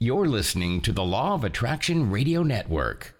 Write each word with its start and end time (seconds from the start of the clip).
You're 0.00 0.28
listening 0.28 0.80
to 0.82 0.92
the 0.92 1.02
Law 1.02 1.34
of 1.34 1.42
Attraction 1.42 2.08
Radio 2.08 2.44
Network. 2.44 3.16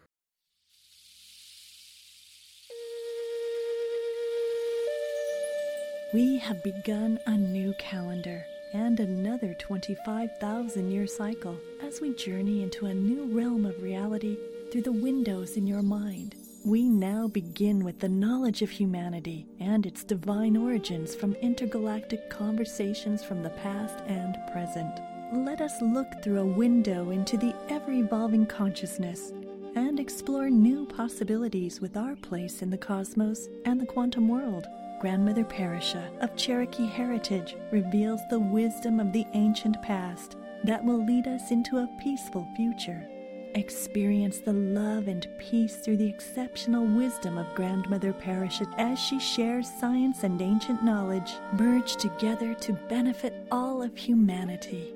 We 6.14 6.38
have 6.38 6.62
begun 6.62 7.18
a 7.26 7.36
new 7.36 7.74
calendar 7.80 8.44
and 8.74 9.00
another 9.00 9.54
25,000 9.54 10.92
year 10.92 11.08
cycle 11.08 11.58
as 11.82 12.00
we 12.00 12.14
journey 12.14 12.62
into 12.62 12.86
a 12.86 12.94
new 12.94 13.24
realm 13.36 13.66
of 13.66 13.82
reality 13.82 14.36
through 14.70 14.82
the 14.82 14.92
windows 14.92 15.56
in 15.56 15.66
your 15.66 15.82
mind. 15.82 16.36
We 16.64 16.84
now 16.84 17.26
begin 17.26 17.82
with 17.82 17.98
the 17.98 18.08
knowledge 18.08 18.62
of 18.62 18.70
humanity 18.70 19.48
and 19.58 19.84
its 19.84 20.04
divine 20.04 20.56
origins 20.56 21.16
from 21.16 21.34
intergalactic 21.42 22.30
conversations 22.30 23.24
from 23.24 23.42
the 23.42 23.50
past 23.50 23.98
and 24.06 24.36
present. 24.52 25.00
Let 25.30 25.60
us 25.60 25.82
look 25.82 26.22
through 26.22 26.40
a 26.40 26.46
window 26.46 27.10
into 27.10 27.36
the 27.36 27.54
ever 27.68 27.92
evolving 27.92 28.46
consciousness 28.46 29.34
and 29.74 30.00
explore 30.00 30.48
new 30.48 30.86
possibilities 30.86 31.82
with 31.82 31.98
our 31.98 32.16
place 32.16 32.62
in 32.62 32.70
the 32.70 32.78
cosmos 32.78 33.46
and 33.66 33.78
the 33.78 33.84
quantum 33.84 34.26
world. 34.26 34.66
Grandmother 35.02 35.44
Parisha 35.44 36.08
of 36.22 36.34
Cherokee 36.34 36.86
heritage 36.86 37.56
reveals 37.70 38.22
the 38.30 38.38
wisdom 38.38 38.98
of 38.98 39.12
the 39.12 39.26
ancient 39.34 39.82
past 39.82 40.36
that 40.64 40.82
will 40.82 41.04
lead 41.04 41.28
us 41.28 41.50
into 41.50 41.76
a 41.76 41.90
peaceful 42.02 42.48
future. 42.56 43.06
Experience 43.54 44.38
the 44.38 44.54
love 44.54 45.08
and 45.08 45.28
peace 45.38 45.76
through 45.76 45.98
the 45.98 46.08
exceptional 46.08 46.86
wisdom 46.86 47.36
of 47.36 47.54
Grandmother 47.54 48.14
Parisha 48.14 48.66
as 48.78 48.98
she 48.98 49.20
shares 49.20 49.70
science 49.78 50.24
and 50.24 50.40
ancient 50.40 50.82
knowledge 50.82 51.34
merged 51.52 51.98
together 52.00 52.54
to 52.54 52.72
benefit 52.88 53.46
all 53.52 53.82
of 53.82 53.94
humanity. 53.94 54.94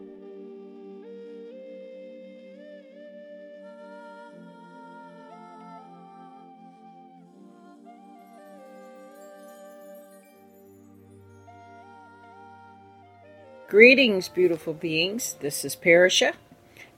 Greetings, 13.72 14.28
beautiful 14.28 14.74
beings. 14.74 15.36
This 15.40 15.64
is 15.64 15.74
Parisha, 15.74 16.34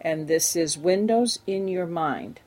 and 0.00 0.27
this 0.27 0.56
is 0.56 0.77
Windows 0.77 1.39
in 1.47 1.69
Your 1.69 1.86
Mind. 1.86 2.41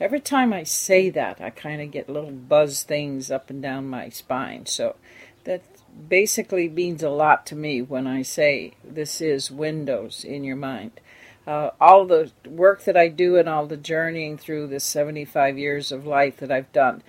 Every 0.00 0.20
time 0.20 0.54
I 0.54 0.62
say 0.62 1.10
that, 1.10 1.38
I 1.38 1.50
kind 1.50 1.82
of 1.82 1.90
get 1.90 2.08
little 2.08 2.30
buzz 2.30 2.82
things 2.82 3.30
up 3.30 3.50
and 3.50 3.60
down 3.60 3.90
my 3.90 4.08
spine. 4.08 4.64
So 4.64 4.96
that 5.44 5.60
basically 6.08 6.66
means 6.66 7.02
a 7.02 7.10
lot 7.10 7.44
to 7.44 7.54
me 7.54 7.82
when 7.82 8.06
I 8.06 8.22
say 8.22 8.72
this 8.82 9.20
is 9.20 9.50
Windows 9.50 10.24
in 10.24 10.44
Your 10.44 10.56
Mind. 10.56 10.92
Uh, 11.46 11.72
all 11.78 12.06
the 12.06 12.32
work 12.48 12.84
that 12.84 12.96
I 12.96 13.08
do 13.08 13.36
and 13.36 13.50
all 13.50 13.66
the 13.66 13.76
journeying 13.76 14.38
through 14.38 14.68
the 14.68 14.80
75 14.80 15.58
years 15.58 15.92
of 15.92 16.06
life 16.06 16.38
that 16.38 16.50
I've 16.50 16.72
done 16.72 17.02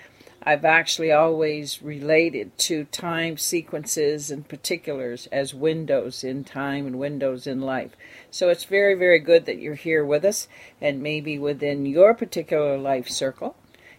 I've 0.47 0.63
actually 0.63 1.11
always 1.11 1.81
related 1.81 2.55
to 2.59 2.83
time 2.85 3.35
sequences 3.35 4.29
and 4.29 4.47
particulars 4.47 5.27
as 5.31 5.55
windows 5.55 6.23
in 6.23 6.43
time 6.43 6.85
and 6.85 6.99
windows 6.99 7.47
in 7.47 7.61
life. 7.61 7.93
So 8.29 8.49
it's 8.49 8.65
very, 8.65 8.93
very 8.93 9.17
good 9.17 9.47
that 9.47 9.57
you're 9.57 9.73
here 9.73 10.05
with 10.05 10.23
us, 10.23 10.47
and 10.79 11.02
maybe 11.02 11.39
within 11.39 11.87
your 11.87 12.13
particular 12.13 12.77
life 12.77 13.09
circle, 13.09 13.55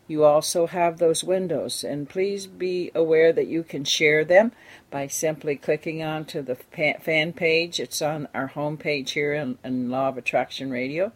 you 0.06 0.22
also 0.22 0.68
have 0.68 0.98
those 0.98 1.24
windows. 1.24 1.82
And 1.82 2.08
please 2.08 2.46
be 2.46 2.92
aware 2.94 3.32
that 3.32 3.48
you 3.48 3.64
can 3.64 3.82
share 3.82 4.24
them 4.24 4.52
by 4.88 5.08
simply 5.08 5.56
clicking 5.56 6.00
onto 6.00 6.42
the 6.42 6.54
fan 6.54 7.32
page. 7.32 7.80
It's 7.80 8.00
on 8.00 8.28
our 8.32 8.46
home 8.46 8.76
page 8.76 9.10
here 9.10 9.34
in, 9.34 9.58
in 9.64 9.90
Law 9.90 10.10
of 10.10 10.16
Attraction 10.16 10.70
Radio 10.70 11.10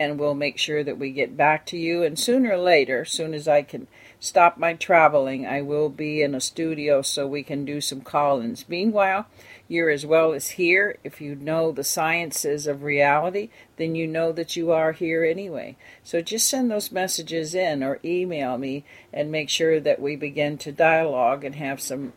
and 0.00 0.18
we'll 0.18 0.34
make 0.34 0.58
sure 0.58 0.84
that 0.84 0.98
we 0.98 1.10
get 1.10 1.36
back 1.36 1.66
to 1.66 1.76
you. 1.76 2.02
And 2.02 2.18
sooner 2.18 2.52
or 2.52 2.58
later, 2.58 3.04
soon 3.04 3.34
as 3.34 3.48
I 3.48 3.62
can 3.62 3.88
stop 4.20 4.58
my 4.58 4.74
traveling, 4.74 5.46
I 5.46 5.62
will 5.62 5.88
be 5.88 6.22
in 6.22 6.34
a 6.34 6.40
studio 6.40 7.02
so 7.02 7.26
we 7.26 7.42
can 7.42 7.64
do 7.64 7.80
some 7.80 8.00
call 8.00 8.40
ins. 8.40 8.68
Meanwhile, 8.68 9.26
you're 9.66 9.90
as 9.90 10.06
well 10.06 10.32
as 10.32 10.50
here. 10.50 10.98
If 11.04 11.20
you 11.20 11.34
know 11.34 11.72
the 11.72 11.84
sciences 11.84 12.66
of 12.66 12.82
reality, 12.82 13.50
then 13.76 13.94
you 13.94 14.06
know 14.06 14.32
that 14.32 14.56
you 14.56 14.70
are 14.70 14.92
here 14.92 15.24
anyway. 15.24 15.76
So 16.02 16.20
just 16.22 16.48
send 16.48 16.70
those 16.70 16.92
messages 16.92 17.54
in 17.54 17.82
or 17.82 17.98
email 18.04 18.56
me 18.56 18.84
and 19.12 19.30
make 19.30 19.50
sure 19.50 19.80
that 19.80 20.00
we 20.00 20.16
begin 20.16 20.58
to 20.58 20.72
dialogue 20.72 21.44
and 21.44 21.56
have 21.56 21.80
some 21.80 22.12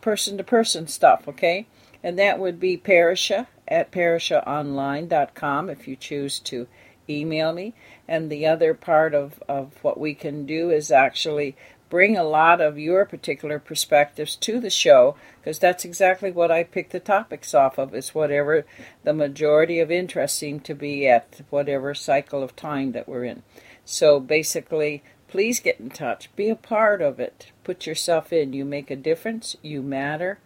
person 0.00 0.36
to 0.38 0.44
person 0.44 0.86
stuff, 0.86 1.26
okay? 1.28 1.66
And 2.02 2.18
that 2.18 2.38
would 2.38 2.60
be 2.60 2.76
Parisha 2.76 3.48
at 3.68 3.92
parishaonline.com 3.92 5.70
if 5.70 5.86
you 5.86 5.96
choose 5.96 6.38
to 6.40 6.66
email 7.08 7.52
me. 7.52 7.74
And 8.06 8.30
the 8.30 8.46
other 8.46 8.74
part 8.74 9.14
of, 9.14 9.42
of 9.48 9.72
what 9.82 9.98
we 9.98 10.14
can 10.14 10.46
do 10.46 10.70
is 10.70 10.90
actually 10.90 11.56
bring 11.88 12.16
a 12.16 12.24
lot 12.24 12.60
of 12.60 12.78
your 12.78 13.04
particular 13.06 13.58
perspectives 13.58 14.36
to 14.36 14.60
the 14.60 14.70
show 14.70 15.16
because 15.40 15.58
that's 15.58 15.84
exactly 15.84 16.30
what 16.30 16.50
I 16.50 16.64
pick 16.64 16.90
the 16.90 17.00
topics 17.00 17.54
off 17.54 17.78
of 17.78 17.94
is 17.94 18.14
whatever 18.14 18.66
the 19.04 19.14
majority 19.14 19.80
of 19.80 19.90
interest 19.90 20.38
seem 20.38 20.60
to 20.60 20.74
be 20.74 21.08
at 21.08 21.40
whatever 21.50 21.94
cycle 21.94 22.42
of 22.42 22.54
time 22.54 22.92
that 22.92 23.08
we're 23.08 23.24
in. 23.24 23.42
So 23.84 24.20
basically, 24.20 25.02
please 25.28 25.60
get 25.60 25.80
in 25.80 25.90
touch. 25.90 26.34
Be 26.36 26.50
a 26.50 26.56
part 26.56 27.00
of 27.00 27.18
it. 27.18 27.52
Put 27.64 27.86
yourself 27.86 28.32
in. 28.32 28.52
You 28.52 28.64
make 28.64 28.90
a 28.90 28.96
difference. 28.96 29.56
You 29.62 29.82
matter. 29.82 30.38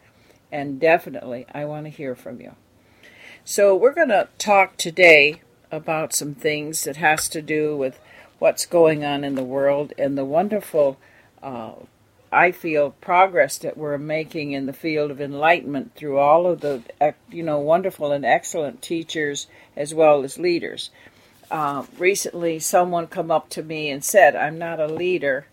And 0.52 0.78
definitely, 0.78 1.46
I 1.52 1.64
want 1.64 1.86
to 1.86 1.90
hear 1.90 2.14
from 2.14 2.40
you. 2.40 2.54
So 3.44 3.75
we're 3.75 3.92
going 3.92 4.10
to 4.10 4.28
talk 4.38 4.76
today 4.76 5.42
about 5.72 6.14
some 6.14 6.32
things 6.32 6.84
that 6.84 6.97
has 6.98 7.28
to 7.30 7.42
do 7.42 7.76
with 7.76 7.98
what's 8.38 8.66
going 8.66 9.04
on 9.04 9.25
in 9.25 9.34
the 9.34 9.42
world 9.42 9.92
and 9.98 10.16
the 10.16 10.25
wonderful, 10.25 10.97
uh, 11.42 11.72
I 12.31 12.52
feel, 12.52 12.92
progress 13.00 13.58
that 13.58 13.76
we're 13.76 13.98
making 13.98 14.52
in 14.52 14.66
the 14.66 14.72
field 14.72 15.10
of 15.10 15.20
enlightenment 15.20 15.97
through 15.97 16.19
all 16.19 16.47
of 16.47 16.60
the, 16.60 16.82
you 17.32 17.42
know, 17.42 17.58
wonderful 17.58 18.12
and 18.12 18.25
excellent 18.25 18.81
teachers 18.81 19.48
as 19.76 19.92
well 19.92 20.22
as 20.22 20.38
leaders. 20.38 20.91
Uh, 21.50 21.84
recently, 21.98 22.60
someone 22.60 23.08
come 23.08 23.32
up 23.32 23.48
to 23.50 23.64
me 23.64 23.91
and 23.91 24.04
said, 24.04 24.36
"I'm 24.36 24.56
not 24.56 24.78
a 24.78 24.86
leader." 24.86 25.47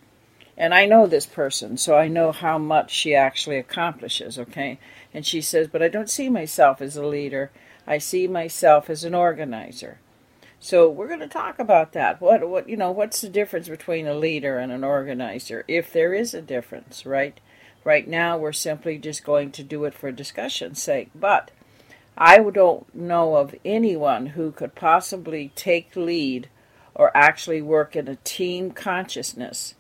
And 0.56 0.76
I 0.76 0.86
know 0.86 1.08
this 1.08 1.26
person, 1.26 1.76
so 1.78 1.98
I 1.98 2.08
know 2.08 2.32
how 2.34 2.58
much 2.58 2.92
she 2.92 3.16
actually 3.16 3.58
accomplishes, 3.58 4.38
okay? 4.38 4.78
And 5.14 5.26
she 5.26 5.42
says, 5.42 5.70
But 5.70 5.82
I 5.82 5.88
don't 5.88 6.10
see 6.10 6.30
myself 6.30 6.82
as 6.82 6.98
a 6.98 7.06
leader. 7.06 7.50
I 7.90 7.98
see 7.98 8.28
myself 8.28 8.88
as 8.88 9.04
an 9.04 9.16
organizer. 9.16 10.00
So 10.60 10.88
we're 10.90 11.08
going 11.08 11.22
to 11.22 11.28
talk 11.28 11.58
about 11.58 11.94
that. 11.94 12.22
What 12.22 12.48
what 12.48 12.70
you 12.70 12.78
know, 12.78 12.92
what's 12.92 13.22
the 13.22 13.30
difference 13.30 13.68
between 13.68 14.06
a 14.06 14.14
leader 14.14 14.60
and 14.60 14.72
an 14.72 14.84
organizer 14.84 15.66
if 15.68 15.92
there 15.92 16.14
is 16.14 16.36
a 16.36 16.42
difference, 16.42 17.06
right? 17.06 17.40
Right 17.84 18.08
now 18.08 18.38
we're 18.38 18.52
simply 18.52 19.00
just 19.00 19.24
going 19.24 19.52
to 19.54 19.64
do 19.64 19.86
it 19.86 19.96
for 19.96 20.12
discussion's 20.12 20.82
sake, 20.82 21.10
but 21.16 21.50
I 22.16 22.38
don't 22.38 22.94
know 22.94 23.38
of 23.38 23.56
anyone 23.66 24.28
who 24.28 24.52
could 24.52 24.76
possibly 24.76 25.52
take 25.56 25.96
lead 25.96 26.50
or 26.94 27.16
actually 27.16 27.62
work 27.62 27.96
in 27.96 28.08
a 28.08 28.18
team 28.18 28.72
consciousness 28.72 29.76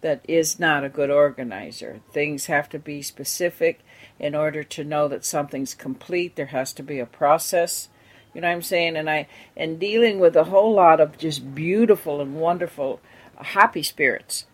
that 0.00 0.20
is 0.28 0.58
not 0.58 0.84
a 0.84 0.88
good 0.88 1.10
organizer. 1.10 2.00
Things 2.12 2.46
have 2.46 2.68
to 2.70 2.78
be 2.78 3.00
specific 3.00 3.80
in 4.18 4.34
order 4.34 4.62
to 4.62 4.84
know 4.84 5.08
that 5.08 5.24
something's 5.24 5.74
complete. 5.74 6.36
There 6.36 6.46
has 6.46 6.72
to 6.74 6.82
be 6.82 6.98
a 6.98 7.06
process. 7.06 7.88
You 8.34 8.40
know 8.40 8.48
what 8.48 8.54
I'm 8.54 8.62
saying? 8.62 8.96
And 8.96 9.08
I 9.08 9.28
and 9.56 9.78
dealing 9.78 10.18
with 10.18 10.36
a 10.36 10.44
whole 10.44 10.74
lot 10.74 11.00
of 11.00 11.18
just 11.18 11.54
beautiful 11.54 12.20
and 12.20 12.36
wonderful 12.36 13.00
uh, 13.38 13.44
happy 13.44 13.82
spirits. 13.82 14.46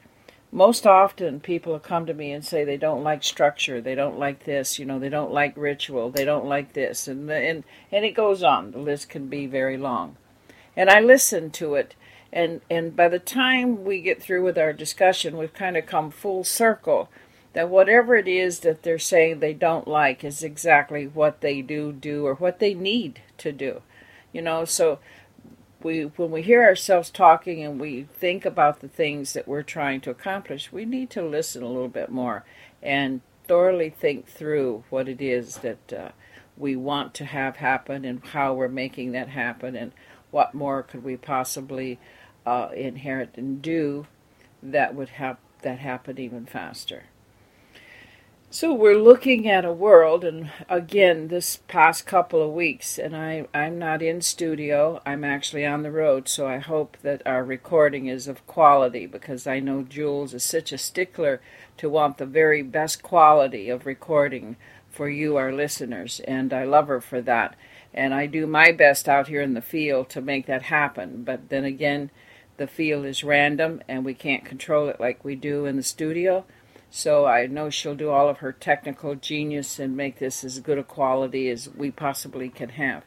Most 0.53 0.87
often 0.87 1.41
people 1.41 1.79
come 1.79 2.07
to 2.07 2.15
me 2.15 2.33
and 2.33 2.45
say 2.45 2.65
they 2.65 2.77
don't 2.77 3.05
like 3.05 3.23
structure, 3.23 3.81
they 3.81 3.95
don't 3.95 4.19
like 4.19 4.45
this, 4.45 4.79
you 4.79 4.85
know, 4.85 4.99
they 4.99 5.09
don't 5.09 5.33
like 5.33 5.57
ritual, 5.57 6.11
they 6.11 6.25
don't 6.25 6.47
like 6.47 6.73
this 6.73 7.09
and 7.09 7.31
and 7.31 7.65
and 7.91 8.05
it 8.05 8.15
goes 8.15 8.43
on. 8.43 8.73
The 8.73 8.79
list 8.79 9.09
can 9.09 9.29
be 9.29 9.47
very 9.47 9.77
long. 9.77 10.17
And 10.77 10.91
I 10.91 11.01
listen 11.01 11.51
to 11.53 11.75
it 11.75 11.95
and 12.33 12.61
and 12.71 12.95
by 12.95 13.09
the 13.09 13.19
time 13.19 13.85
we 13.85 14.01
get 14.01 14.23
through 14.23 14.45
with 14.45 14.59
our 14.59 14.73
discussion 14.73 15.37
we've 15.37 15.55
kind 15.55 15.77
of 15.77 15.87
come 15.87 16.11
full 16.11 16.45
circle 16.45 17.09
that 17.53 17.69
whatever 17.69 18.17
it 18.17 18.29
is 18.29 18.61
that 18.61 18.83
they're 18.83 18.99
saying 18.99 19.41
they 19.41 19.55
don't 19.55 19.89
like 19.89 20.23
is 20.25 20.43
exactly 20.43 21.07
what 21.07 21.41
they 21.41 21.63
do 21.63 21.93
do 21.93 22.27
or 22.27 22.35
what 22.35 22.59
they 22.59 22.75
need 22.75 23.21
to 23.39 23.53
do 23.53 23.83
you 24.33 24.43
know 24.43 24.65
so 24.65 24.99
we 25.83 26.03
when 26.03 26.31
we 26.31 26.43
hear 26.43 26.63
ourselves 26.63 27.11
talking 27.11 27.65
and 27.65 27.81
we 27.81 28.07
think 28.15 28.45
about 28.45 28.81
the 28.81 28.89
things 28.89 29.33
that 29.33 29.49
we're 29.49 29.63
trying 29.63 30.01
to 30.01 30.11
accomplish 30.11 30.73
we 30.73 30.85
need 30.85 31.11
to 31.11 31.23
listen 31.23 31.63
a 31.63 31.69
little 31.69 31.89
bit 31.89 32.11
more 32.11 32.45
and 32.83 33.21
thoroughly 33.47 33.91
think 33.91 34.27
through 34.27 34.85
what 34.91 35.09
it 35.09 35.21
is 35.21 35.57
that 35.57 35.93
uh, 35.93 36.11
we 36.57 36.77
want 36.77 37.15
to 37.15 37.25
have 37.25 37.57
happen 37.57 38.05
and 38.05 38.25
how 38.27 38.55
we're 38.55 38.69
making 38.69 39.13
that 39.13 39.29
happen 39.29 39.75
and 39.75 39.93
what 40.31 40.55
more 40.55 40.83
could 40.83 41.03
we 41.03 41.17
possibly 41.17 41.99
uh, 42.47 42.69
inherit 42.75 43.31
and 43.37 43.61
do 43.61 44.07
that 44.63 44.95
would 44.95 45.09
have 45.09 45.37
that 45.63 45.79
happen 45.79 46.19
even 46.19 46.47
faster. 46.47 47.05
So 48.53 48.75
we're 48.75 48.99
looking 48.99 49.49
at 49.49 49.65
a 49.65 49.73
world, 49.73 50.25
and 50.25 50.51
again, 50.69 51.29
this 51.29 51.59
past 51.69 52.05
couple 52.05 52.43
of 52.43 52.53
weeks, 52.53 52.99
and 52.99 53.17
I, 53.17 53.47
I'm 53.55 53.79
not 53.79 54.03
in 54.03 54.23
studio, 54.23 55.01
I'm 55.07 55.23
actually 55.23 55.65
on 55.65 55.85
the 55.85 55.93
road, 55.93 56.29
so 56.29 56.49
I 56.49 56.59
hope 56.59 56.97
that 57.03 57.23
our 57.25 57.45
recording 57.45 58.09
is 58.09 58.27
of 58.27 58.45
quality 58.49 59.07
because 59.07 59.47
I 59.47 59.61
know 59.61 59.85
Jules 59.85 60.35
is 60.35 60.43
such 60.43 60.73
a 60.73 60.79
stickler 60.79 61.41
to 61.77 61.89
want 61.89 62.19
the 62.19 62.27
very 62.27 62.61
best 62.61 63.05
quality 63.05 63.71
of 63.71 63.87
recording 63.87 64.57
for 64.89 65.09
you, 65.09 65.37
our 65.37 65.53
listeners, 65.53 66.19
and 66.27 66.53
I 66.53 66.65
love 66.65 66.89
her 66.89 67.01
for 67.01 67.21
that. 67.21 67.55
And 67.95 68.13
I 68.13 68.27
do 68.27 68.49
my 68.49 68.73
best 68.73 69.09
out 69.09 69.29
here 69.29 69.43
in 69.43 69.55
the 69.55 69.63
field 69.63 70.09
to 70.09 70.21
make 70.21 70.47
that 70.47 70.63
happen, 70.63 71.23
but 71.23 71.51
then 71.51 71.63
again, 71.63 72.11
the 72.57 72.67
field 72.67 73.07
is 73.07 73.23
random 73.23 73.81
and 73.87 74.05
we 74.05 74.13
can't 74.13 74.45
control 74.45 74.89
it 74.89 74.99
like 74.99 75.25
we 75.25 75.37
do 75.37 75.67
in 75.67 75.77
the 75.77 75.85
studio. 75.85 76.45
So 76.91 77.25
I 77.25 77.47
know 77.47 77.71
she'll 77.71 77.95
do 77.95 78.11
all 78.11 78.29
of 78.29 78.39
her 78.39 78.53
technical 78.53 79.15
genius 79.15 79.79
and 79.79 79.97
make 79.97 80.19
this 80.19 80.43
as 80.43 80.59
good 80.59 80.77
a 80.79 80.83
quality 80.83 81.49
as 81.49 81.69
we 81.69 81.91
possibly 81.93 82.49
can 82.49 82.71
have. 82.71 83.05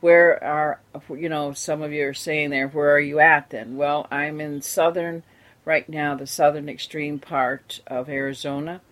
Where 0.00 0.42
are, 0.44 0.80
you 1.10 1.28
know, 1.28 1.52
some 1.52 1.82
of 1.82 1.92
you 1.92 2.06
are 2.06 2.14
saying 2.14 2.50
there, 2.50 2.68
where 2.68 2.94
are 2.94 3.00
you 3.00 3.18
at 3.18 3.50
then? 3.50 3.76
Well, 3.76 4.06
I'm 4.10 4.40
in 4.40 4.60
southern, 4.60 5.22
right 5.64 5.88
now, 5.88 6.14
the 6.14 6.26
southern 6.26 6.68
extreme 6.68 7.18
part 7.18 7.80
of 7.86 8.08
Arizona, 8.08 8.82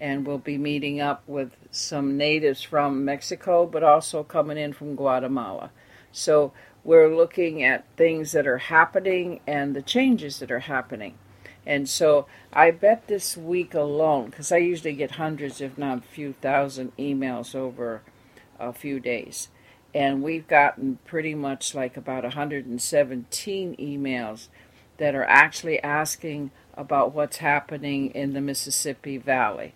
and 0.00 0.26
we'll 0.26 0.38
be 0.38 0.58
meeting 0.58 1.00
up 1.00 1.22
with 1.26 1.52
some 1.70 2.16
natives 2.16 2.62
from 2.62 3.04
Mexico, 3.04 3.66
but 3.66 3.84
also 3.84 4.24
coming 4.24 4.56
in 4.56 4.72
from 4.72 4.96
Guatemala. 4.96 5.70
So 6.10 6.52
we're 6.82 7.14
looking 7.14 7.62
at 7.62 7.84
things 7.96 8.32
that 8.32 8.46
are 8.46 8.58
happening 8.58 9.40
and 9.46 9.76
the 9.76 9.82
changes 9.82 10.38
that 10.40 10.50
are 10.50 10.60
happening. 10.60 11.14
And 11.66 11.88
so 11.88 12.26
I 12.52 12.70
bet 12.70 13.08
this 13.08 13.36
week 13.36 13.74
alone, 13.74 14.26
because 14.26 14.52
I 14.52 14.58
usually 14.58 14.94
get 14.94 15.12
hundreds, 15.12 15.60
if 15.60 15.76
not 15.76 15.98
a 15.98 16.02
few 16.02 16.34
thousand 16.34 16.96
emails 16.96 17.54
over 17.54 18.02
a 18.60 18.72
few 18.72 19.00
days. 19.00 19.48
And 19.92 20.22
we've 20.22 20.46
gotten 20.46 20.98
pretty 21.04 21.34
much 21.34 21.74
like 21.74 21.96
about 21.96 22.22
117 22.22 23.76
emails 23.76 24.48
that 24.98 25.14
are 25.14 25.24
actually 25.24 25.82
asking 25.82 26.50
about 26.74 27.12
what's 27.12 27.38
happening 27.38 28.10
in 28.10 28.32
the 28.32 28.40
Mississippi 28.40 29.16
Valley. 29.16 29.74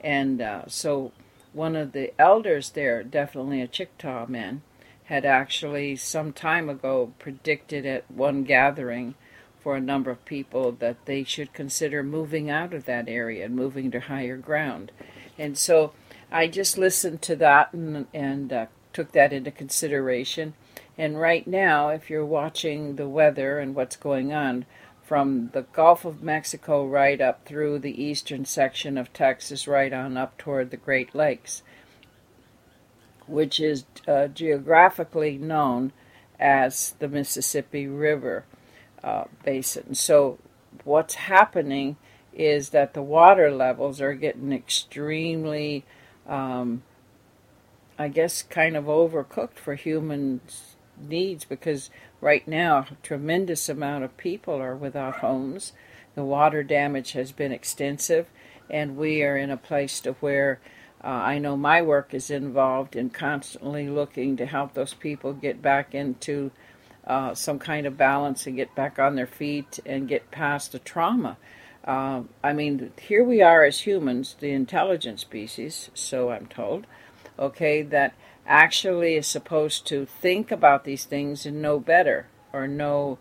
And 0.00 0.40
uh, 0.40 0.62
so 0.66 1.12
one 1.52 1.76
of 1.76 1.92
the 1.92 2.12
elders 2.18 2.70
there, 2.70 3.02
definitely 3.02 3.60
a 3.60 3.68
Chickasaw 3.68 4.26
man, 4.26 4.62
had 5.04 5.24
actually 5.24 5.96
some 5.96 6.32
time 6.32 6.68
ago 6.68 7.12
predicted 7.18 7.84
at 7.84 8.10
one 8.10 8.44
gathering 8.44 9.14
for 9.62 9.76
a 9.76 9.80
number 9.80 10.10
of 10.10 10.24
people 10.24 10.72
that 10.72 11.04
they 11.06 11.24
should 11.24 11.52
consider 11.52 12.02
moving 12.02 12.50
out 12.50 12.72
of 12.72 12.84
that 12.86 13.08
area 13.08 13.44
and 13.44 13.54
moving 13.54 13.90
to 13.90 14.00
higher 14.00 14.36
ground. 14.36 14.92
And 15.38 15.56
so 15.56 15.92
I 16.30 16.48
just 16.48 16.78
listened 16.78 17.22
to 17.22 17.36
that 17.36 17.72
and, 17.72 18.06
and 18.12 18.52
uh, 18.52 18.66
took 18.92 19.12
that 19.12 19.32
into 19.32 19.50
consideration. 19.50 20.54
And 20.98 21.20
right 21.20 21.46
now, 21.46 21.88
if 21.88 22.10
you're 22.10 22.26
watching 22.26 22.96
the 22.96 23.08
weather 23.08 23.58
and 23.58 23.74
what's 23.74 23.96
going 23.96 24.32
on, 24.32 24.66
from 25.10 25.50
the 25.54 25.62
Gulf 25.72 26.04
of 26.04 26.22
Mexico 26.22 26.86
right 26.86 27.20
up 27.20 27.44
through 27.44 27.80
the 27.80 28.00
eastern 28.00 28.44
section 28.44 28.96
of 28.96 29.12
Texas, 29.12 29.66
right 29.66 29.92
on 29.92 30.16
up 30.16 30.38
toward 30.38 30.70
the 30.70 30.76
Great 30.76 31.16
Lakes, 31.16 31.64
which 33.26 33.58
is 33.58 33.86
uh, 34.06 34.28
geographically 34.28 35.36
known 35.36 35.92
as 36.38 36.94
the 37.00 37.08
Mississippi 37.08 37.88
River 37.88 38.44
uh, 39.02 39.24
basin. 39.44 39.94
So, 39.94 40.38
what's 40.84 41.14
happening 41.14 41.96
is 42.32 42.70
that 42.70 42.94
the 42.94 43.02
water 43.02 43.50
levels 43.50 44.00
are 44.00 44.14
getting 44.14 44.52
extremely, 44.52 45.84
um, 46.28 46.82
I 47.98 48.08
guess, 48.08 48.42
kind 48.42 48.76
of 48.76 48.84
overcooked 48.84 49.56
for 49.56 49.74
human 49.74 50.40
needs 50.98 51.44
because 51.44 51.90
right 52.20 52.46
now 52.46 52.86
a 52.90 52.96
tremendous 53.02 53.68
amount 53.68 54.04
of 54.04 54.16
people 54.16 54.54
are 54.54 54.76
without 54.76 55.16
homes. 55.16 55.72
The 56.14 56.24
water 56.24 56.62
damage 56.62 57.12
has 57.12 57.32
been 57.32 57.52
extensive, 57.52 58.28
and 58.68 58.96
we 58.96 59.22
are 59.22 59.36
in 59.36 59.50
a 59.50 59.56
place 59.56 60.00
to 60.00 60.12
where 60.14 60.60
uh, 61.02 61.08
I 61.08 61.38
know 61.38 61.56
my 61.56 61.80
work 61.80 62.12
is 62.12 62.30
involved 62.30 62.94
in 62.94 63.10
constantly 63.10 63.88
looking 63.88 64.36
to 64.36 64.46
help 64.46 64.74
those 64.74 64.92
people 64.92 65.32
get 65.32 65.62
back 65.62 65.94
into 65.94 66.50
uh, 67.10 67.34
some 67.34 67.58
kind 67.58 67.88
of 67.88 67.96
balance 67.96 68.46
and 68.46 68.54
get 68.54 68.72
back 68.76 68.96
on 69.00 69.16
their 69.16 69.26
feet 69.26 69.80
and 69.84 70.06
get 70.06 70.30
past 70.30 70.70
the 70.70 70.78
trauma. 70.78 71.36
Uh, 71.84 72.22
I 72.44 72.52
mean, 72.52 72.92
here 73.00 73.24
we 73.24 73.42
are 73.42 73.64
as 73.64 73.80
humans, 73.80 74.36
the 74.38 74.52
intelligent 74.52 75.18
species, 75.18 75.90
so 75.92 76.30
I'm 76.30 76.46
told, 76.46 76.86
okay, 77.36 77.82
that 77.82 78.14
actually 78.46 79.16
is 79.16 79.26
supposed 79.26 79.88
to 79.88 80.06
think 80.06 80.52
about 80.52 80.84
these 80.84 81.04
things 81.04 81.44
and 81.44 81.60
know 81.60 81.80
better 81.80 82.28
or 82.52 82.68
know 82.68 83.18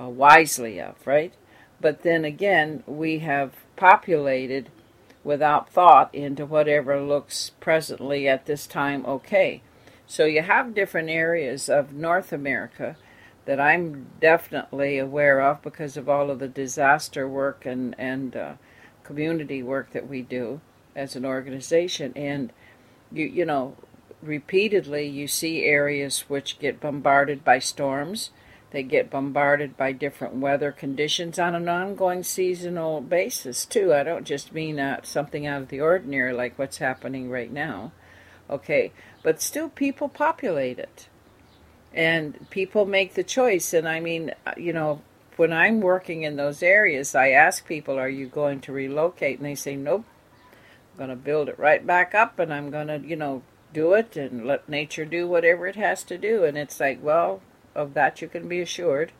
uh, 0.00 0.08
wisely 0.08 0.80
of, 0.80 0.94
right? 1.06 1.34
But 1.82 2.04
then 2.04 2.24
again, 2.24 2.82
we 2.86 3.18
have 3.18 3.52
populated 3.76 4.70
without 5.22 5.68
thought 5.68 6.14
into 6.14 6.46
whatever 6.46 6.98
looks 6.98 7.50
presently 7.60 8.26
at 8.26 8.46
this 8.46 8.66
time 8.66 9.04
okay. 9.04 9.60
So 10.06 10.24
you 10.24 10.40
have 10.40 10.74
different 10.74 11.10
areas 11.10 11.68
of 11.68 11.92
North 11.92 12.32
America 12.32 12.96
that 13.48 13.58
I'm 13.58 14.08
definitely 14.20 14.98
aware 14.98 15.40
of 15.40 15.62
because 15.62 15.96
of 15.96 16.06
all 16.06 16.30
of 16.30 16.38
the 16.38 16.48
disaster 16.48 17.26
work 17.26 17.64
and 17.64 17.94
and 17.98 18.36
uh, 18.36 18.52
community 19.04 19.62
work 19.62 19.92
that 19.92 20.06
we 20.06 20.20
do 20.20 20.60
as 20.94 21.16
an 21.16 21.24
organization. 21.24 22.12
And 22.14 22.52
you 23.10 23.24
you 23.24 23.46
know, 23.46 23.74
repeatedly 24.20 25.06
you 25.06 25.26
see 25.26 25.64
areas 25.64 26.26
which 26.28 26.58
get 26.58 26.78
bombarded 26.78 27.42
by 27.42 27.58
storms. 27.58 28.32
They 28.70 28.82
get 28.82 29.08
bombarded 29.08 29.78
by 29.78 29.92
different 29.92 30.34
weather 30.34 30.70
conditions 30.70 31.38
on 31.38 31.54
an 31.54 31.70
ongoing 31.70 32.24
seasonal 32.24 33.00
basis 33.00 33.64
too. 33.64 33.94
I 33.94 34.02
don't 34.02 34.26
just 34.26 34.52
mean 34.52 34.78
uh, 34.78 35.00
something 35.04 35.46
out 35.46 35.62
of 35.62 35.68
the 35.68 35.80
ordinary 35.80 36.34
like 36.34 36.58
what's 36.58 36.76
happening 36.76 37.30
right 37.30 37.50
now. 37.50 37.92
Okay, 38.50 38.92
but 39.22 39.40
still 39.40 39.70
people 39.70 40.10
populate 40.10 40.78
it 40.78 41.08
and 41.92 42.48
people 42.50 42.86
make 42.86 43.14
the 43.14 43.24
choice. 43.24 43.72
And 43.72 43.88
i 43.88 44.00
mean 44.00 44.32
you 44.56 44.72
know 44.72 45.02
when 45.36 45.52
i'm 45.52 45.80
working 45.80 46.22
in 46.22 46.36
those 46.36 46.62
areas 46.62 47.14
i 47.14 47.30
ask 47.30 47.66
people 47.66 47.98
are 47.98 48.08
you 48.08 48.26
going 48.26 48.60
to 48.62 48.72
relocate? 48.72 49.38
And 49.38 49.46
they 49.46 49.54
say 49.54 49.76
nope. 49.76 50.04
I'm 50.92 50.98
going 50.98 51.10
to 51.10 51.16
build 51.16 51.48
it 51.48 51.58
right 51.58 51.86
back 51.86 52.14
up 52.14 52.38
and 52.38 52.52
i'm 52.52 52.70
going 52.70 52.88
to 52.88 52.98
you 52.98 53.16
know 53.16 53.42
do 53.72 53.92
it 53.92 54.16
and 54.16 54.46
let 54.46 54.68
nature 54.68 55.04
do 55.04 55.28
whatever 55.28 55.66
it 55.66 55.76
has 55.76 56.02
to 56.04 56.16
do. 56.16 56.44
And 56.44 56.56
it's 56.56 56.80
like 56.80 57.02
well 57.02 57.42
of 57.74 57.94
that 57.94 58.22
you 58.22 58.28
can 58.28 58.48
be 58.48 58.60
assured. 58.60 59.12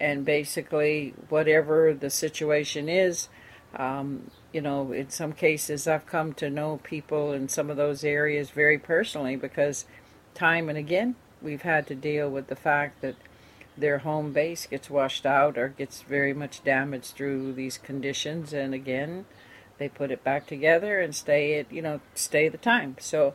And 0.00 0.24
basically 0.24 1.14
whatever 1.28 1.92
the 1.92 2.10
situation 2.10 2.88
is 2.88 3.28
um, 3.76 4.30
you 4.52 4.60
know 4.60 4.92
in 4.92 5.10
some 5.10 5.32
cases 5.32 5.86
i've 5.86 6.06
come 6.06 6.32
to 6.34 6.50
know 6.50 6.80
people 6.82 7.32
in 7.32 7.48
some 7.48 7.70
of 7.70 7.76
those 7.76 8.04
areas 8.04 8.50
very 8.50 8.78
personally 8.78 9.36
because 9.36 9.86
time 10.34 10.68
and 10.68 10.78
again 10.78 11.14
we've 11.42 11.62
had 11.62 11.86
to 11.86 11.94
deal 11.94 12.30
with 12.30 12.48
the 12.48 12.56
fact 12.56 13.00
that 13.00 13.16
their 13.76 13.98
home 13.98 14.32
base 14.32 14.66
gets 14.66 14.90
washed 14.90 15.24
out 15.24 15.56
or 15.56 15.68
gets 15.68 16.02
very 16.02 16.34
much 16.34 16.62
damaged 16.62 17.14
through 17.14 17.52
these 17.52 17.78
conditions 17.78 18.52
and 18.52 18.74
again 18.74 19.24
they 19.78 19.88
put 19.88 20.10
it 20.10 20.22
back 20.22 20.46
together 20.46 21.00
and 21.00 21.14
stay 21.14 21.54
it 21.54 21.66
you 21.70 21.82
know 21.82 22.00
stay 22.14 22.48
the 22.48 22.58
time. 22.58 22.96
So 23.00 23.34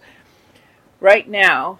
right 1.00 1.28
now 1.28 1.80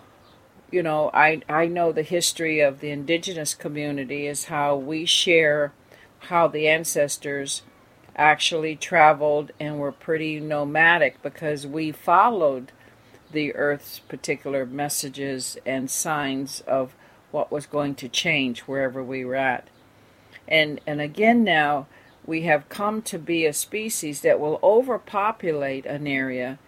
you 0.72 0.84
know 0.84 1.10
i 1.14 1.42
i 1.50 1.66
know 1.66 1.92
the 1.92 2.04
history 2.04 2.60
of 2.60 2.80
the 2.80 2.90
indigenous 2.90 3.56
community 3.56 4.28
is 4.28 4.46
how 4.46 4.76
we 4.76 5.06
share 5.06 5.72
how 6.20 6.48
the 6.48 6.68
ancestors 6.68 7.62
actually 8.16 8.76
traveled 8.76 9.52
and 9.60 9.80
were 9.80 9.92
pretty 9.92 10.40
nomadic 10.40 11.22
because 11.22 11.66
we 11.66 11.92
followed 11.92 12.72
the 13.32 13.54
Earth's 13.56 14.00
particular 14.00 14.66
messages 14.66 15.58
and 15.66 15.90
signs 15.90 16.62
of 16.62 16.96
what 17.32 17.52
was 17.52 17.66
going 17.66 17.96
to 17.96 18.08
change 18.08 18.62
wherever 18.62 19.04
we 19.04 19.26
were 19.26 19.36
at. 19.36 19.68
And, 20.48 20.80
and 20.88 21.02
again, 21.02 21.44
now 21.44 21.88
we 22.26 22.44
have 22.44 22.70
come 22.70 23.02
to 23.04 23.20
be 23.20 23.46
a 23.46 23.54
species 23.54 24.22
that 24.22 24.40
will 24.40 24.60
overpopulate 24.64 25.86
an 25.86 26.08
area 26.08 26.60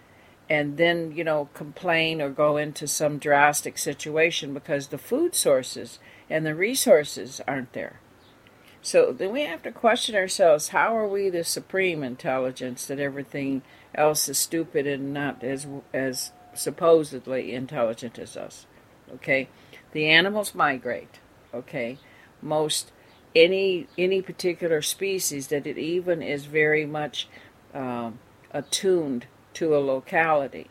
and 0.48 0.76
then, 0.78 1.12
you 1.12 1.22
know, 1.22 1.48
complain 1.54 2.20
or 2.20 2.28
go 2.28 2.56
into 2.56 2.88
some 2.88 3.18
drastic 3.18 3.78
situation 3.78 4.52
because 4.52 4.88
the 4.88 4.98
food 4.98 5.34
sources 5.34 6.00
and 6.28 6.44
the 6.44 6.54
resources 6.54 7.40
aren't 7.46 7.72
there. 7.72 8.00
So 8.82 9.12
then 9.12 9.32
we 9.32 9.42
have 9.42 9.62
to 9.62 9.72
question 9.72 10.16
ourselves 10.16 10.68
how 10.68 10.96
are 10.96 11.06
we 11.06 11.28
the 11.28 11.44
supreme 11.44 12.02
intelligence 12.02 12.86
that 12.86 12.98
everything 12.98 13.62
else 13.94 14.28
is 14.28 14.38
stupid 14.38 14.86
and 14.86 15.12
not 15.12 15.44
as, 15.44 15.66
as 15.92 16.32
supposedly 16.54 17.54
intelligent 17.54 18.18
as 18.18 18.36
us. 18.36 18.66
Okay, 19.14 19.48
the 19.92 20.06
animals 20.06 20.54
migrate. 20.54 21.20
Okay, 21.52 21.98
most 22.42 22.92
any 23.34 23.86
any 23.98 24.22
particular 24.22 24.82
species 24.82 25.48
that 25.48 25.66
it 25.66 25.78
even 25.78 26.22
is 26.22 26.46
very 26.46 26.86
much 26.86 27.28
uh, 27.74 28.10
attuned 28.52 29.26
to 29.54 29.76
a 29.76 29.78
locality. 29.78 30.68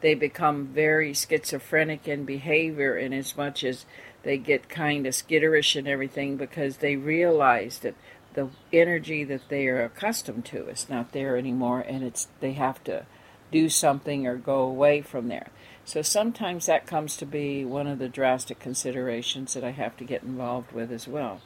They 0.00 0.14
become 0.14 0.66
very 0.66 1.12
schizophrenic 1.12 2.06
in 2.06 2.24
behavior 2.24 2.96
in 2.96 3.12
as 3.12 3.36
much 3.36 3.64
as 3.64 3.84
they 4.22 4.38
get 4.38 4.68
kind 4.68 5.06
of 5.06 5.14
skitterish 5.14 5.76
and 5.76 5.88
everything 5.88 6.36
because 6.36 6.76
they 6.76 6.96
realize 6.96 7.78
that 7.78 7.94
the 8.34 8.48
energy 8.72 9.24
that 9.24 9.48
they 9.48 9.66
are 9.66 9.82
accustomed 9.82 10.44
to 10.44 10.68
is 10.68 10.88
not 10.88 11.12
there 11.12 11.36
anymore 11.36 11.80
and 11.80 12.04
it's 12.04 12.28
they 12.40 12.52
have 12.52 12.82
to 12.84 13.04
do 13.50 13.68
something 13.68 14.26
or 14.26 14.36
go 14.36 14.60
away 14.60 15.00
from 15.00 15.28
there. 15.28 15.48
So 15.84 16.02
sometimes 16.02 16.66
that 16.66 16.86
comes 16.86 17.16
to 17.16 17.26
be 17.26 17.64
one 17.64 17.86
of 17.86 17.98
the 17.98 18.08
drastic 18.08 18.58
considerations 18.58 19.54
that 19.54 19.64
I 19.64 19.70
have 19.70 19.96
to 19.96 20.04
get 20.04 20.22
involved 20.22 20.72
with 20.72 20.92
as 20.92 21.08
well. 21.08 21.40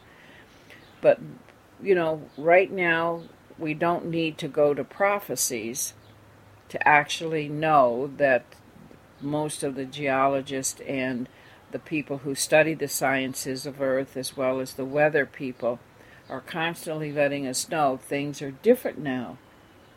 But, 1.00 1.20
you 1.80 1.94
know, 1.94 2.22
right 2.36 2.70
now 2.70 3.22
we 3.58 3.74
don't 3.74 4.06
need 4.06 4.38
to 4.38 4.48
go 4.48 4.74
to 4.74 4.82
prophecies 4.82 5.94
to 6.70 6.88
actually 6.88 7.48
know 7.48 8.10
that 8.16 8.44
most 9.20 9.62
of 9.62 9.74
the 9.74 9.84
geologists 9.84 10.80
and 10.88 11.28
the 11.70 11.78
people 11.78 12.18
who 12.18 12.34
study 12.34 12.74
the 12.74 12.88
sciences 12.88 13.66
of 13.66 13.80
Earth, 13.80 14.16
as 14.16 14.36
well 14.36 14.60
as 14.60 14.74
the 14.74 14.84
weather 14.84 15.24
people, 15.24 15.78
are 16.28 16.40
constantly 16.40 17.12
letting 17.12 17.46
us 17.46 17.68
know 17.68 17.96
things 17.96 18.42
are 18.42 18.50
different 18.50 18.98
now 18.98 19.38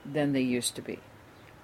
than 0.05 0.33
they 0.33 0.41
used 0.41 0.75
to 0.75 0.81
be. 0.81 0.99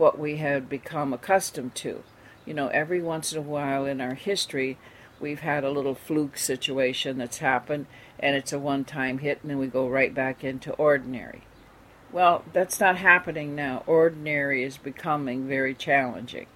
What 0.02 0.18
we 0.18 0.38
had 0.38 0.68
become 0.68 1.14
accustomed 1.14 1.76
to. 1.76 2.02
You 2.44 2.56
know, 2.56 2.70
every 2.70 3.04
once 3.04 3.34
in 3.34 3.38
a 3.38 3.44
while 3.44 3.86
in 3.86 4.02
our 4.02 4.16
history, 4.16 4.80
we've 5.20 5.42
had 5.42 5.64
a 5.64 5.70
little 5.70 5.94
fluke 5.94 6.40
situation 6.40 7.20
that's 7.20 7.38
happened, 7.38 7.86
and 8.20 8.36
it's 8.36 8.52
a 8.52 8.58
one 8.58 8.84
time 8.84 9.20
hit, 9.20 9.38
and 9.44 9.52
then 9.52 9.60
we 9.60 9.68
go 9.68 9.88
right 9.88 10.12
back 10.12 10.44
into 10.44 10.74
ordinary. 10.74 11.44
Well, 12.12 12.44
that's 12.52 12.80
not 12.80 12.98
happening 12.98 13.54
now. 13.54 13.84
Ordinary 13.86 14.64
is 14.64 14.78
becoming 14.78 15.48
very 15.48 15.76
challenging, 15.76 16.48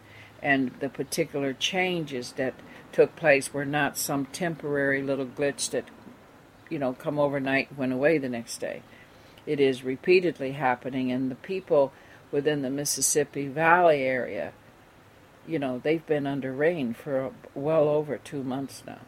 and 0.41 0.71
the 0.79 0.89
particular 0.89 1.53
changes 1.53 2.31
that 2.37 2.55
took 2.91 3.15
place 3.15 3.53
were 3.53 3.63
not 3.63 3.95
some 3.95 4.25
temporary 4.25 5.03
little 5.03 5.27
glitch 5.27 5.69
that, 5.69 5.85
you 6.67 6.79
know, 6.79 6.93
come 6.93 7.19
overnight 7.19 7.77
went 7.77 7.93
away 7.93 8.17
the 8.17 8.27
next 8.27 8.57
day. 8.57 8.81
It 9.45 9.59
is 9.59 9.83
repeatedly 9.83 10.53
happening, 10.53 11.11
and 11.11 11.29
the 11.29 11.35
people 11.35 11.93
within 12.35 12.61
the 12.61 12.69
Mississippi 12.69 13.47
Valley 13.47 14.03
area 14.03 14.53
you 15.47 15.59
know, 15.59 15.79
they've 15.83 16.05
been 16.05 16.27
under 16.27 16.51
rain 16.51 16.93
for 16.93 17.31
well 17.53 17.87
over 17.87 18.17
two 18.17 18.43
months 18.43 18.83
now. 18.85 18.99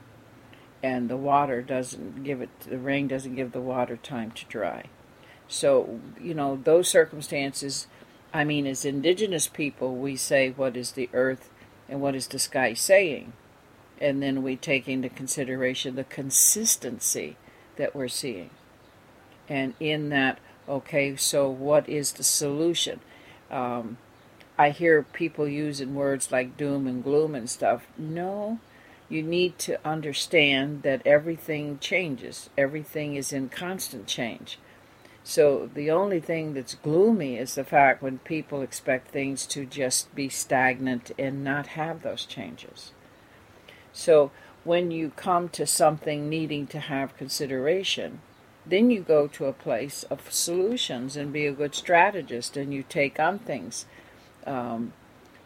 And 0.84 1.10
the 1.10 1.17
water 1.17 1.62
doesn't 1.62 2.24
give 2.24 2.41
it, 2.41 2.50
the 2.62 2.77
rain 2.77 3.07
doesn't 3.07 3.36
give 3.36 3.51
the 3.51 3.62
water 3.62 3.98
time 3.98 4.31
to 4.31 4.46
dry. 4.46 4.86
So, 5.48 6.00
you 6.22 6.34
know, 6.34 6.60
those 6.62 6.88
circumstances, 6.88 7.88
I 8.34 8.43
mean, 8.43 8.67
as 8.67 8.86
indigenous 8.86 9.48
people, 9.48 9.96
we 9.96 10.15
say, 10.15 10.51
what 10.51 10.77
is 10.77 10.91
the 10.91 11.10
earth 11.13 11.50
and 11.89 12.01
what 12.01 12.15
is 12.15 12.27
the 12.27 12.39
sky 12.39 12.74
saying? 12.74 13.34
And 14.00 14.22
then 14.22 14.43
we 14.43 14.55
take 14.55 14.88
into 14.88 15.10
consideration 15.10 15.96
the 15.96 16.03
consistency 16.03 17.38
that 17.77 17.96
we're 17.96 18.07
seeing. 18.07 18.51
And 19.50 19.74
in 19.79 20.10
that, 20.10 20.38
okay, 20.69 21.15
so 21.15 21.50
what 21.50 21.89
is 21.89 22.12
the 22.12 22.24
solution? 22.24 23.00
Um, 23.50 23.98
I 24.58 24.72
hear 24.72 25.04
people 25.04 25.48
using 25.48 25.96
words 25.96 26.32
like 26.32 26.58
doom 26.58 26.88
and 26.88 27.04
gloom 27.04 27.36
and 27.36 27.50
stuff. 27.50 27.88
No, 27.98 28.60
you 29.08 29.22
need 29.22 29.58
to 29.60 29.80
understand 29.88 30.82
that 30.84 31.06
everything 31.06 31.80
changes, 31.80 32.50
everything 32.58 33.16
is 33.16 33.32
in 33.32 33.50
constant 33.50 34.08
change. 34.08 34.58
So 35.24 35.70
the 35.74 35.92
only 35.92 36.22
thing 36.22 36.54
that's 36.54 36.75
gloomy 36.75 37.38
is 37.38 37.56
the 37.56 37.66
fact 37.66 38.01
when 38.01 38.20
people 38.20 38.62
expect 38.62 39.10
things 39.10 39.46
to 39.48 39.66
just 39.66 40.13
be 40.16 40.30
stagnant 40.30 41.12
and 41.20 41.44
not 41.44 41.68
have 41.68 42.01
those 42.01 42.25
changes. 42.25 42.92
So 43.92 44.32
when 44.63 44.89
you 44.89 45.12
come 45.16 45.50
to 45.50 45.66
something 45.66 46.30
needing 46.30 46.66
to 46.68 46.80
have 46.80 47.18
consideration, 47.18 48.22
then 48.70 48.90
you 48.90 49.02
go 49.02 49.28
to 49.28 49.46
a 49.46 49.54
place 49.54 50.04
of 50.04 50.32
solutions 50.32 51.16
and 51.16 51.32
be 51.32 51.46
a 51.46 51.52
good 51.52 51.76
strategist 51.76 52.58
and 52.58 52.74
you 52.74 52.84
take 52.84 53.20
on 53.20 53.40
things 53.40 53.86
um, 54.48 54.94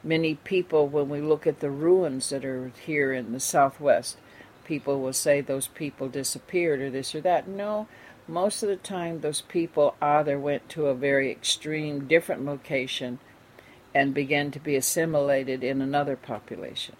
many 0.04 0.36
people, 0.36 0.88
when 0.88 1.10
we 1.10 1.20
look 1.20 1.46
at 1.46 1.60
the 1.60 1.72
ruins 1.72 2.30
that 2.30 2.46
are 2.46 2.72
here 2.86 3.12
in 3.12 3.34
the 3.34 3.40
southwest, 3.40 4.18
people 4.64 5.02
will 5.02 5.14
say 5.14 5.42
those 5.42 5.68
people 5.68 6.08
disappeared 6.08 6.80
or 6.80 6.90
this 6.90 7.14
or 7.16 7.22
that. 7.22 7.48
No, 7.48 7.88
most 8.28 8.64
of 8.64 8.70
the 8.70 8.78
time, 8.78 9.20
those 9.20 9.42
people 9.42 9.96
either 10.02 10.40
went 10.40 10.70
to 10.70 10.86
a 10.88 10.96
very 10.96 11.32
extreme, 11.32 12.08
different 12.08 12.46
location 12.46 13.20
and 13.94 14.14
began 14.14 14.52
to 14.52 14.60
be 14.60 14.76
assimilated 14.76 15.64
in 15.64 15.82
another 15.82 16.16
population. 16.16 16.96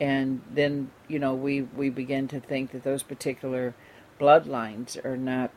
And 0.00 0.42
then, 0.48 0.92
you 1.08 1.18
know, 1.18 1.34
we, 1.34 1.62
we 1.62 1.90
begin 1.90 2.28
to 2.28 2.38
think 2.38 2.70
that 2.70 2.84
those 2.84 3.02
particular 3.02 3.74
bloodlines 4.18 5.02
are 5.04 5.16
not 5.16 5.50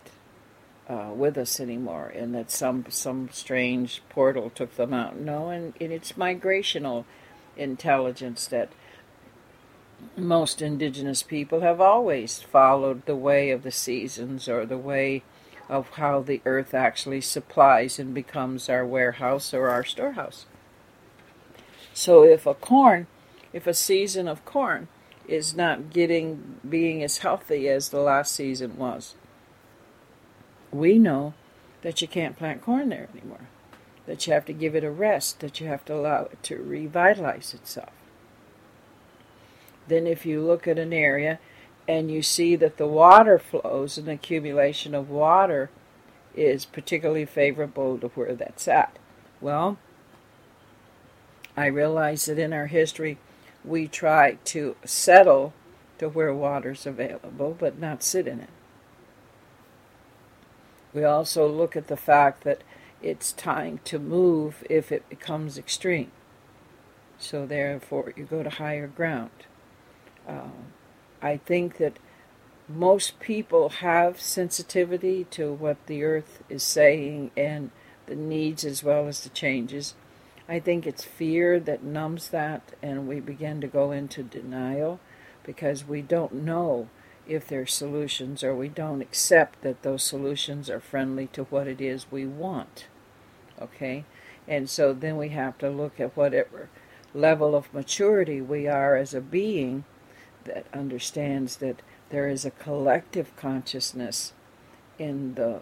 uh, 0.87 1.11
with 1.13 1.37
us 1.37 1.59
anymore, 1.59 2.11
and 2.13 2.35
that 2.35 2.51
some 2.51 2.85
some 2.89 3.29
strange 3.31 4.01
portal 4.09 4.49
took 4.49 4.75
them 4.75 4.93
out. 4.93 5.17
No, 5.17 5.49
and, 5.49 5.73
and 5.79 5.91
it's 5.91 6.13
migrational 6.13 7.05
intelligence 7.55 8.47
that 8.47 8.69
most 10.17 10.61
indigenous 10.61 11.23
people 11.23 11.61
have 11.61 11.79
always 11.79 12.41
followed 12.41 13.05
the 13.05 13.15
way 13.15 13.51
of 13.51 13.63
the 13.63 13.71
seasons 13.71 14.49
or 14.49 14.65
the 14.65 14.77
way 14.77 15.23
of 15.69 15.89
how 15.91 16.21
the 16.21 16.41
earth 16.45 16.73
actually 16.73 17.21
supplies 17.21 17.99
and 17.99 18.13
becomes 18.13 18.67
our 18.67 18.85
warehouse 18.85 19.53
or 19.53 19.69
our 19.69 19.85
storehouse. 19.85 20.45
So 21.93 22.23
if 22.23 22.45
a 22.45 22.53
corn, 22.53 23.07
if 23.53 23.67
a 23.67 23.73
season 23.73 24.27
of 24.27 24.43
corn 24.43 24.87
is 25.31 25.55
not 25.55 25.91
getting 25.91 26.59
being 26.67 27.01
as 27.01 27.19
healthy 27.19 27.69
as 27.69 27.89
the 27.89 28.01
last 28.01 28.35
season 28.35 28.77
was, 28.77 29.15
we 30.71 30.99
know 30.99 31.33
that 31.83 32.01
you 32.01 32.07
can't 32.07 32.37
plant 32.37 32.61
corn 32.61 32.89
there 32.89 33.07
anymore, 33.15 33.47
that 34.07 34.27
you 34.27 34.33
have 34.33 34.45
to 34.45 34.53
give 34.53 34.75
it 34.75 34.83
a 34.83 34.91
rest, 34.91 35.39
that 35.39 35.61
you 35.61 35.67
have 35.67 35.85
to 35.85 35.95
allow 35.95 36.23
it 36.23 36.43
to 36.43 36.57
revitalize 36.57 37.53
itself. 37.53 37.93
Then, 39.87 40.05
if 40.05 40.25
you 40.25 40.41
look 40.41 40.67
at 40.67 40.77
an 40.77 40.93
area 40.93 41.39
and 41.87 42.11
you 42.11 42.21
see 42.21 42.57
that 42.57 42.77
the 42.77 42.87
water 42.87 43.39
flows 43.39 43.97
and 43.97 44.09
accumulation 44.09 44.93
of 44.93 45.09
water 45.09 45.69
is 46.35 46.65
particularly 46.65 47.25
favorable 47.25 47.97
to 47.99 48.07
where 48.09 48.35
that's 48.35 48.67
at, 48.67 48.97
well, 49.39 49.77
I 51.55 51.67
realize 51.67 52.25
that 52.25 52.37
in 52.37 52.53
our 52.53 52.67
history 52.67 53.17
we 53.63 53.87
try 53.87 54.37
to 54.45 54.75
settle 54.85 55.53
to 55.97 56.09
where 56.09 56.33
water's 56.33 56.85
available 56.85 57.55
but 57.57 57.79
not 57.79 58.03
sit 58.03 58.27
in 58.27 58.39
it. 58.39 58.49
We 60.93 61.03
also 61.03 61.47
look 61.47 61.75
at 61.75 61.87
the 61.87 61.97
fact 61.97 62.43
that 62.43 62.63
it's 63.01 63.31
time 63.31 63.79
to 63.85 63.97
move 63.97 64.63
if 64.69 64.91
it 64.91 65.07
becomes 65.09 65.57
extreme. 65.57 66.11
So, 67.17 67.45
therefore, 67.45 68.13
you 68.15 68.23
go 68.25 68.43
to 68.43 68.49
higher 68.49 68.87
ground. 68.87 69.29
Uh, 70.27 70.49
I 71.21 71.37
think 71.37 71.77
that 71.77 71.97
most 72.67 73.19
people 73.19 73.69
have 73.69 74.19
sensitivity 74.19 75.25
to 75.31 75.53
what 75.53 75.77
the 75.85 76.03
earth 76.03 76.43
is 76.49 76.63
saying 76.63 77.31
and 77.37 77.71
the 78.07 78.15
needs 78.15 78.65
as 78.65 78.83
well 78.83 79.07
as 79.07 79.21
the 79.21 79.29
changes. 79.29 79.93
I 80.51 80.59
think 80.59 80.85
it's 80.85 81.05
fear 81.05 81.61
that 81.61 81.81
numbs 81.81 82.27
that, 82.27 82.73
and 82.83 83.07
we 83.07 83.21
begin 83.21 83.61
to 83.61 83.67
go 83.67 83.91
into 83.91 84.21
denial 84.21 84.99
because 85.45 85.87
we 85.87 86.01
don't 86.01 86.33
know 86.33 86.89
if 87.25 87.47
they're 87.47 87.65
solutions 87.65 88.43
or 88.43 88.53
we 88.53 88.67
don't 88.67 89.01
accept 89.01 89.61
that 89.61 89.81
those 89.81 90.03
solutions 90.03 90.69
are 90.69 90.81
friendly 90.81 91.27
to 91.27 91.43
what 91.45 91.69
it 91.69 91.79
is 91.79 92.11
we 92.11 92.25
want. 92.25 92.87
Okay? 93.61 94.03
And 94.45 94.69
so 94.69 94.91
then 94.91 95.15
we 95.15 95.29
have 95.29 95.57
to 95.59 95.69
look 95.69 96.01
at 96.01 96.17
whatever 96.17 96.67
level 97.13 97.55
of 97.55 97.73
maturity 97.73 98.41
we 98.41 98.67
are 98.67 98.97
as 98.97 99.13
a 99.13 99.21
being 99.21 99.85
that 100.43 100.65
understands 100.73 101.55
that 101.57 101.81
there 102.09 102.27
is 102.27 102.43
a 102.43 102.51
collective 102.51 103.33
consciousness 103.37 104.33
in 104.99 105.35
the 105.35 105.61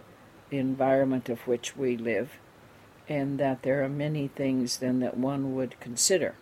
environment 0.49 1.29
of 1.29 1.45
which 1.45 1.77
we 1.77 1.95
live 1.95 2.39
and 3.09 3.39
that 3.39 3.63
there 3.63 3.83
are 3.83 3.89
many 3.89 4.27
things 4.27 4.77
then 4.77 4.99
that 4.99 5.17
one 5.17 5.55
would 5.55 5.77
consider. 5.79 6.35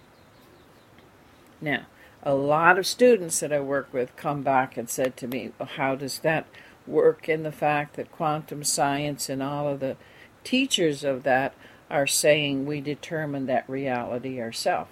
Now, 1.62 1.86
a 2.22 2.36
lot 2.36 2.78
of 2.78 2.86
students 2.86 3.40
that 3.40 3.54
I 3.54 3.62
work 3.62 3.92
with 3.94 4.16
come 4.18 4.44
back 4.44 4.76
and 4.76 4.90
said 4.90 5.16
to 5.18 5.28
me, 5.28 5.54
well, 5.58 5.70
how 5.78 5.96
does 5.96 6.20
that 6.20 6.46
work 6.86 7.30
in 7.30 7.44
the 7.44 7.52
fact 7.54 7.96
that 7.96 8.12
quantum 8.12 8.66
science 8.66 9.30
and 9.30 9.42
all 9.42 9.68
of 9.70 9.80
the 9.80 9.96
teachers 10.44 11.04
of 11.06 11.24
that 11.24 11.54
are 11.90 12.06
saying 12.06 12.66
we 12.66 12.82
determine 12.82 13.46
that 13.46 13.70
reality 13.70 14.42
ourselves? 14.42 14.92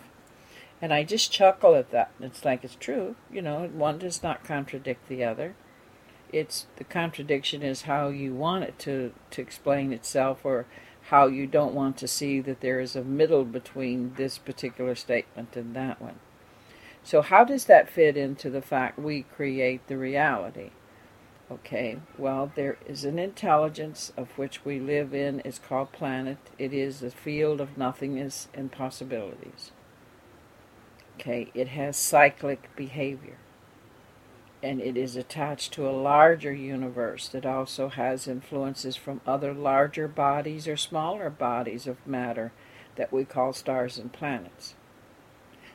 And 0.82 0.94
I 0.94 1.03
just 1.03 1.32
chuckle 1.32 1.75
at 1.75 1.91
that. 1.91 2.12
It's 2.22 2.46
like 2.46 2.63
it's 2.63 2.75
true, 2.75 3.15
you 3.32 3.41
know, 3.41 3.67
one 3.67 3.98
does 3.98 4.24
not 4.24 4.44
contradict 4.44 5.10
the 5.10 5.24
other. 5.24 5.55
It's 6.32 6.67
the 6.77 6.84
contradiction 6.84 7.63
is 7.63 7.84
how 7.84 8.10
you 8.10 8.34
want 8.34 8.63
it 8.63 8.79
to, 8.79 9.13
to 9.32 9.41
explain 9.41 9.94
itself 9.94 10.39
or 10.44 10.65
how 11.09 11.27
you 11.27 11.45
don't 11.45 11.75
want 11.75 11.97
to 11.97 12.07
see 12.07 12.39
that 12.41 12.62
there 12.62 12.79
is 12.79 12.95
a 12.95 13.03
middle 13.03 13.45
between 13.45 14.13
this 14.15 14.38
particular 14.38 14.95
statement 14.95 15.55
and 15.55 15.75
that 15.75 16.01
one. 16.01 16.19
So, 17.03 17.21
how 17.21 17.43
does 17.43 17.65
that 17.65 17.89
fit 17.89 18.17
into 18.17 18.50
the 18.50 18.62
fact 18.62 18.97
we 18.97 19.21
create 19.21 19.85
the 19.88 19.97
reality? 19.97 20.71
Okay, 21.51 22.00
well, 22.17 22.51
there 22.55 22.77
is 22.88 23.05
an 23.05 23.19
intelligence 23.19 24.12
of 24.17 24.35
which 24.35 24.65
we 24.65 24.79
live 24.79 25.13
in. 25.13 25.43
It's 25.45 25.59
called 25.59 25.91
planet. 25.91 26.39
It 26.57 26.74
is 26.74 27.03
a 27.03 27.12
field 27.12 27.62
of 27.62 27.77
nothingness 27.77 28.47
and 28.55 28.71
possibilities. 28.71 29.71
Okay, 31.15 31.51
it 31.53 31.67
has 31.67 31.95
cyclic 31.95 32.75
behavior. 32.75 33.38
And 34.65 34.81
it 34.81 34.98
is 34.98 35.15
attached 35.15 35.74
to 35.74 35.88
a 35.88 35.91
larger 35.91 36.51
universe 36.51 37.27
that 37.29 37.45
also 37.45 37.89
has 37.89 38.27
influences 38.27 38.95
from 38.95 39.22
other 39.27 39.53
larger 39.53 40.07
bodies 40.07 40.67
or 40.67 40.75
smaller 40.75 41.29
bodies 41.29 41.86
of 41.86 42.05
matter 42.07 42.51
that 42.95 43.13
we 43.13 43.25
call 43.25 43.53
stars 43.53 44.00
and 44.00 44.12
planets. 44.12 44.74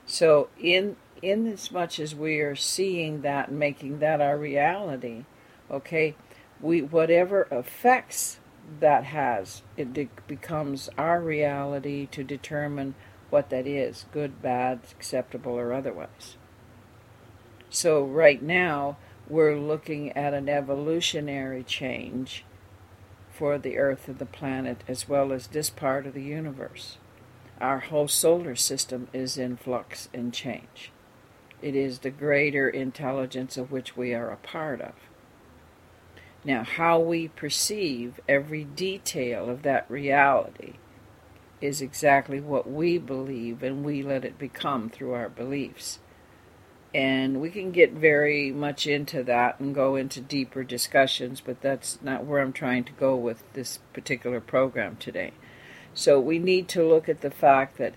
So, 0.06 0.48
in 0.60 0.96
in 1.22 1.46
as 1.46 1.70
much 1.70 2.00
as 2.00 2.16
we 2.16 2.40
are 2.40 2.56
seeing 2.56 3.22
that 3.22 3.48
and 3.48 3.60
making 3.60 4.00
that 4.00 4.20
our 4.20 4.36
reality, 4.36 5.24
okay, 5.70 6.16
we 6.60 6.82
whatever 6.82 7.46
effects 7.52 8.40
that 8.80 9.04
has, 9.04 9.62
it 9.76 9.92
de- 9.92 10.08
becomes 10.26 10.90
our 10.98 11.20
reality 11.20 12.08
to 12.10 12.24
determine 12.24 12.96
what 13.30 13.50
that 13.50 13.68
is, 13.68 14.06
good, 14.12 14.42
bad, 14.42 14.80
acceptable, 14.90 15.52
or 15.52 15.72
otherwise. 15.72 16.36
So 17.70 18.02
right 18.02 18.42
now 18.42 18.96
we're 19.28 19.56
looking 19.56 20.10
at 20.12 20.34
an 20.34 20.48
evolutionary 20.48 21.62
change 21.62 22.44
for 23.32 23.58
the 23.58 23.78
Earth 23.78 24.08
and 24.08 24.18
the 24.18 24.26
planet 24.26 24.82
as 24.88 25.08
well 25.08 25.32
as 25.32 25.46
this 25.46 25.70
part 25.70 26.04
of 26.04 26.14
the 26.14 26.22
universe. 26.22 26.98
Our 27.60 27.78
whole 27.78 28.08
solar 28.08 28.56
system 28.56 29.08
is 29.12 29.38
in 29.38 29.56
flux 29.56 30.08
and 30.12 30.34
change. 30.34 30.90
It 31.62 31.76
is 31.76 32.00
the 32.00 32.10
greater 32.10 32.68
intelligence 32.68 33.56
of 33.56 33.70
which 33.70 33.96
we 33.96 34.14
are 34.14 34.30
a 34.30 34.36
part 34.36 34.80
of. 34.80 34.94
Now, 36.42 36.64
how 36.64 36.98
we 36.98 37.28
perceive 37.28 38.18
every 38.28 38.64
detail 38.64 39.48
of 39.48 39.62
that 39.62 39.88
reality 39.90 40.74
is 41.60 41.82
exactly 41.82 42.40
what 42.40 42.68
we 42.68 42.96
believe, 42.96 43.62
and 43.62 43.84
we 43.84 44.02
let 44.02 44.24
it 44.24 44.38
become 44.38 44.88
through 44.88 45.12
our 45.12 45.28
beliefs. 45.28 45.98
And 46.92 47.40
we 47.40 47.50
can 47.50 47.70
get 47.70 47.92
very 47.92 48.50
much 48.50 48.86
into 48.86 49.22
that 49.24 49.60
and 49.60 49.74
go 49.74 49.94
into 49.94 50.20
deeper 50.20 50.64
discussions, 50.64 51.40
but 51.40 51.60
that's 51.60 52.02
not 52.02 52.24
where 52.24 52.40
I'm 52.40 52.52
trying 52.52 52.84
to 52.84 52.92
go 52.92 53.14
with 53.14 53.44
this 53.52 53.78
particular 53.92 54.40
program 54.40 54.96
today. 54.96 55.32
So 55.94 56.18
we 56.18 56.38
need 56.38 56.68
to 56.70 56.86
look 56.86 57.08
at 57.08 57.20
the 57.20 57.30
fact 57.30 57.78
that 57.78 57.94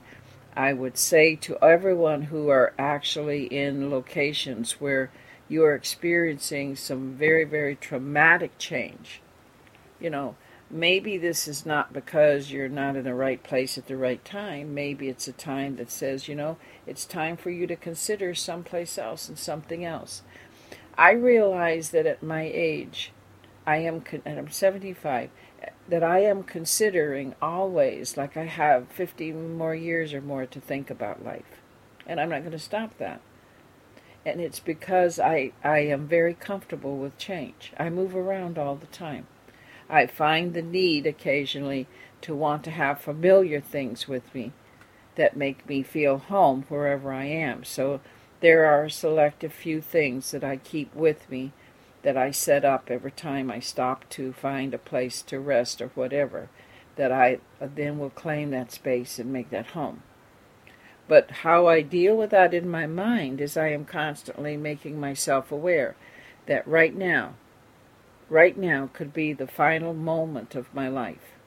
I 0.56 0.74
would 0.74 0.98
say 0.98 1.36
to 1.38 1.58
everyone 1.64 2.24
who 2.24 2.50
are 2.50 2.74
actually 2.78 3.46
in 3.46 3.90
locations 3.90 4.74
where 4.74 5.10
you 5.50 5.64
are 5.64 5.74
experiencing 5.74 6.76
some 6.76 7.14
very, 7.14 7.44
very 7.44 7.76
traumatic 7.76 8.58
change, 8.60 9.22
you 10.00 10.12
know, 10.12 10.36
maybe 10.74 11.18
this 11.18 11.48
is 11.48 11.66
not 11.66 11.94
because 11.94 12.52
you're 12.52 12.68
not 12.68 12.96
in 12.96 13.04
the 13.04 13.14
right 13.14 13.42
place 13.44 13.78
at 13.78 13.86
the 13.86 13.96
right 13.96 14.24
time. 14.26 14.74
Maybe 14.74 15.08
it's 15.08 15.28
a 15.28 15.34
time 15.34 15.76
that 15.76 15.92
says, 15.92 16.28
you 16.28 16.36
know, 16.36 16.58
it's 16.88 17.06
time 17.06 17.38
for 17.38 17.52
you 17.52 17.68
to 17.68 17.76
consider 17.76 18.34
someplace 18.34 18.98
else 18.98 19.30
and 19.30 19.38
something 19.38 19.86
else. 19.86 20.24
I 20.98 21.12
realize 21.12 21.92
that 21.92 22.08
at 22.08 22.24
my 22.24 22.50
age, 22.52 23.12
I 23.66 23.78
am, 23.78 24.04
and 24.26 24.40
I'm 24.40 24.50
75, 24.50 25.30
that 25.88 26.04
I 26.04 26.20
am 26.20 26.44
considering 26.44 27.36
always, 27.42 28.18
like 28.18 28.36
I 28.36 28.46
have 28.46 28.88
50 28.90 29.32
more 29.32 29.76
years 29.76 30.14
or 30.14 30.22
more 30.22 30.46
to 30.46 30.60
think 30.60 30.90
about 30.90 31.24
life. 31.24 31.62
And 32.06 32.20
I'm 32.20 32.30
not 32.30 32.42
going 32.42 32.52
to 32.52 32.60
stop 32.60 32.98
that. 32.98 33.22
And 34.26 34.42
it's 34.42 34.60
because 34.60 35.20
I, 35.20 35.52
I 35.64 35.80
am 35.80 36.08
very 36.08 36.34
comfortable 36.34 36.98
with 36.98 37.18
change. 37.18 37.74
I 37.78 37.90
move 37.90 38.16
around 38.16 38.58
all 38.58 38.76
the 38.76 38.88
time. 38.88 39.28
I 39.90 40.08
find 40.08 40.54
the 40.54 40.62
need 40.62 41.06
occasionally 41.06 41.88
to 42.22 42.36
want 42.36 42.64
to 42.64 42.72
have 42.72 43.02
familiar 43.02 43.60
things 43.60 44.08
with 44.08 44.34
me 44.34 44.54
that 45.16 45.38
make 45.38 45.68
me 45.68 45.84
feel 45.84 46.18
home 46.18 46.66
wherever 46.70 47.12
I 47.12 47.26
am. 47.26 47.64
So 47.64 48.00
there 48.40 48.66
are 48.66 48.86
a 48.86 48.92
selective 48.92 49.54
few 49.54 49.82
things 49.82 50.32
that 50.32 50.44
I 50.44 50.58
keep 50.58 50.94
with 50.96 51.30
me 51.30 51.52
that 52.02 52.18
I 52.18 52.32
set 52.32 52.66
up 52.66 52.90
every 52.90 53.12
time 53.12 53.50
I 53.50 53.60
stop 53.60 54.10
to 54.10 54.34
find 54.34 54.74
a 54.74 54.78
place 54.78 55.22
to 55.24 55.40
rest 55.40 55.82
or 55.82 55.88
whatever, 55.90 56.50
that 56.96 57.12
I 57.12 57.40
then 57.62 57.98
will 57.98 58.10
claim 58.10 58.52
that 58.52 58.72
space 58.72 59.20
and 59.20 59.32
make 59.32 59.50
that 59.52 59.68
home. 59.68 60.04
But 61.08 61.32
how 61.32 61.68
I 61.68 61.82
deal 61.82 62.16
with 62.16 62.30
that 62.32 62.54
in 62.54 62.70
my 62.70 62.88
mind 62.88 63.42
is 63.42 63.58
I 63.58 63.70
am 63.70 63.86
constantly 63.86 64.58
making 64.58 65.00
myself 65.00 65.52
aware 65.52 65.96
that 66.46 66.68
right 66.68 66.96
now, 66.96 67.36
right 68.34 68.58
now 68.58 68.90
could 68.94 69.14
be 69.14 69.32
the 69.32 69.48
final 69.48 69.94
moment 69.94 70.56
of 70.56 70.74
my 70.74 70.88
life. 70.88 71.38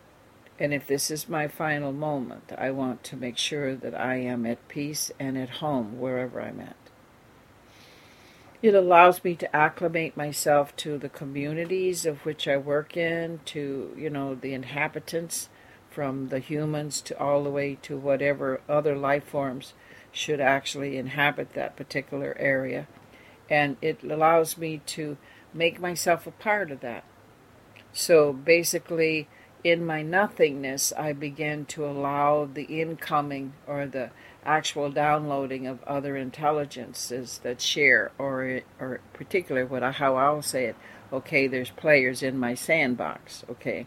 And 0.58 0.72
if 0.72 0.86
this 0.86 1.10
is 1.10 1.28
my 1.28 1.48
final 1.48 1.92
moment, 1.92 2.52
I 2.56 2.70
want 2.70 3.02
to 3.04 3.16
make 3.16 3.36
sure 3.36 3.74
that 3.74 3.94
I 3.94 4.16
am 4.16 4.46
at 4.46 4.68
peace 4.68 5.10
and 5.18 5.36
at 5.36 5.58
home 5.58 5.98
wherever 5.98 6.40
I'm 6.40 6.60
at. 6.60 6.76
It 8.62 8.74
allows 8.74 9.22
me 9.24 9.34
to 9.34 9.54
acclimate 9.54 10.16
myself 10.16 10.74
to 10.76 10.96
the 10.96 11.08
communities 11.08 12.06
of 12.06 12.24
which 12.24 12.46
I 12.46 12.56
work 12.56 12.96
in, 12.96 13.40
to, 13.46 13.92
you 13.98 14.08
know, 14.08 14.34
the 14.36 14.54
inhabitants, 14.54 15.48
from 15.90 16.28
the 16.28 16.38
humans 16.40 17.00
to 17.00 17.18
all 17.18 17.42
the 17.42 17.50
way 17.50 17.74
to 17.80 17.96
whatever 17.96 18.60
other 18.68 18.94
life 18.94 19.24
forms 19.24 19.72
should 20.12 20.40
actually 20.40 20.98
inhabit 20.98 21.54
that 21.54 21.74
particular 21.74 22.36
area. 22.38 22.86
And 23.48 23.76
it 23.80 24.04
allows 24.04 24.56
me 24.56 24.82
to 24.86 25.16
make 25.56 25.80
myself 25.80 26.26
a 26.26 26.30
part 26.30 26.70
of 26.70 26.80
that. 26.80 27.04
So 27.92 28.32
basically, 28.32 29.26
in 29.64 29.84
my 29.84 30.02
nothingness, 30.02 30.92
I 30.96 31.12
begin 31.12 31.64
to 31.66 31.86
allow 31.86 32.44
the 32.44 32.64
incoming 32.64 33.54
or 33.66 33.86
the 33.86 34.10
actual 34.44 34.90
downloading 34.90 35.66
of 35.66 35.82
other 35.84 36.16
intelligences 36.16 37.40
that 37.42 37.60
share, 37.60 38.12
or 38.18 38.60
or 38.78 39.00
particular 39.12 39.66
what 39.66 39.82
I, 39.82 39.92
how 39.92 40.16
I'll 40.16 40.42
say 40.42 40.66
it. 40.66 40.76
Okay, 41.12 41.46
there's 41.46 41.70
players 41.70 42.22
in 42.22 42.38
my 42.38 42.54
sandbox. 42.54 43.44
Okay, 43.50 43.86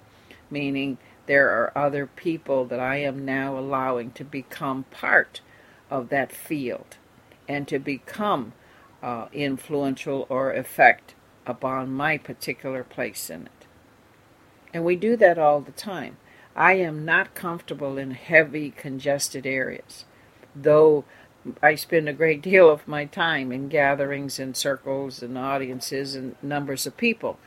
meaning 0.50 0.98
there 1.28 1.50
are 1.50 1.72
other 1.78 2.08
people 2.08 2.66
that 2.66 2.80
I 2.80 2.98
am 2.98 3.24
now 3.24 3.58
allowing 3.58 4.12
to 4.14 4.26
become 4.26 4.86
part 4.92 5.42
of 5.90 6.10
that 6.10 6.32
field, 6.32 6.98
and 7.48 7.68
to 7.68 7.80
become 7.80 8.54
uh, 9.02 9.28
influential 9.32 10.26
or 10.30 10.52
effect 10.52 11.14
upon 11.50 11.92
my 11.92 12.18
particular 12.18 12.84
place 12.84 13.30
in 13.30 13.48
it. 13.48 13.66
And 14.74 14.86
we 14.86 14.96
do 14.96 15.16
that 15.18 15.38
all 15.38 15.62
the 15.62 15.72
time. 15.72 16.18
I 16.56 16.74
am 16.74 17.06
not 17.06 17.36
comfortable 17.36 17.98
in 17.98 18.12
heavy, 18.12 18.72
congested 18.72 19.46
areas 19.46 20.06
though 20.56 21.06
I 21.64 21.76
spend 21.76 22.10
a 22.10 22.14
great 22.14 22.42
deal 22.42 22.70
of 22.70 22.88
my 22.88 23.06
time 23.06 23.52
in 23.52 23.70
gatherings 23.70 24.40
and 24.40 24.56
circles 24.56 25.24
and 25.24 25.38
audiences 25.38 26.16
and 26.16 26.36
numbers 26.42 26.86
of 26.86 26.98
people. 26.98 27.40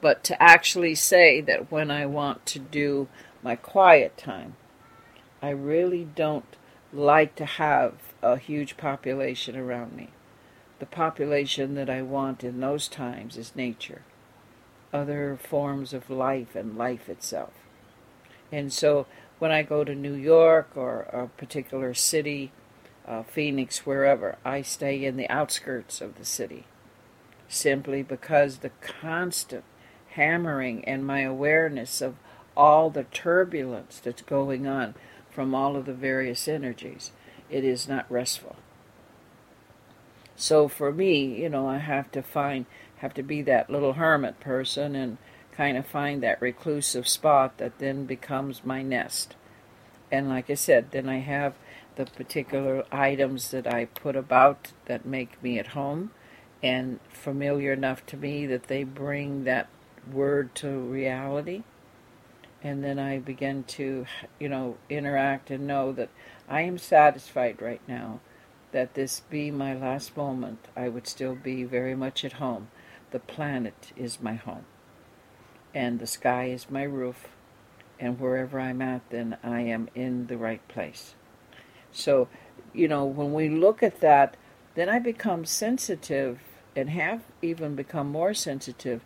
But 0.00 0.22
to 0.24 0.42
actually 0.42 0.94
say 0.94 1.40
that 1.42 1.70
when 1.70 1.90
I 1.90 2.06
want 2.06 2.44
to 2.46 2.58
do 2.58 3.08
my 3.42 3.56
quiet 3.56 4.16
time, 4.16 4.56
I 5.40 5.50
really 5.50 6.04
don't 6.14 6.56
like 6.92 7.34
to 7.36 7.44
have 7.44 7.94
a 8.22 8.36
huge 8.36 8.76
population 8.76 9.56
around 9.56 9.96
me. 9.96 10.10
The 10.82 10.86
population 10.86 11.76
that 11.76 11.88
I 11.88 12.02
want 12.02 12.42
in 12.42 12.58
those 12.58 12.88
times 12.88 13.36
is 13.36 13.54
nature, 13.54 14.02
other 14.92 15.38
forms 15.40 15.92
of 15.92 16.10
life 16.10 16.56
and 16.56 16.76
life 16.76 17.08
itself. 17.08 17.52
And 18.50 18.72
so 18.72 19.06
when 19.38 19.52
I 19.52 19.62
go 19.62 19.84
to 19.84 19.94
New 19.94 20.14
York 20.14 20.70
or 20.74 21.02
a 21.02 21.28
particular 21.28 21.94
city, 21.94 22.50
uh, 23.06 23.22
Phoenix, 23.22 23.86
wherever, 23.86 24.38
I 24.44 24.62
stay 24.62 25.04
in 25.04 25.16
the 25.16 25.30
outskirts 25.30 26.00
of 26.00 26.18
the 26.18 26.24
city 26.24 26.64
simply 27.46 28.02
because 28.02 28.58
the 28.58 28.72
constant 28.80 29.62
hammering 30.14 30.84
and 30.84 31.06
my 31.06 31.20
awareness 31.20 32.00
of 32.00 32.16
all 32.56 32.90
the 32.90 33.04
turbulence 33.04 34.00
that's 34.00 34.22
going 34.22 34.66
on 34.66 34.96
from 35.30 35.54
all 35.54 35.76
of 35.76 35.86
the 35.86 35.94
various 35.94 36.48
energies, 36.48 37.12
it 37.48 37.62
is 37.62 37.86
not 37.86 38.10
restful. 38.10 38.56
So 40.42 40.66
for 40.66 40.90
me, 40.90 41.40
you 41.40 41.48
know, 41.48 41.68
I 41.68 41.78
have 41.78 42.10
to 42.10 42.20
find, 42.20 42.66
have 42.96 43.14
to 43.14 43.22
be 43.22 43.42
that 43.42 43.70
little 43.70 43.92
hermit 43.92 44.40
person 44.40 44.96
and 44.96 45.18
kind 45.52 45.76
of 45.76 45.86
find 45.86 46.20
that 46.24 46.42
reclusive 46.42 47.06
spot 47.06 47.58
that 47.58 47.78
then 47.78 48.06
becomes 48.06 48.64
my 48.64 48.82
nest. 48.82 49.36
And 50.10 50.28
like 50.28 50.50
I 50.50 50.54
said, 50.54 50.90
then 50.90 51.08
I 51.08 51.18
have 51.20 51.54
the 51.94 52.06
particular 52.06 52.84
items 52.90 53.52
that 53.52 53.68
I 53.72 53.84
put 53.84 54.16
about 54.16 54.72
that 54.86 55.06
make 55.06 55.40
me 55.44 55.60
at 55.60 55.68
home 55.68 56.10
and 56.60 56.98
familiar 57.08 57.72
enough 57.72 58.04
to 58.06 58.16
me 58.16 58.44
that 58.46 58.64
they 58.64 58.82
bring 58.82 59.44
that 59.44 59.68
word 60.10 60.56
to 60.56 60.68
reality. 60.70 61.62
and 62.62 62.84
then 62.84 62.98
I 62.98 63.18
begin 63.18 63.64
to, 63.64 64.06
you 64.38 64.48
know, 64.48 64.76
interact 64.88 65.50
and 65.50 65.66
know 65.66 65.92
that 65.92 66.10
I 66.48 66.62
am 66.62 66.78
satisfied 66.78 67.60
right 67.60 67.80
now 67.88 68.20
that 68.72 68.94
this 68.94 69.20
be 69.20 69.50
my 69.50 69.74
last 69.74 70.16
moment, 70.16 70.66
I 70.76 70.88
would 70.88 71.06
still 71.06 71.34
be 71.34 71.64
very 71.64 71.94
much 71.94 72.24
at 72.24 72.34
home. 72.34 72.68
The 73.10 73.20
planet 73.20 73.92
is 73.96 74.20
my 74.20 74.34
home, 74.34 74.64
and 75.74 75.98
the 75.98 76.06
sky 76.06 76.46
is 76.46 76.70
my 76.70 76.82
roof, 76.82 77.28
and 78.00 78.18
wherever 78.18 78.58
I'm 78.58 78.82
at, 78.82 79.08
then 79.10 79.36
I 79.44 79.60
am 79.60 79.88
in 79.94 80.26
the 80.26 80.38
right 80.38 80.66
place. 80.68 81.14
So, 81.92 82.28
you 82.72 82.88
know, 82.88 83.04
when 83.04 83.32
we 83.32 83.48
look 83.48 83.82
at 83.82 84.00
that, 84.00 84.36
then 84.74 84.88
I 84.88 84.98
become 84.98 85.44
sensitive 85.44 86.40
and 86.74 86.88
have 86.90 87.20
even 87.42 87.74
become 87.74 88.08
more 88.08 88.32
sensitive 88.32 89.02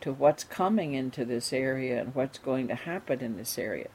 to 0.00 0.12
what's 0.12 0.44
coming 0.44 0.94
into 0.94 1.26
this 1.26 1.52
area 1.52 2.00
and 2.00 2.14
what's 2.14 2.38
going 2.38 2.68
to 2.68 2.74
happen 2.74 3.20
in 3.20 3.36
this 3.36 3.58
area. 3.58 3.88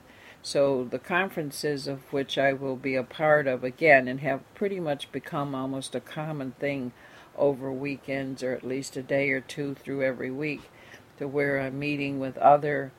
So 0.45 0.83
the 0.83 0.99
conferences 0.99 1.87
of 1.87 2.13
which 2.13 2.37
I 2.37 2.53
will 2.53 2.75
be 2.75 2.93
a 2.93 3.01
part 3.01 3.47
of 3.47 3.63
again 3.63 4.07
and 4.07 4.19
have 4.19 4.41
pretty 4.53 4.79
much 4.79 5.11
become 5.11 5.55
almost 5.55 5.95
a 5.95 5.99
common 5.99 6.51
thing 6.59 6.91
over 7.35 7.71
weekends 7.71 8.43
or 8.43 8.53
at 8.53 8.63
least 8.63 8.95
a 8.95 9.01
day 9.01 9.31
or 9.31 9.41
two 9.41 9.73
through 9.73 10.03
every 10.03 10.29
week 10.29 10.69
to 11.17 11.27
where 11.27 11.59
I'm 11.59 11.79
meeting 11.79 12.19
with 12.19 12.37
other 12.37 12.91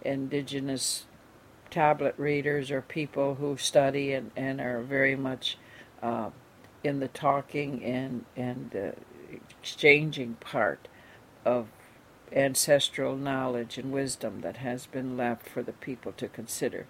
indigenous 0.00 1.04
tablet 1.68 2.14
readers 2.16 2.70
or 2.70 2.80
people 2.80 3.34
who 3.34 3.58
study 3.58 4.14
and, 4.14 4.30
and 4.34 4.58
are 4.58 4.80
very 4.80 5.16
much 5.16 5.58
uh, 6.02 6.30
in 6.82 7.00
the 7.00 7.08
talking 7.08 7.84
and, 7.84 8.24
and 8.36 8.74
uh, 8.74 9.36
exchanging 9.60 10.36
part 10.36 10.88
of 11.44 11.66
ancestral 12.32 13.16
knowledge 13.16 13.78
and 13.78 13.92
wisdom 13.92 14.40
that 14.40 14.58
has 14.58 14.86
been 14.86 15.16
left 15.16 15.48
for 15.48 15.62
the 15.62 15.72
people 15.72 16.12
to 16.12 16.28
consider. 16.28 16.86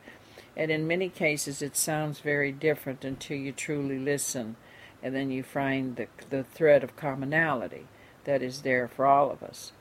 And 0.56 0.70
in 0.70 0.86
many 0.86 1.08
cases, 1.08 1.60
it 1.60 1.76
sounds 1.76 2.20
very 2.20 2.50
different 2.50 3.04
until 3.04 3.36
you 3.36 3.52
truly 3.52 3.98
listen, 3.98 4.56
and 5.02 5.14
then 5.14 5.30
you 5.30 5.42
find 5.42 5.96
the, 5.96 6.08
the 6.30 6.44
thread 6.44 6.82
of 6.82 6.96
commonality 6.96 7.86
that 8.24 8.42
is 8.42 8.62
there 8.62 8.88
for 8.88 9.06
all 9.06 9.30
of 9.30 9.42
us. 9.42 9.72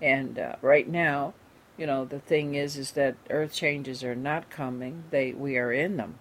And 0.00 0.38
uh, 0.38 0.56
right 0.62 0.88
now, 0.88 1.34
you 1.76 1.86
know, 1.86 2.04
the 2.04 2.20
thing 2.20 2.54
is, 2.54 2.76
is 2.76 2.92
that 2.92 3.16
earth 3.28 3.52
changes 3.52 4.04
are 4.04 4.14
not 4.14 4.50
coming; 4.50 5.04
they 5.10 5.32
we 5.32 5.56
are 5.56 5.72
in 5.72 5.96
them. 5.96 6.18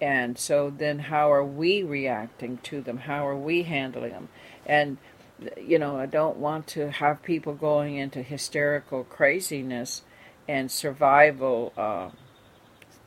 And 0.00 0.38
so 0.38 0.70
then, 0.70 0.98
how 1.00 1.32
are 1.32 1.44
we 1.44 1.82
reacting 1.82 2.58
to 2.64 2.80
them? 2.80 2.98
How 2.98 3.26
are 3.26 3.36
we 3.36 3.62
handling 3.62 4.12
them? 4.12 4.28
And 4.66 4.98
you 5.56 5.78
know, 5.78 5.96
I 5.98 6.06
don't 6.06 6.38
want 6.38 6.66
to 6.68 6.90
have 6.90 7.22
people 7.22 7.54
going 7.54 7.96
into 7.96 8.22
hysterical 8.22 9.04
craziness 9.04 10.02
and 10.48 10.70
survival 10.70 11.72
uh, 11.76 12.10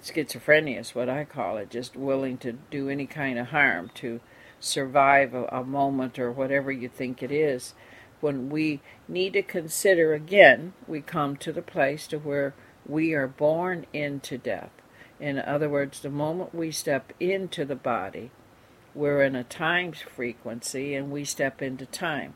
schizophrenia 0.02 0.80
is 0.80 0.96
what 0.96 1.10
I 1.10 1.26
call 1.26 1.58
it, 1.58 1.70
just 1.70 1.96
willing 1.96 2.38
to 2.40 2.54
do 2.54 2.90
any 2.90 3.06
kind 3.06 3.40
of 3.40 3.48
harm 3.48 3.92
to 3.96 4.20
survive 4.60 5.34
a, 5.34 5.46
a 5.46 5.64
moment 5.64 6.20
or 6.20 6.32
whatever 6.32 6.72
you 6.72 6.90
think 6.90 7.24
it 7.24 7.32
is. 7.32 7.74
When 8.22 8.50
we 8.50 8.82
need 9.08 9.34
to 9.34 9.42
consider 9.42 10.14
again, 10.14 10.74
we 10.88 11.02
come 11.02 11.38
to 11.38 11.52
the 11.54 11.62
place 11.62 12.06
to 12.08 12.20
where 12.20 12.54
we 12.86 13.14
are 13.14 13.28
born 13.28 13.86
into 13.94 14.38
death. 14.38 14.72
In 15.20 15.40
other 15.40 15.70
words, 15.70 16.00
the 16.00 16.10
moment 16.10 16.56
we 16.56 16.72
step 16.72 17.14
into 17.20 17.66
the 17.66 17.76
body, 17.76 18.32
we're 19.00 19.24
in 19.24 19.36
a 19.36 19.44
time 19.44 19.94
frequency 19.94 20.94
and 20.94 21.10
we 21.10 21.24
step 21.24 21.62
into 21.62 21.86
time. 21.86 22.34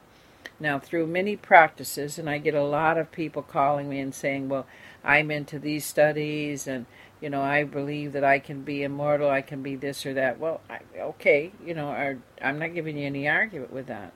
Now, 0.60 0.80
through 0.80 1.08
many 1.08 1.36
practices, 1.36 2.18
and 2.18 2.30
I 2.30 2.38
get 2.38 2.56
a 2.56 2.64
lot 2.64 2.98
of 2.98 3.12
people 3.12 3.42
calling 3.42 3.90
me 3.90 4.00
and 4.00 4.16
saying, 4.16 4.48
Well, 4.48 4.66
I'm 5.04 5.30
into 5.30 5.60
these 5.60 5.86
studies 5.86 6.66
and 6.68 6.86
you 7.20 7.30
know, 7.30 7.42
I 7.42 7.64
believe 7.64 8.12
that 8.14 8.24
I 8.26 8.40
can 8.40 8.64
be 8.64 8.84
immortal, 8.84 9.30
I 9.30 9.42
can 9.42 9.64
be 9.64 9.78
this 9.78 10.06
or 10.06 10.14
that. 10.14 10.40
Well, 10.40 10.60
I, 10.70 10.80
okay, 10.98 11.54
you 11.66 11.74
know, 11.74 12.18
I'm 12.42 12.60
not 12.60 12.74
giving 12.74 12.98
you 12.98 13.06
any 13.06 13.30
argument 13.30 13.72
with 13.72 13.88
that. 13.88 14.14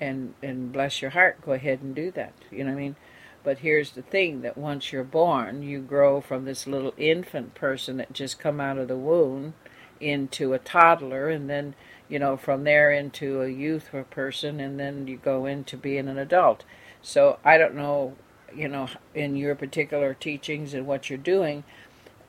And 0.00 0.34
and 0.42 0.72
bless 0.72 1.02
your 1.02 1.10
heart, 1.10 1.42
go 1.44 1.52
ahead 1.52 1.80
and 1.82 1.94
do 1.94 2.10
that. 2.12 2.32
You 2.50 2.64
know 2.64 2.70
what 2.70 2.78
I 2.78 2.82
mean? 2.82 2.96
But 3.44 3.58
here's 3.58 3.92
the 3.92 4.02
thing 4.02 4.42
that 4.42 4.56
once 4.58 4.92
you're 4.92 5.04
born, 5.04 5.62
you 5.62 5.80
grow 5.80 6.20
from 6.20 6.44
this 6.44 6.66
little 6.66 6.94
infant 6.96 7.54
person 7.54 7.96
that 7.98 8.12
just 8.12 8.38
come 8.38 8.60
out 8.60 8.78
of 8.78 8.88
the 8.88 8.96
womb 8.96 9.54
into 10.00 10.52
a 10.52 10.58
toddler 10.58 11.28
and 11.28 11.48
then 11.48 11.74
you 12.08 12.18
know 12.18 12.36
from 12.36 12.64
there 12.64 12.92
into 12.92 13.42
a 13.42 13.48
youth 13.48 13.92
or 13.92 14.04
person 14.04 14.60
and 14.60 14.78
then 14.78 15.06
you 15.06 15.16
go 15.16 15.46
into 15.46 15.76
being 15.76 16.08
an 16.08 16.18
adult. 16.18 16.64
So 17.02 17.38
i 17.44 17.58
don't 17.58 17.74
know 17.74 18.16
you 18.54 18.68
know 18.68 18.88
in 19.14 19.36
your 19.36 19.54
particular 19.54 20.14
teachings 20.14 20.74
and 20.74 20.86
what 20.86 21.10
you're 21.10 21.18
doing 21.18 21.64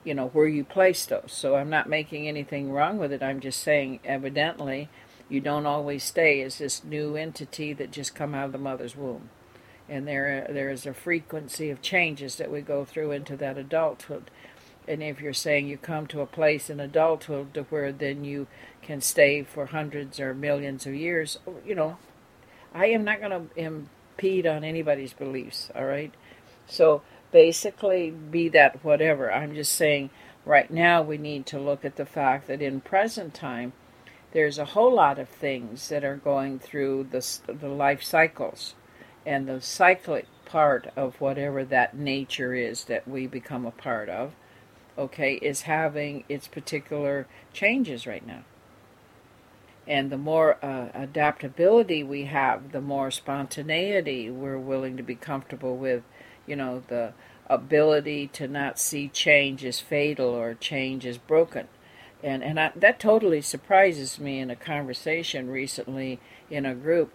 you 0.04 0.14
know 0.14 0.28
where 0.28 0.46
you 0.46 0.64
place 0.64 1.06
those. 1.06 1.30
So 1.32 1.56
i'm 1.56 1.70
not 1.70 1.88
making 1.88 2.28
anything 2.28 2.70
wrong 2.72 2.98
with 2.98 3.12
it. 3.12 3.22
I'm 3.22 3.40
just 3.40 3.60
saying 3.62 4.00
evidently 4.04 4.88
you 5.28 5.40
don't 5.40 5.66
always 5.66 6.02
stay 6.02 6.42
as 6.42 6.58
this 6.58 6.82
new 6.84 7.16
entity 7.16 7.72
that 7.74 7.92
just 7.92 8.14
come 8.14 8.34
out 8.34 8.46
of 8.46 8.52
the 8.52 8.58
mother's 8.58 8.96
womb. 8.96 9.30
And 9.88 10.06
there 10.06 10.46
there 10.50 10.70
is 10.70 10.86
a 10.86 10.94
frequency 10.94 11.70
of 11.70 11.82
changes 11.82 12.36
that 12.36 12.50
we 12.50 12.60
go 12.60 12.84
through 12.84 13.12
into 13.12 13.36
that 13.36 13.58
adulthood 13.58 14.30
and 14.90 15.04
if 15.04 15.20
you're 15.20 15.32
saying 15.32 15.68
you 15.68 15.78
come 15.78 16.08
to 16.08 16.20
a 16.20 16.26
place 16.26 16.68
in 16.68 16.80
adulthood 16.80 17.54
to 17.54 17.62
where 17.64 17.92
then 17.92 18.24
you 18.24 18.48
can 18.82 19.00
stay 19.00 19.44
for 19.44 19.66
hundreds 19.66 20.18
or 20.18 20.34
millions 20.34 20.84
of 20.84 20.94
years, 20.94 21.38
you 21.64 21.76
know, 21.76 21.96
I 22.74 22.86
am 22.86 23.04
not 23.04 23.20
going 23.20 23.30
to 23.30 23.60
impede 23.60 24.48
on 24.48 24.64
anybody's 24.64 25.12
beliefs, 25.12 25.70
all 25.76 25.84
right? 25.84 26.12
So 26.66 27.02
basically, 27.30 28.10
be 28.10 28.48
that 28.48 28.84
whatever. 28.84 29.32
I'm 29.32 29.54
just 29.54 29.74
saying 29.74 30.10
right 30.44 30.68
now 30.68 31.02
we 31.02 31.18
need 31.18 31.46
to 31.46 31.60
look 31.60 31.84
at 31.84 31.94
the 31.94 32.04
fact 32.04 32.48
that 32.48 32.60
in 32.60 32.80
present 32.80 33.32
time, 33.32 33.72
there's 34.32 34.58
a 34.58 34.64
whole 34.64 34.92
lot 34.92 35.20
of 35.20 35.28
things 35.28 35.88
that 35.88 36.02
are 36.02 36.16
going 36.16 36.58
through 36.58 37.08
the, 37.12 37.24
the 37.46 37.68
life 37.68 38.02
cycles 38.02 38.74
and 39.24 39.46
the 39.46 39.60
cyclic 39.60 40.26
part 40.44 40.90
of 40.96 41.20
whatever 41.20 41.64
that 41.64 41.96
nature 41.96 42.54
is 42.54 42.84
that 42.84 43.06
we 43.06 43.28
become 43.28 43.64
a 43.64 43.70
part 43.70 44.08
of 44.08 44.32
okay, 44.98 45.34
is 45.34 45.62
having 45.62 46.24
its 46.28 46.48
particular 46.48 47.26
changes 47.52 48.06
right 48.06 48.26
now. 48.26 48.44
And 49.86 50.10
the 50.10 50.18
more 50.18 50.64
uh, 50.64 50.88
adaptability 50.94 52.02
we 52.02 52.24
have, 52.24 52.72
the 52.72 52.80
more 52.80 53.10
spontaneity 53.10 54.30
we're 54.30 54.58
willing 54.58 54.96
to 54.96 55.02
be 55.02 55.14
comfortable 55.14 55.76
with. 55.76 56.02
You 56.46 56.56
know, 56.56 56.82
the 56.88 57.12
ability 57.48 58.28
to 58.28 58.46
not 58.46 58.78
see 58.78 59.08
change 59.08 59.64
as 59.64 59.80
fatal 59.80 60.28
or 60.28 60.54
change 60.54 61.04
as 61.04 61.18
broken. 61.18 61.66
And, 62.22 62.44
and 62.44 62.60
I, 62.60 62.72
that 62.76 63.00
totally 63.00 63.40
surprises 63.40 64.20
me 64.20 64.38
in 64.38 64.50
a 64.50 64.56
conversation 64.56 65.50
recently 65.50 66.20
in 66.50 66.66
a 66.66 66.74
group 66.74 67.12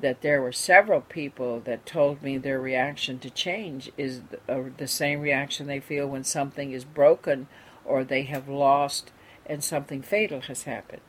that 0.00 0.20
there 0.20 0.42
were 0.42 0.52
several 0.52 1.00
people 1.00 1.60
that 1.60 1.86
told 1.86 2.22
me 2.22 2.36
their 2.36 2.60
reaction 2.60 3.18
to 3.18 3.30
change 3.30 3.90
is 3.96 4.20
the, 4.46 4.82
uh, 4.82 4.86
same 4.86 5.20
reaction 5.20 5.66
they 5.66 5.80
feel 5.80 6.06
when 6.06 6.24
something 6.24 6.72
is 6.72 6.84
broken 6.84 7.48
or 7.84 8.04
they 8.04 8.22
have 8.22 8.48
lost 8.48 9.10
and 9.46 9.64
something 9.64 10.02
fatal 10.02 10.42
has 10.42 10.64
happened. 10.64 11.00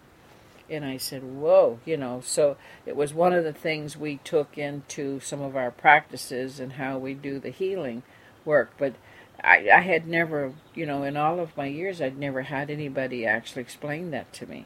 And 0.69 0.85
I 0.85 0.97
said, 0.97 1.23
Whoa, 1.23 1.79
you 1.85 1.97
know. 1.97 2.21
So 2.23 2.57
it 2.85 2.95
was 2.95 3.13
one 3.13 3.33
of 3.33 3.43
the 3.43 3.53
things 3.53 3.97
we 3.97 4.17
took 4.17 4.57
into 4.57 5.19
some 5.19 5.41
of 5.41 5.55
our 5.55 5.71
practices 5.71 6.59
and 6.59 6.73
how 6.73 6.97
we 6.97 7.13
do 7.13 7.39
the 7.39 7.49
healing 7.49 8.03
work. 8.45 8.71
But 8.77 8.95
I, 9.43 9.69
I 9.73 9.79
had 9.81 10.07
never, 10.07 10.53
you 10.75 10.85
know, 10.85 11.03
in 11.03 11.15
all 11.15 11.39
of 11.39 11.55
my 11.55 11.67
years, 11.67 12.01
I'd 12.01 12.17
never 12.17 12.43
had 12.43 12.69
anybody 12.69 13.25
actually 13.25 13.61
explain 13.61 14.11
that 14.11 14.33
to 14.33 14.45
me. 14.45 14.65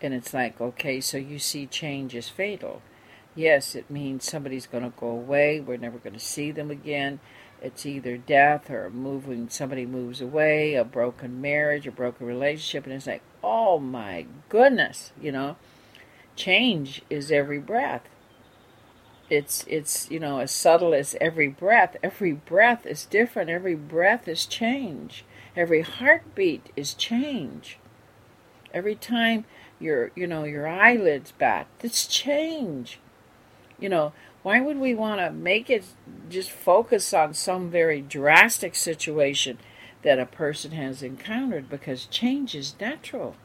And 0.00 0.14
it's 0.14 0.32
like, 0.32 0.60
okay, 0.60 1.00
so 1.00 1.18
you 1.18 1.40
see 1.40 1.66
change 1.66 2.14
is 2.14 2.28
fatal 2.28 2.82
Yes, 3.38 3.76
it 3.76 3.88
means 3.88 4.24
somebody's 4.24 4.66
going 4.66 4.82
to 4.82 4.92
go 4.98 5.06
away. 5.06 5.60
We're 5.60 5.76
never 5.76 5.98
going 5.98 6.14
to 6.14 6.18
see 6.18 6.50
them 6.50 6.72
again. 6.72 7.20
It's 7.62 7.86
either 7.86 8.16
death 8.16 8.68
or 8.68 8.90
moving, 8.90 9.48
somebody 9.48 9.86
moves 9.86 10.20
away, 10.20 10.74
a 10.74 10.82
broken 10.82 11.40
marriage, 11.40 11.86
a 11.86 11.92
broken 11.92 12.26
relationship. 12.26 12.84
And 12.84 12.94
it's 12.94 13.06
like, 13.06 13.22
oh 13.40 13.78
my 13.78 14.26
goodness, 14.48 15.12
you 15.22 15.30
know, 15.30 15.54
change 16.34 17.02
is 17.08 17.30
every 17.30 17.60
breath. 17.60 18.02
It's, 19.30 19.64
it's, 19.68 20.10
you 20.10 20.18
know, 20.18 20.40
as 20.40 20.50
subtle 20.50 20.92
as 20.92 21.14
every 21.20 21.46
breath. 21.46 21.96
Every 22.02 22.32
breath 22.32 22.86
is 22.86 23.06
different. 23.06 23.50
Every 23.50 23.76
breath 23.76 24.26
is 24.26 24.46
change. 24.46 25.24
Every 25.54 25.82
heartbeat 25.82 26.72
is 26.74 26.92
change. 26.92 27.78
Every 28.74 28.96
time 28.96 29.44
your, 29.78 30.10
you 30.16 30.26
know, 30.26 30.42
your 30.42 30.66
eyelids 30.66 31.30
bat, 31.38 31.68
it's 31.84 32.08
change 32.08 32.98
you 33.78 33.88
know, 33.88 34.12
why 34.42 34.60
would 34.60 34.78
we 34.78 34.94
want 34.94 35.20
to 35.20 35.30
make 35.30 35.68
it 35.68 35.84
just 36.28 36.50
focus 36.50 37.12
on 37.12 37.34
some 37.34 37.70
very 37.70 38.00
drastic 38.00 38.74
situation 38.74 39.58
that 40.02 40.18
a 40.18 40.26
person 40.26 40.72
has 40.72 41.02
encountered? 41.02 41.68
Because 41.68 42.06
change 42.06 42.54
is 42.54 42.74
natural. 42.80 43.36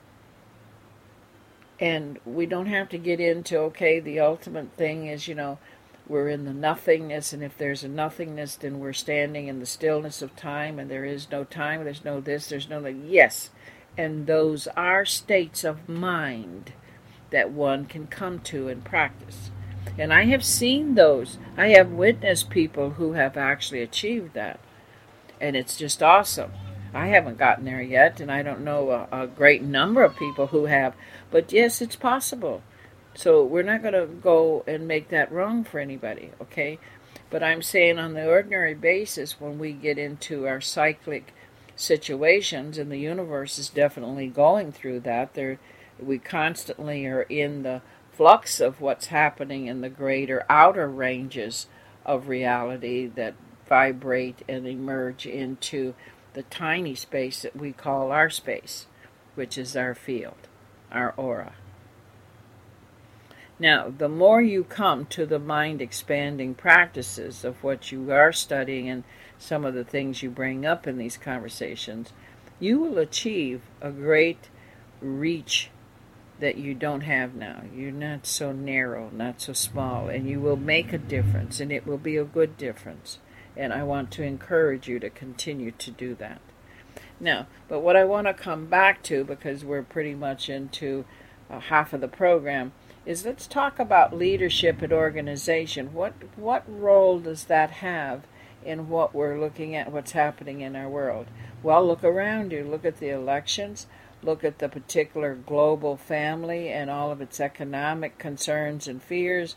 And 1.79 2.19
we 2.25 2.45
don't 2.45 2.67
have 2.67 2.89
to 2.89 2.97
get 2.97 3.19
into, 3.19 3.57
okay, 3.57 3.99
the 3.99 4.19
ultimate 4.19 4.71
thing 4.77 5.07
is, 5.07 5.27
you 5.27 5.35
know, 5.35 5.57
we're 6.07 6.29
in 6.29 6.45
the 6.45 6.53
nothingness, 6.53 7.31
and 7.31 7.41
if 7.41 7.57
there's 7.57 7.83
a 7.83 7.87
nothingness, 7.87 8.55
then 8.55 8.79
we're 8.79 8.93
standing 8.93 9.47
in 9.47 9.59
the 9.59 9.65
stillness 9.65 10.21
of 10.21 10.35
time, 10.35 10.77
and 10.77 10.91
there 10.91 11.05
is 11.05 11.31
no 11.31 11.45
time, 11.45 11.83
there's 11.83 12.03
no 12.03 12.19
this, 12.19 12.47
there's 12.47 12.69
no 12.69 12.81
that. 12.81 12.93
Yes, 12.93 13.49
and 13.97 14.27
those 14.27 14.67
are 14.75 15.05
states 15.05 15.63
of 15.63 15.87
mind 15.87 16.73
that 17.31 17.51
one 17.51 17.85
can 17.85 18.07
come 18.07 18.39
to 18.39 18.67
and 18.67 18.83
practice. 18.83 19.49
And 19.97 20.13
I 20.13 20.25
have 20.25 20.43
seen 20.43 20.95
those. 20.95 21.37
I 21.55 21.69
have 21.69 21.91
witnessed 21.91 22.49
people 22.49 22.91
who 22.91 23.13
have 23.13 23.37
actually 23.37 23.81
achieved 23.81 24.33
that. 24.33 24.59
And 25.39 25.55
it's 25.55 25.77
just 25.77 26.01
awesome. 26.01 26.51
I 26.93 27.07
haven't 27.07 27.37
gotten 27.37 27.65
there 27.65 27.81
yet, 27.81 28.19
and 28.19 28.31
I 28.31 28.43
don't 28.43 28.63
know 28.63 28.91
a, 28.91 29.23
a 29.23 29.27
great 29.27 29.63
number 29.63 30.03
of 30.03 30.15
people 30.15 30.47
who 30.47 30.65
have. 30.65 30.93
But 31.31 31.51
yes, 31.51 31.81
it's 31.81 31.95
possible. 31.95 32.61
So 33.15 33.43
we're 33.43 33.63
not 33.63 33.81
going 33.81 33.93
to 33.93 34.05
go 34.07 34.63
and 34.67 34.87
make 34.87 35.09
that 35.09 35.31
wrong 35.31 35.63
for 35.63 35.79
anybody, 35.79 36.31
okay? 36.41 36.79
But 37.29 37.43
I'm 37.43 37.61
saying 37.61 37.99
on 37.99 38.13
the 38.13 38.27
ordinary 38.27 38.73
basis, 38.73 39.39
when 39.39 39.57
we 39.57 39.73
get 39.73 39.97
into 39.97 40.47
our 40.47 40.61
cyclic 40.61 41.33
situations, 41.75 42.77
and 42.77 42.91
the 42.91 42.97
universe 42.97 43.57
is 43.57 43.69
definitely 43.69 44.27
going 44.27 44.71
through 44.71 45.01
that, 45.01 45.33
there 45.33 45.59
we 45.99 46.19
constantly 46.19 47.05
are 47.05 47.23
in 47.23 47.63
the 47.63 47.81
flux 48.13 48.59
of 48.59 48.79
what's 48.79 49.07
happening 49.07 49.67
in 49.67 49.81
the 49.81 49.89
greater 49.89 50.45
outer 50.49 50.87
ranges 50.87 51.67
of 52.05 52.27
reality 52.27 53.07
that 53.07 53.33
vibrate 53.67 54.43
and 54.47 54.67
emerge 54.67 55.25
into 55.25 55.93
the 56.33 56.43
tiny 56.43 56.95
space 56.95 57.41
that 57.41 57.55
we 57.55 57.71
call 57.71 58.11
our 58.11 58.29
space, 58.29 58.87
which 59.35 59.57
is 59.57 59.75
our 59.75 59.95
field, 59.95 60.47
our 60.91 61.13
aura. 61.17 61.53
Now, 63.59 63.93
the 63.95 64.09
more 64.09 64.41
you 64.41 64.63
come 64.63 65.05
to 65.07 65.25
the 65.25 65.39
mind 65.39 65.81
expanding 65.81 66.55
practices 66.55 67.45
of 67.45 67.63
what 67.63 67.91
you 67.91 68.11
are 68.11 68.33
studying 68.33 68.89
and 68.89 69.03
some 69.37 69.63
of 69.63 69.73
the 69.73 69.83
things 69.83 70.23
you 70.23 70.29
bring 70.29 70.65
up 70.65 70.87
in 70.87 70.97
these 70.97 71.17
conversations, 71.17 72.13
you 72.59 72.79
will 72.79 72.97
achieve 72.97 73.61
a 73.81 73.91
great 73.91 74.49
reach 75.01 75.69
that 76.39 76.57
you 76.57 76.73
don't 76.73 77.01
have 77.01 77.35
now. 77.35 77.63
You're 77.73 77.91
not 77.91 78.25
so 78.25 78.51
narrow, 78.51 79.09
not 79.11 79.41
so 79.41 79.53
small, 79.53 80.09
and 80.09 80.27
you 80.27 80.39
will 80.39 80.57
make 80.57 80.91
a 80.91 80.97
difference, 80.97 81.59
and 81.59 81.71
it 81.71 81.85
will 81.85 81.97
be 81.97 82.17
a 82.17 82.23
good 82.23 82.57
difference. 82.57 83.19
And 83.55 83.71
I 83.71 83.83
want 83.83 84.11
to 84.11 84.23
encourage 84.23 84.87
you 84.87 84.99
to 84.99 85.09
continue 85.09 85.71
to 85.71 85.91
do 85.91 86.15
that. 86.15 86.41
Now, 87.19 87.47
but 87.67 87.79
what 87.79 87.95
I 87.95 88.03
want 88.03 88.27
to 88.27 88.33
come 88.33 88.65
back 88.65 89.03
to, 89.03 89.23
because 89.23 89.63
we're 89.63 89.83
pretty 89.83 90.15
much 90.15 90.49
into 90.49 91.05
uh, 91.49 91.59
half 91.59 91.93
of 91.93 92.01
the 92.01 92.07
program, 92.07 92.73
is 93.05 93.25
let's 93.25 93.47
talk 93.47 93.79
about 93.79 94.15
leadership 94.15 94.81
and 94.81 94.91
organization. 94.91 95.93
What 95.93 96.13
what 96.35 96.63
role 96.67 97.19
does 97.19 97.45
that 97.45 97.69
have 97.71 98.23
in 98.65 98.89
what 98.89 99.13
we're 99.13 99.39
looking 99.39 99.75
at, 99.75 99.91
what's 99.91 100.13
happening 100.13 100.61
in 100.61 100.75
our 100.75 100.89
world? 100.89 101.27
Well, 101.61 101.85
look 101.85 102.03
around 102.03 102.51
you. 102.51 102.63
Look 102.63 102.85
at 102.85 102.99
the 102.99 103.09
elections 103.09 103.87
look 104.23 104.43
at 104.43 104.59
the 104.59 104.69
particular 104.69 105.35
global 105.35 105.97
family 105.97 106.69
and 106.69 106.89
all 106.89 107.11
of 107.11 107.21
its 107.21 107.39
economic 107.39 108.17
concerns 108.17 108.87
and 108.87 109.01
fears, 109.01 109.55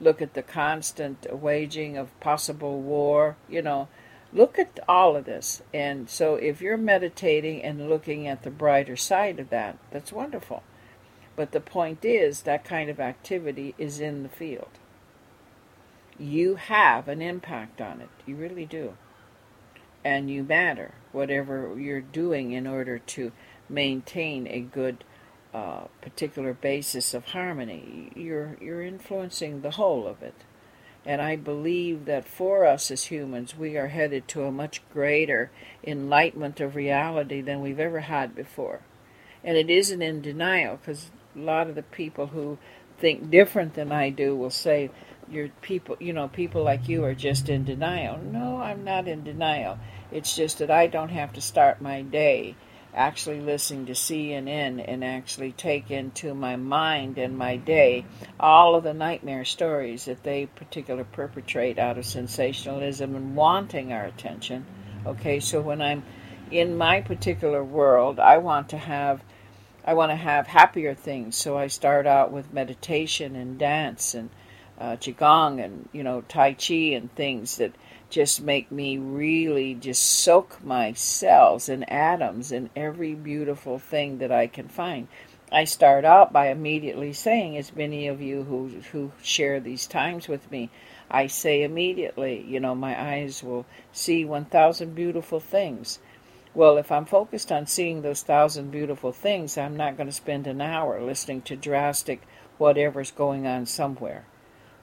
look 0.00 0.20
at 0.20 0.34
the 0.34 0.42
constant 0.42 1.26
waging 1.30 1.96
of 1.96 2.18
possible 2.20 2.80
war, 2.80 3.36
you 3.48 3.62
know, 3.62 3.88
look 4.32 4.58
at 4.58 4.78
all 4.88 5.16
of 5.16 5.24
this. 5.24 5.62
And 5.72 6.08
so 6.08 6.34
if 6.34 6.60
you're 6.60 6.76
meditating 6.76 7.62
and 7.62 7.88
looking 7.88 8.26
at 8.26 8.42
the 8.42 8.50
brighter 8.50 8.96
side 8.96 9.38
of 9.38 9.50
that, 9.50 9.78
that's 9.90 10.12
wonderful. 10.12 10.62
But 11.36 11.52
the 11.52 11.60
point 11.60 12.04
is, 12.04 12.42
that 12.42 12.64
kind 12.64 12.90
of 12.90 12.98
activity 12.98 13.74
is 13.78 14.00
in 14.00 14.24
the 14.24 14.28
field. 14.28 14.70
You 16.18 16.56
have 16.56 17.06
an 17.06 17.22
impact 17.22 17.80
on 17.80 18.00
it. 18.00 18.08
You 18.26 18.34
really 18.34 18.66
do. 18.66 18.94
And 20.04 20.28
you 20.30 20.42
matter, 20.42 20.94
whatever 21.12 21.78
you're 21.78 22.00
doing 22.00 22.52
in 22.52 22.66
order 22.66 22.98
to 22.98 23.32
maintain 23.68 24.46
a 24.46 24.60
good 24.60 25.04
uh, 25.54 25.84
particular 26.02 26.52
basis 26.52 27.14
of 27.14 27.26
harmony. 27.26 28.10
You're 28.14 28.56
you're 28.60 28.82
influencing 28.82 29.62
the 29.62 29.72
whole 29.72 30.06
of 30.06 30.22
it, 30.22 30.34
and 31.06 31.22
I 31.22 31.36
believe 31.36 32.04
that 32.04 32.28
for 32.28 32.66
us 32.66 32.90
as 32.90 33.04
humans, 33.04 33.56
we 33.56 33.76
are 33.76 33.88
headed 33.88 34.28
to 34.28 34.44
a 34.44 34.52
much 34.52 34.82
greater 34.92 35.50
enlightenment 35.84 36.60
of 36.60 36.76
reality 36.76 37.40
than 37.40 37.62
we've 37.62 37.80
ever 37.80 38.00
had 38.00 38.34
before, 38.34 38.80
and 39.42 39.56
it 39.56 39.70
isn't 39.70 40.02
in 40.02 40.20
denial 40.20 40.76
because 40.76 41.10
a 41.34 41.38
lot 41.38 41.68
of 41.68 41.74
the 41.74 41.82
people 41.82 42.28
who 42.28 42.58
think 42.98 43.30
different 43.30 43.74
than 43.74 43.92
I 43.92 44.10
do 44.10 44.36
will 44.36 44.50
say 44.50 44.90
you're 45.30 45.48
people 45.60 45.96
you 46.00 46.12
know 46.12 46.28
people 46.28 46.62
like 46.62 46.88
you 46.88 47.04
are 47.04 47.14
just 47.14 47.48
in 47.48 47.64
denial. 47.64 48.18
No 48.18 48.58
i'm 48.58 48.84
not 48.84 49.08
in 49.08 49.24
denial. 49.24 49.78
It's 50.10 50.34
just 50.34 50.58
that 50.58 50.70
i 50.70 50.86
don't 50.86 51.10
have 51.10 51.32
to 51.34 51.40
start 51.40 51.80
my 51.80 52.02
day 52.02 52.56
actually 52.98 53.40
listening 53.40 53.86
to 53.86 53.92
CNN 53.92 54.84
and 54.86 55.04
actually 55.04 55.52
take 55.52 55.88
into 55.88 56.34
my 56.34 56.56
mind 56.56 57.16
and 57.16 57.38
my 57.38 57.56
day 57.56 58.04
all 58.40 58.74
of 58.74 58.82
the 58.82 58.92
nightmare 58.92 59.44
stories 59.44 60.06
that 60.06 60.24
they 60.24 60.46
particularly 60.46 61.06
perpetrate 61.12 61.78
out 61.78 61.96
of 61.96 62.04
sensationalism 62.04 63.14
and 63.14 63.36
wanting 63.36 63.92
our 63.92 64.04
attention. 64.04 64.66
Okay, 65.06 65.38
so 65.38 65.60
when 65.60 65.80
I'm 65.80 66.02
in 66.50 66.76
my 66.76 67.00
particular 67.00 67.62
world, 67.62 68.18
I 68.18 68.38
want 68.38 68.70
to 68.70 68.78
have 68.78 69.22
I 69.84 69.94
want 69.94 70.10
to 70.10 70.16
have 70.16 70.48
happier 70.48 70.94
things. 70.94 71.36
So 71.36 71.56
I 71.56 71.68
start 71.68 72.06
out 72.06 72.32
with 72.32 72.52
meditation 72.52 73.36
and 73.36 73.58
dance 73.58 74.12
and 74.12 74.28
uh, 74.78 74.96
qigong 74.96 75.64
and 75.64 75.88
you 75.92 76.02
know 76.02 76.22
tai 76.22 76.54
chi 76.54 76.94
and 76.96 77.14
things 77.14 77.58
that 77.58 77.72
just 78.10 78.40
make 78.42 78.70
me 78.70 78.98
really 78.98 79.74
just 79.74 80.02
soak 80.02 80.62
my 80.64 80.92
cells 80.92 81.68
and 81.68 81.90
atoms 81.90 82.52
in 82.52 82.70
every 82.74 83.14
beautiful 83.14 83.78
thing 83.78 84.18
that 84.18 84.32
I 84.32 84.46
can 84.46 84.68
find. 84.68 85.08
I 85.50 85.64
start 85.64 86.04
out 86.04 86.32
by 86.32 86.48
immediately 86.48 87.12
saying, 87.12 87.56
as 87.56 87.74
many 87.74 88.06
of 88.06 88.20
you 88.20 88.44
who 88.44 88.68
who 88.92 89.12
share 89.22 89.60
these 89.60 89.86
times 89.86 90.28
with 90.28 90.50
me, 90.50 90.70
I 91.10 91.26
say 91.26 91.62
immediately, 91.62 92.44
you 92.46 92.60
know, 92.60 92.74
my 92.74 93.00
eyes 93.00 93.42
will 93.42 93.64
see 93.92 94.24
1,000 94.24 94.94
beautiful 94.94 95.40
things. 95.40 95.98
Well, 96.54 96.76
if 96.76 96.92
I'm 96.92 97.06
focused 97.06 97.50
on 97.50 97.66
seeing 97.66 98.02
those 98.02 98.22
thousand 98.22 98.70
beautiful 98.70 99.12
things, 99.12 99.56
I'm 99.56 99.76
not 99.76 99.96
going 99.96 100.08
to 100.08 100.12
spend 100.12 100.46
an 100.46 100.60
hour 100.60 101.00
listening 101.00 101.42
to 101.42 101.56
drastic 101.56 102.22
whatever's 102.58 103.10
going 103.10 103.46
on 103.46 103.64
somewhere. 103.64 104.24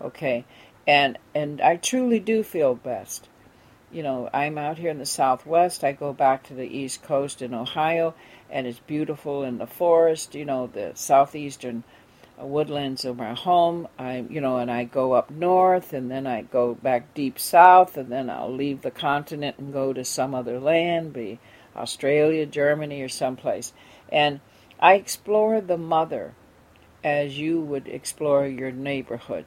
Okay? 0.02 0.46
And 0.88 1.18
and 1.34 1.62
I 1.62 1.78
truly 1.78 2.20
do 2.20 2.44
feel 2.44 2.76
best. 2.76 3.28
You 3.92 4.04
know, 4.04 4.30
I'm 4.34 4.58
out 4.58 4.78
here 4.78 4.92
in 4.92 5.00
the 5.00 5.06
Southwest. 5.06 5.84
I 5.84 5.94
go 5.94 6.12
back 6.12 6.44
to 6.44 6.54
the 6.54 6.68
East 6.68 7.02
Coast 7.04 7.42
in 7.42 7.54
Ohio, 7.54 8.14
and 8.50 8.68
it's 8.68 8.80
beautiful 8.80 9.44
in 9.44 9.58
the 9.58 9.68
forest. 9.68 10.36
You 10.36 10.46
know, 10.46 10.68
the 10.68 10.92
southeastern 10.96 11.84
uh, 12.40 12.46
woodlands 12.46 13.06
of 13.06 13.18
my 13.18 13.34
home. 13.34 13.88
I, 13.98 14.26
you 14.30 14.42
know, 14.42 14.58
and 14.58 14.70
I 14.70 14.84
go 14.84 15.14
up 15.14 15.32
north, 15.32 15.94
and 15.94 16.12
then 16.12 16.28
I 16.28 16.42
go 16.42 16.76
back 16.76 17.14
deep 17.14 17.40
south, 17.40 17.98
and 17.98 18.12
then 18.12 18.30
I'll 18.30 18.54
leave 18.54 18.82
the 18.82 18.92
continent 18.92 19.58
and 19.58 19.72
go 19.72 19.94
to 19.94 20.04
some 20.04 20.36
other 20.36 20.60
land, 20.60 21.14
be 21.14 21.40
Australia, 21.76 22.46
Germany, 22.46 23.02
or 23.02 23.10
someplace. 23.10 23.74
And 24.12 24.40
I 24.80 24.96
explore 24.96 25.62
the 25.62 25.78
mother 25.78 26.34
as 27.04 27.40
you 27.40 27.62
would 27.62 27.88
explore 27.88 28.46
your 28.46 28.72
neighborhood. 28.72 29.46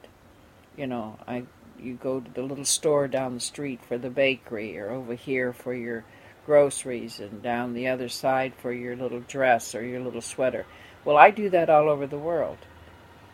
You 0.79 0.87
know, 0.87 1.19
I 1.27 1.43
you 1.77 1.95
go 1.95 2.21
to 2.21 2.31
the 2.31 2.41
little 2.41 2.63
store 2.63 3.09
down 3.09 3.33
the 3.33 3.41
street 3.41 3.81
for 3.85 3.97
the 3.97 4.09
bakery 4.09 4.79
or 4.79 4.91
over 4.91 5.13
here 5.13 5.51
for 5.51 5.73
your 5.73 6.05
groceries 6.45 7.19
and 7.19 7.43
down 7.43 7.73
the 7.73 7.89
other 7.89 8.07
side 8.07 8.53
for 8.55 8.71
your 8.71 8.95
little 8.95 9.19
dress 9.19 9.75
or 9.75 9.83
your 9.83 9.99
little 9.99 10.21
sweater. 10.21 10.65
Well, 11.03 11.17
I 11.17 11.31
do 11.31 11.49
that 11.49 11.69
all 11.69 11.89
over 11.89 12.07
the 12.07 12.17
world. 12.17 12.59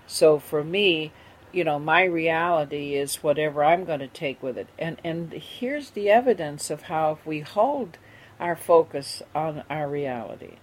So 0.07 0.39
for 0.39 0.63
me, 0.63 1.11
you 1.51 1.63
know, 1.63 1.77
my 1.77 2.03
reality 2.05 2.95
is 2.95 3.21
whatever 3.21 3.63
I'm 3.63 3.85
going 3.85 3.99
to 3.99 4.07
take 4.07 4.41
with 4.41 4.57
it. 4.57 4.67
And 4.79 4.99
and 5.03 5.31
here's 5.31 5.91
the 5.91 6.09
evidence 6.09 6.71
of 6.71 6.83
how 6.83 7.11
if 7.11 7.27
we 7.27 7.41
hold 7.41 7.99
our 8.39 8.55
focus 8.55 9.21
on 9.35 9.63
our 9.69 9.87
reality 9.87 10.55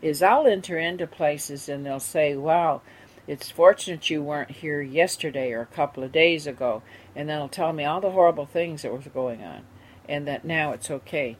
is 0.00 0.22
I'll 0.22 0.46
enter 0.46 0.78
into 0.78 1.08
places 1.08 1.68
and 1.68 1.84
they'll 1.84 1.98
say, 1.98 2.36
"Wow, 2.36 2.82
it's 3.28 3.50
fortunate 3.50 4.08
you 4.08 4.22
weren't 4.22 4.50
here 4.50 4.80
yesterday 4.80 5.52
or 5.52 5.60
a 5.60 5.66
couple 5.66 6.02
of 6.02 6.10
days 6.10 6.46
ago, 6.46 6.82
and 7.14 7.28
then 7.28 7.36
it'll 7.36 7.48
tell 7.48 7.74
me 7.74 7.84
all 7.84 8.00
the 8.00 8.10
horrible 8.10 8.46
things 8.46 8.82
that 8.82 8.90
were 8.90 8.98
going 8.98 9.44
on, 9.44 9.64
and 10.08 10.26
that 10.26 10.46
now 10.46 10.72
it's 10.72 10.90
okay. 10.90 11.36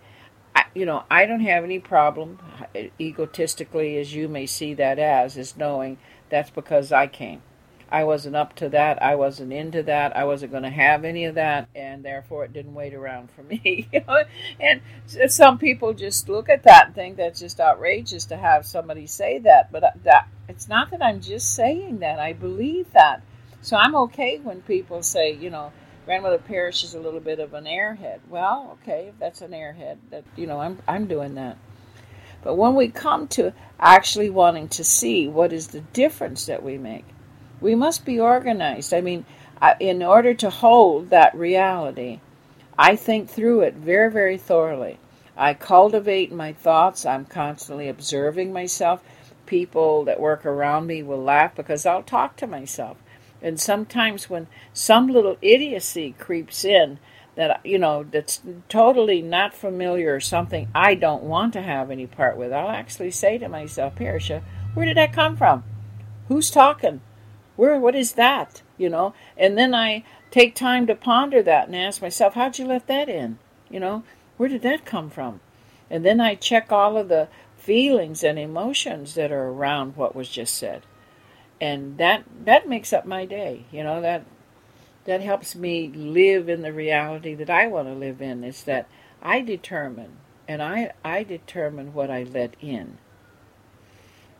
I, 0.55 0.66
you 0.74 0.85
know, 0.85 1.05
I 1.11 1.24
don't 1.24 1.40
have 1.40 1.64
any 1.64 1.79
problem, 1.79 2.38
egotistically 3.01 3.98
as 3.98 4.14
you 4.14 4.29
may 4.29 4.44
see 4.44 4.74
that 4.74 4.98
as, 4.98 5.38
is 5.38 5.57
knowing 5.57 5.98
that's 6.29 6.51
because 6.51 6.92
I 6.92 7.07
came. 7.07 7.42
I 7.90 8.05
wasn't 8.05 8.37
up 8.37 8.55
to 8.57 8.68
that. 8.70 9.03
I 9.03 9.14
wasn't 9.14 9.53
into 9.53 9.83
that. 9.85 10.14
I 10.16 10.24
wasn't 10.24 10.53
going 10.53 10.64
to 10.64 10.70
have 10.70 11.05
any 11.05 11.24
of 11.24 11.37
that, 11.37 11.68
and 11.74 12.05
therefore 12.05 12.44
it 12.44 12.53
didn't 12.53 12.74
wait 12.74 12.94
around 12.94 13.31
for 13.31 13.42
me. 13.42 13.88
And 14.61 14.81
some 15.31 15.59
people 15.59 15.94
just 15.94 16.29
look 16.29 16.48
at 16.48 16.64
that 16.64 16.87
and 16.87 16.94
think 16.94 17.16
that's 17.16 17.40
just 17.40 17.61
outrageous 17.61 18.27
to 18.27 18.37
have 18.37 18.66
somebody 18.66 19.07
say 19.07 19.38
that. 19.40 19.72
But 19.72 19.85
uh, 19.85 19.90
that 20.05 20.29
it's 20.48 20.68
not 20.68 20.90
that 20.90 21.03
I'm 21.03 21.20
just 21.20 21.55
saying 21.55 22.01
that. 22.01 22.18
I 22.18 22.33
believe 22.33 22.92
that. 22.92 23.22
So 23.62 23.77
I'm 23.77 23.94
okay 23.96 24.38
when 24.38 24.62
people 24.62 25.03
say, 25.03 25.33
you 25.33 25.51
know, 25.51 25.72
grandmother 26.05 26.38
Parisha 26.38 26.85
is 26.85 26.94
a 26.94 27.01
little 27.01 27.20
bit 27.20 27.38
of 27.38 27.55
an 27.55 27.64
airhead. 27.64 28.20
Well, 28.29 28.79
okay, 28.83 29.09
if 29.09 29.18
that's 29.18 29.40
an 29.40 29.53
airhead, 29.53 29.98
that 30.11 30.24
you 30.37 30.46
know, 30.46 30.61
I'm 30.61 30.79
I'm 30.87 31.07
doing 31.07 31.35
that. 31.37 31.57
But 32.42 32.57
when 32.57 32.74
we 32.74 32.88
come 32.88 33.29
to 33.29 33.53
actually 33.81 34.31
wanting 34.31 34.68
to 34.68 34.85
see 34.85 35.27
what 35.27 35.53
is 35.53 35.68
the 35.68 35.81
difference 35.81 36.46
that 36.46 36.62
we 36.62 36.79
make, 36.79 37.05
we 37.61 37.75
must 37.75 38.05
be 38.05 38.21
organized. 38.21 38.92
I 38.94 39.01
mean, 39.01 39.25
in 39.81 40.03
order 40.03 40.35
to 40.35 40.51
hold 40.51 41.11
that 41.11 41.35
reality, 41.35 42.21
I 42.79 42.97
think 42.97 43.29
through 43.29 43.62
it 43.62 43.75
very, 43.75 44.11
very 44.11 44.38
thoroughly. 44.38 44.99
I 45.37 45.55
cultivate 45.55 46.33
my 46.33 46.53
thoughts. 46.53 47.07
I'm 47.07 47.25
constantly 47.25 47.88
observing 47.88 48.53
myself. 48.53 49.03
People 49.47 50.05
that 50.05 50.21
work 50.21 50.44
around 50.44 50.87
me 50.87 51.03
will 51.03 51.23
laugh 51.23 51.55
because 51.55 51.87
I'll 51.87 52.03
talk 52.03 52.37
to 52.37 52.47
myself. 52.47 52.97
And 53.40 53.61
sometimes 53.61 54.29
when 54.29 54.49
some 54.73 55.07
little 55.09 55.38
idiocy 55.40 56.14
creeps 56.18 56.64
in 56.64 56.99
that 57.37 57.64
you 57.64 57.79
know 57.79 58.03
that's 58.03 58.42
totally 58.68 59.23
not 59.23 59.55
familiar 59.55 60.12
or 60.12 60.18
something 60.18 60.68
I 60.75 60.97
don't 60.97 61.23
want 61.23 61.53
to 61.53 61.62
have 61.62 61.90
any 61.90 62.07
part 62.09 62.37
with, 62.37 62.53
I'll 62.53 62.71
actually 62.71 63.12
say 63.12 63.38
to 63.38 63.49
myself, 63.49 63.94
Parisha, 63.94 64.42
where 64.75 64.87
did 64.87 64.97
that 64.97 65.12
come 65.12 65.37
from? 65.37 65.62
Who's 66.27 66.51
talking? 66.51 67.01
Where 67.59 67.79
what 67.79 67.97
is 67.97 68.12
that? 68.12 68.62
You 68.77 68.88
know? 68.88 69.14
And 69.37 69.59
then 69.59 69.75
I 69.75 70.05
take 70.31 70.55
time 70.55 70.87
to 70.87 70.94
ponder 70.94 71.42
that 71.42 71.66
and 71.66 71.77
ask 71.77 72.01
myself, 72.01 72.35
how'd 72.35 72.59
you 72.59 72.66
let 72.66 72.87
that 72.87 73.09
in? 73.09 73.38
You 73.68 73.81
know, 73.81 74.05
where 74.37 74.49
did 74.49 74.62
that 74.62 74.87
come 74.87 75.11
from? 75.11 75.40
And 75.90 76.05
then 76.05 76.21
I 76.21 76.37
check 76.37 76.71
all 76.71 76.97
of 76.97 77.09
the 77.09 77.29
feelings 77.57 78.23
and 78.23 78.38
emotions 78.38 79.14
that 79.14 79.33
are 79.33 79.49
around 79.49 79.97
what 79.97 80.14
was 80.14 80.29
just 80.29 80.55
said 80.55 80.85
and 81.61 81.99
that 81.99 82.25
that 82.44 82.68
makes 82.68 82.92
up 82.92 83.05
my 83.05 83.25
day 83.25 83.64
you 83.71 83.83
know 83.83 84.01
that 84.01 84.25
that 85.05 85.21
helps 85.21 85.55
me 85.55 85.88
live 85.88 86.49
in 86.49 86.62
the 86.62 86.73
reality 86.73 87.35
that 87.35 87.51
I 87.51 87.66
want 87.66 87.88
to 87.88 87.94
live 87.94 88.21
in 88.21 88.44
is 88.44 88.64
that 88.64 88.88
I 89.23 89.40
determine 89.40 90.16
and 90.47 90.62
I 90.62 90.92
I 91.05 91.25
determine 91.25 91.92
what 91.92 92.11
I 92.11 92.23
let 92.23 92.55
in 92.61 92.99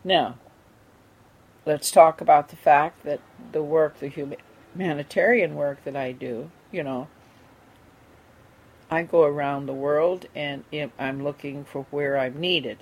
now 0.05 0.37
let's 1.69 1.91
talk 1.91 2.21
about 2.21 2.49
the 2.49 2.57
fact 2.57 3.05
that 3.05 3.21
the 3.53 3.63
work 3.63 4.01
the 4.01 4.09
humanitarian 4.09 5.55
work 5.55 5.85
that 5.85 5.97
I 5.97 6.13
do 6.13 6.51
you 6.73 6.83
know 6.83 7.09
I 8.91 9.03
go 9.03 9.23
around 9.25 9.67
the 9.67 9.75
world 9.75 10.27
and 10.35 10.65
I'm 10.99 11.23
looking 11.23 11.65
for 11.65 11.87
where 11.91 12.19
I'm 12.19 12.41
needed 12.41 12.79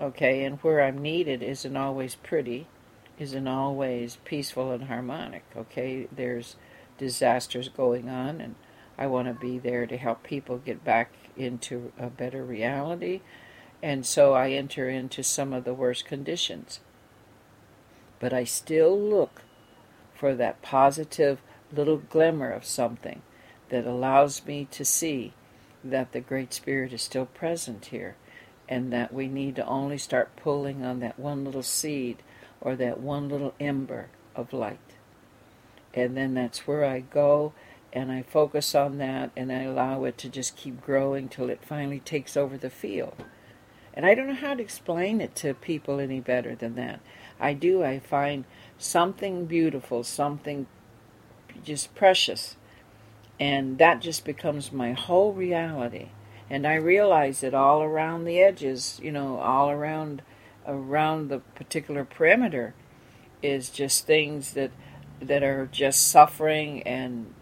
okay 0.00 0.44
and 0.44 0.58
where 0.58 0.82
I'm 0.82 0.98
needed 0.98 1.42
isn't 1.42 1.76
always 1.76 2.14
pretty 2.16 2.66
isn't 3.18 3.46
always 3.46 4.18
peaceful 4.24 4.72
and 4.72 4.84
harmonic. 4.84 5.44
Okay, 5.56 6.08
there's 6.10 6.56
disasters 6.98 7.68
going 7.68 8.08
on, 8.08 8.40
and 8.40 8.54
I 8.98 9.06
want 9.06 9.28
to 9.28 9.34
be 9.34 9.58
there 9.58 9.86
to 9.86 9.96
help 9.96 10.22
people 10.22 10.58
get 10.58 10.84
back 10.84 11.12
into 11.36 11.92
a 11.98 12.08
better 12.08 12.44
reality. 12.44 13.20
And 13.82 14.06
so 14.06 14.34
I 14.34 14.50
enter 14.50 14.88
into 14.88 15.22
some 15.22 15.52
of 15.52 15.64
the 15.64 15.74
worst 15.74 16.06
conditions. 16.06 16.80
But 18.20 18.32
I 18.32 18.44
still 18.44 18.98
look 18.98 19.42
for 20.14 20.34
that 20.34 20.62
positive 20.62 21.40
little 21.72 21.98
glimmer 21.98 22.50
of 22.50 22.64
something 22.64 23.22
that 23.68 23.86
allows 23.86 24.44
me 24.46 24.66
to 24.70 24.84
see 24.84 25.32
that 25.82 26.12
the 26.12 26.20
Great 26.20 26.54
Spirit 26.54 26.92
is 26.92 27.02
still 27.02 27.26
present 27.26 27.86
here 27.86 28.16
and 28.68 28.92
that 28.92 29.12
we 29.12 29.28
need 29.28 29.56
to 29.56 29.66
only 29.66 29.98
start 29.98 30.36
pulling 30.36 30.84
on 30.84 31.00
that 31.00 31.18
one 31.18 31.44
little 31.44 31.62
seed 31.62 32.22
or 32.60 32.74
that 32.76 33.00
one 33.00 33.28
little 33.28 33.54
ember 33.60 34.08
of 34.34 34.52
light. 34.52 34.78
And 35.92 36.16
then 36.16 36.34
that's 36.34 36.66
where 36.66 36.84
I 36.84 37.00
go 37.00 37.52
and 37.92 38.10
I 38.10 38.22
focus 38.22 38.74
on 38.74 38.98
that 38.98 39.30
and 39.36 39.52
I 39.52 39.62
allow 39.62 40.04
it 40.04 40.18
to 40.18 40.28
just 40.28 40.56
keep 40.56 40.80
growing 40.80 41.28
till 41.28 41.50
it 41.50 41.64
finally 41.64 42.00
takes 42.00 42.36
over 42.36 42.56
the 42.56 42.70
field. 42.70 43.24
And 43.92 44.04
I 44.04 44.14
don't 44.14 44.26
know 44.26 44.34
how 44.34 44.54
to 44.54 44.62
explain 44.62 45.20
it 45.20 45.36
to 45.36 45.54
people 45.54 46.00
any 46.00 46.18
better 46.18 46.56
than 46.56 46.74
that. 46.74 47.00
I 47.40 47.52
do, 47.52 47.82
I 47.82 47.98
find 47.98 48.44
something 48.78 49.46
beautiful, 49.46 50.04
something 50.04 50.66
just 51.62 51.94
precious. 51.94 52.56
And 53.40 53.78
that 53.78 54.00
just 54.00 54.24
becomes 54.24 54.72
my 54.72 54.92
whole 54.92 55.32
reality. 55.32 56.08
And 56.48 56.66
I 56.66 56.74
realize 56.74 57.40
that 57.40 57.54
all 57.54 57.82
around 57.82 58.24
the 58.24 58.40
edges, 58.40 59.00
you 59.02 59.10
know, 59.10 59.38
all 59.38 59.70
around 59.70 60.22
around 60.66 61.28
the 61.28 61.40
particular 61.40 62.04
perimeter 62.04 62.74
is 63.42 63.68
just 63.68 64.06
things 64.06 64.52
that 64.52 64.70
that 65.20 65.42
are 65.42 65.66
just 65.66 66.08
suffering 66.08 66.82
and 66.82 67.32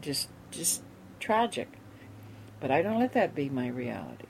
just 0.00 0.28
just 0.50 0.82
tragic. 1.20 1.68
But 2.60 2.70
I 2.70 2.82
don't 2.82 3.00
let 3.00 3.12
that 3.12 3.34
be 3.34 3.48
my 3.48 3.68
reality. 3.68 4.26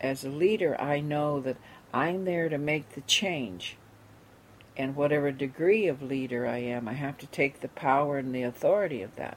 As 0.00 0.24
a 0.24 0.30
leader, 0.30 0.80
I 0.80 1.00
know 1.00 1.40
that 1.40 1.56
I'm 1.92 2.24
there 2.24 2.48
to 2.48 2.58
make 2.58 2.90
the 2.90 3.00
change. 3.02 3.76
And 4.78 4.94
whatever 4.94 5.32
degree 5.32 5.88
of 5.88 6.00
leader 6.00 6.46
I 6.46 6.58
am, 6.58 6.86
I 6.88 6.92
have 6.92 7.18
to 7.18 7.26
take 7.26 7.60
the 7.60 7.68
power 7.68 8.16
and 8.16 8.32
the 8.32 8.44
authority 8.44 9.02
of 9.02 9.16
that. 9.16 9.36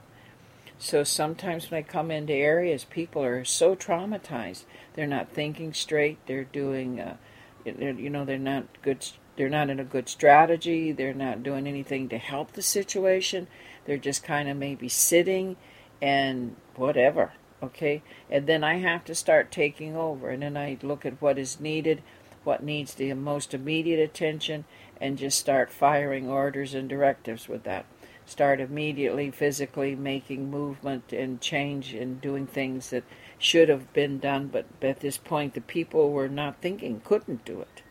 So 0.78 1.04
sometimes 1.04 1.70
when 1.70 1.80
I 1.80 1.82
come 1.82 2.12
into 2.12 2.34
areas, 2.34 2.86
people 2.86 3.24
are 3.24 3.44
so 3.44 3.76
traumatized. 3.76 4.64
They're 4.94 5.08
not 5.08 5.30
thinking 5.30 5.74
straight. 5.74 6.20
They're 6.28 6.44
doing 6.44 7.00
uh, 7.00 7.18
you 7.66 8.10
know 8.10 8.26
they're 8.26 8.38
not 8.38 8.66
good 8.82 9.06
they're 9.36 9.50
not 9.50 9.70
in 9.70 9.80
a 9.80 9.84
good 9.84 10.10
strategy 10.10 10.92
they're 10.92 11.14
not 11.14 11.44
doing 11.44 11.68
anything 11.68 12.10
to 12.10 12.18
help 12.18 12.54
the 12.54 12.62
situation 12.62 13.48
they're 13.86 13.98
just 13.98 14.24
kind 14.24 14.50
of 14.50 14.58
maybe 14.58 14.90
sitting 14.90 15.56
and 16.02 16.56
whatever 16.76 17.34
okay 17.62 18.02
and 18.30 18.48
then 18.48 18.64
i 18.64 18.78
have 18.78 19.06
to 19.06 19.16
start 19.16 19.52
taking 19.52 19.96
over 19.96 20.30
and 20.30 20.42
then 20.42 20.58
i 20.58 20.78
look 20.82 21.06
at 21.06 21.22
what 21.22 21.38
is 21.38 21.60
needed 21.60 22.02
what 22.44 22.64
needs 22.64 22.96
the 22.96 23.14
most 23.14 23.54
immediate 23.54 24.00
attention 24.00 24.66
and 25.02 25.18
just 25.18 25.38
start 25.38 25.74
firing 25.74 26.30
orders 26.30 26.74
and 26.74 26.88
directives 26.88 27.50
with 27.50 27.64
that 27.64 27.86
start 28.32 28.62
immediately 28.62 29.30
physically 29.30 29.94
making 29.96 30.50
movement 30.50 31.12
and 31.12 31.42
change 31.42 31.94
and 31.94 32.22
doing 32.22 32.48
things 32.48 32.90
that 32.90 33.04
should 33.38 33.68
have 33.68 33.92
been 33.94 34.20
done, 34.20 34.48
but 34.48 34.66
at 34.82 35.02
this 35.02 35.18
point 35.18 35.54
the 35.54 35.62
people 35.62 36.12
were 36.12 36.30
not 36.30 36.62
thinking, 36.62 37.02
couldn't 37.04 37.44
do 37.44 37.60
it. 37.60 37.82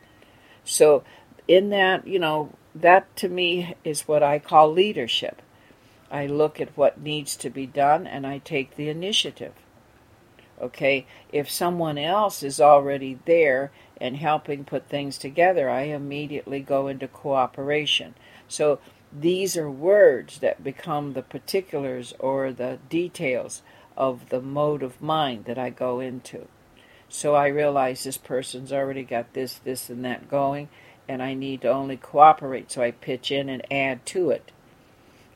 So, 0.64 1.04
in 1.46 1.68
that, 1.70 2.06
you 2.06 2.18
know, 2.18 2.54
that 2.74 3.14
to 3.16 3.28
me 3.28 3.74
is 3.84 4.08
what 4.08 4.22
I 4.22 4.38
call 4.38 4.72
leadership. 4.72 5.42
I 6.10 6.26
look 6.26 6.60
at 6.60 6.76
what 6.76 7.00
needs 7.00 7.36
to 7.36 7.50
be 7.50 7.66
done 7.66 8.06
and 8.06 8.26
I 8.26 8.38
take 8.38 8.76
the 8.76 8.88
initiative. 8.88 9.52
Okay, 10.60 11.06
if 11.32 11.50
someone 11.50 11.98
else 11.98 12.42
is 12.42 12.60
already 12.60 13.18
there 13.24 13.72
and 14.00 14.16
helping 14.16 14.64
put 14.64 14.88
things 14.88 15.18
together, 15.18 15.68
I 15.68 15.82
immediately 15.82 16.60
go 16.60 16.88
into 16.88 17.06
cooperation. 17.06 18.14
So 18.48 18.78
these 19.12 19.56
are 19.56 19.70
words 19.70 20.38
that 20.38 20.64
become 20.64 21.12
the 21.12 21.22
particulars 21.22 22.14
or 22.18 22.52
the 22.52 22.78
details 22.88 23.62
of 23.96 24.28
the 24.30 24.40
mode 24.40 24.82
of 24.82 25.02
mind 25.02 25.44
that 25.44 25.58
I 25.58 25.70
go 25.70 26.00
into. 26.00 26.46
So 27.08 27.34
I 27.34 27.48
realize 27.48 28.04
this 28.04 28.16
person's 28.16 28.72
already 28.72 29.02
got 29.02 29.34
this, 29.34 29.54
this, 29.54 29.90
and 29.90 30.04
that 30.04 30.30
going, 30.30 30.68
and 31.08 31.22
I 31.22 31.34
need 31.34 31.62
to 31.62 31.68
only 31.68 31.96
cooperate. 31.96 32.70
So 32.70 32.82
I 32.82 32.92
pitch 32.92 33.32
in 33.32 33.48
and 33.48 33.70
add 33.70 34.06
to 34.06 34.30
it. 34.30 34.52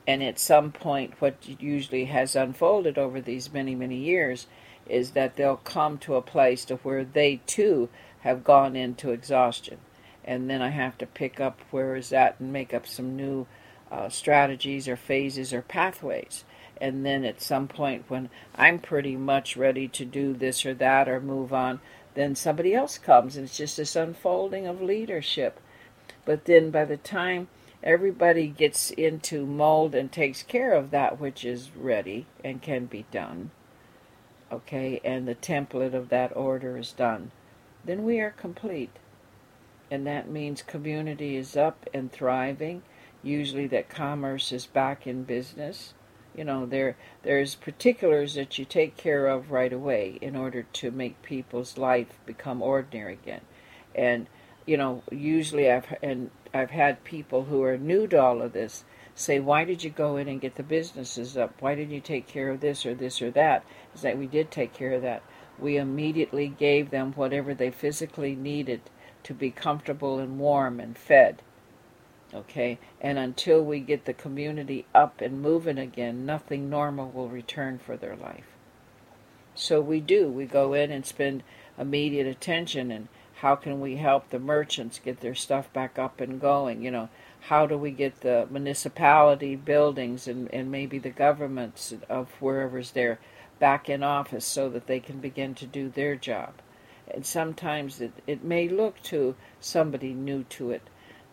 And 0.06 0.22
at 0.22 0.38
some 0.38 0.70
point, 0.70 1.20
what 1.20 1.36
usually 1.60 2.04
has 2.06 2.36
unfolded 2.36 2.96
over 2.96 3.20
these 3.20 3.52
many, 3.52 3.74
many 3.74 3.96
years 3.96 4.46
is 4.86 5.12
that 5.12 5.36
they'll 5.36 5.56
come 5.56 5.98
to 5.98 6.14
a 6.14 6.22
place 6.22 6.64
to 6.66 6.76
where 6.76 7.04
they 7.04 7.40
too 7.46 7.88
have 8.24 8.44
gone 8.44 8.76
into 8.76 9.10
exhaustion. 9.10 9.78
And 10.24 10.50
then 10.50 10.60
I 10.60 10.70
have 10.70 10.98
to 10.98 11.06
pick 11.06 11.40
up 11.40 11.60
where 11.70 11.96
is 11.96 12.10
that 12.10 12.36
and 12.38 12.52
make 12.52 12.74
up 12.74 12.86
some 12.86 13.16
new 13.16 13.46
uh, 13.90 14.08
strategies 14.08 14.88
or 14.88 14.96
phases 14.96 15.52
or 15.52 15.62
pathways 15.62 16.44
and 16.80 17.04
then 17.04 17.24
at 17.24 17.40
some 17.40 17.68
point 17.68 18.04
when 18.08 18.30
I'm 18.54 18.78
pretty 18.78 19.16
much 19.16 19.56
ready 19.56 19.88
to 19.88 20.04
do 20.04 20.32
this 20.32 20.66
or 20.66 20.74
that 20.74 21.08
or 21.08 21.20
move 21.20 21.52
on, 21.52 21.80
then 22.14 22.34
somebody 22.34 22.74
else 22.74 22.98
comes, 22.98 23.36
and 23.36 23.46
it's 23.46 23.56
just 23.56 23.76
this 23.76 23.96
unfolding 23.96 24.66
of 24.66 24.80
leadership. 24.80 25.60
But 26.24 26.44
then 26.44 26.70
by 26.70 26.84
the 26.84 26.96
time 26.96 27.48
everybody 27.82 28.48
gets 28.48 28.90
into 28.90 29.46
mold 29.46 29.94
and 29.94 30.10
takes 30.10 30.42
care 30.42 30.72
of 30.72 30.90
that 30.90 31.20
which 31.20 31.44
is 31.44 31.70
ready 31.76 32.26
and 32.42 32.62
can 32.62 32.86
be 32.86 33.04
done, 33.10 33.50
okay, 34.50 35.00
and 35.04 35.26
the 35.26 35.34
template 35.34 35.94
of 35.94 36.08
that 36.08 36.36
order 36.36 36.76
is 36.76 36.92
done, 36.92 37.30
then 37.84 38.04
we 38.04 38.20
are 38.20 38.30
complete. 38.30 38.90
And 39.90 40.06
that 40.06 40.28
means 40.28 40.62
community 40.62 41.36
is 41.36 41.56
up 41.56 41.88
and 41.92 42.10
thriving, 42.10 42.82
usually 43.22 43.66
that 43.68 43.88
commerce 43.88 44.52
is 44.52 44.66
back 44.66 45.06
in 45.06 45.24
business 45.24 45.94
you 46.36 46.44
know 46.44 46.66
there 46.66 46.96
there's 47.22 47.54
particulars 47.54 48.34
that 48.34 48.58
you 48.58 48.64
take 48.64 48.96
care 48.96 49.26
of 49.26 49.50
right 49.50 49.72
away 49.72 50.18
in 50.20 50.34
order 50.36 50.64
to 50.72 50.90
make 50.90 51.22
people's 51.22 51.78
life 51.78 52.18
become 52.26 52.60
ordinary 52.60 53.14
again 53.14 53.40
and 53.94 54.26
you 54.66 54.76
know 54.76 55.02
usually 55.10 55.70
i've 55.70 55.94
and 56.02 56.30
i've 56.52 56.70
had 56.70 57.02
people 57.04 57.44
who 57.44 57.62
are 57.62 57.78
new 57.78 58.06
to 58.06 58.20
all 58.20 58.42
of 58.42 58.52
this 58.52 58.84
say, 59.14 59.38
why 59.38 59.64
did 59.64 59.84
you 59.84 59.90
go 59.90 60.16
in 60.16 60.28
and 60.28 60.40
get 60.40 60.56
the 60.56 60.62
businesses 60.62 61.36
up? 61.36 61.54
Why 61.60 61.74
didn't 61.74 61.94
you 61.94 62.00
take 62.00 62.26
care 62.26 62.50
of 62.50 62.60
this 62.60 62.84
or 62.84 62.94
this 62.94 63.22
or 63.22 63.30
that?" 63.30 63.64
Is 63.94 64.02
that 64.02 64.18
we 64.18 64.26
did 64.26 64.50
take 64.50 64.74
care 64.74 64.92
of 64.92 65.02
that. 65.02 65.22
We 65.58 65.76
immediately 65.76 66.48
gave 66.48 66.90
them 66.90 67.12
whatever 67.12 67.54
they 67.54 67.70
physically 67.70 68.34
needed 68.34 68.82
to 69.24 69.34
be 69.34 69.50
comfortable 69.50 70.18
and 70.18 70.38
warm 70.38 70.80
and 70.80 70.96
fed. 70.96 71.42
Okay? 72.32 72.78
And 73.00 73.18
until 73.18 73.62
we 73.62 73.80
get 73.80 74.04
the 74.04 74.12
community 74.12 74.86
up 74.94 75.20
and 75.20 75.40
moving 75.40 75.78
again, 75.78 76.26
nothing 76.26 76.68
normal 76.68 77.10
will 77.10 77.28
return 77.28 77.78
for 77.78 77.96
their 77.96 78.16
life. 78.16 78.46
So 79.54 79.80
we 79.80 80.00
do. 80.00 80.28
We 80.28 80.46
go 80.46 80.74
in 80.74 80.90
and 80.90 81.06
spend 81.06 81.42
immediate 81.78 82.26
attention 82.26 82.90
and 82.90 83.08
how 83.38 83.56
can 83.56 83.80
we 83.80 83.96
help 83.96 84.30
the 84.30 84.38
merchants 84.38 84.98
get 84.98 85.20
their 85.20 85.34
stuff 85.34 85.72
back 85.72 85.98
up 85.98 86.20
and 86.20 86.40
going? 86.40 86.82
You 86.82 86.90
know, 86.90 87.08
how 87.48 87.66
do 87.66 87.76
we 87.76 87.90
get 87.90 88.20
the 88.20 88.46
municipality 88.50 89.54
buildings 89.54 90.26
and, 90.26 90.52
and 90.52 90.70
maybe 90.70 90.98
the 90.98 91.10
governments 91.10 91.92
of 92.08 92.30
wherever's 92.40 92.92
there 92.92 93.18
back 93.58 93.88
in 93.88 94.02
office 94.02 94.44
so 94.44 94.68
that 94.70 94.86
they 94.86 95.00
can 95.00 95.20
begin 95.20 95.54
to 95.54 95.66
do 95.66 95.88
their 95.88 96.16
job? 96.16 96.54
And 97.08 97.24
sometimes 97.24 98.00
it, 98.00 98.12
it 98.26 98.42
may 98.42 98.68
look 98.68 99.02
to 99.04 99.34
somebody 99.60 100.14
new 100.14 100.44
to 100.44 100.70
it 100.70 100.82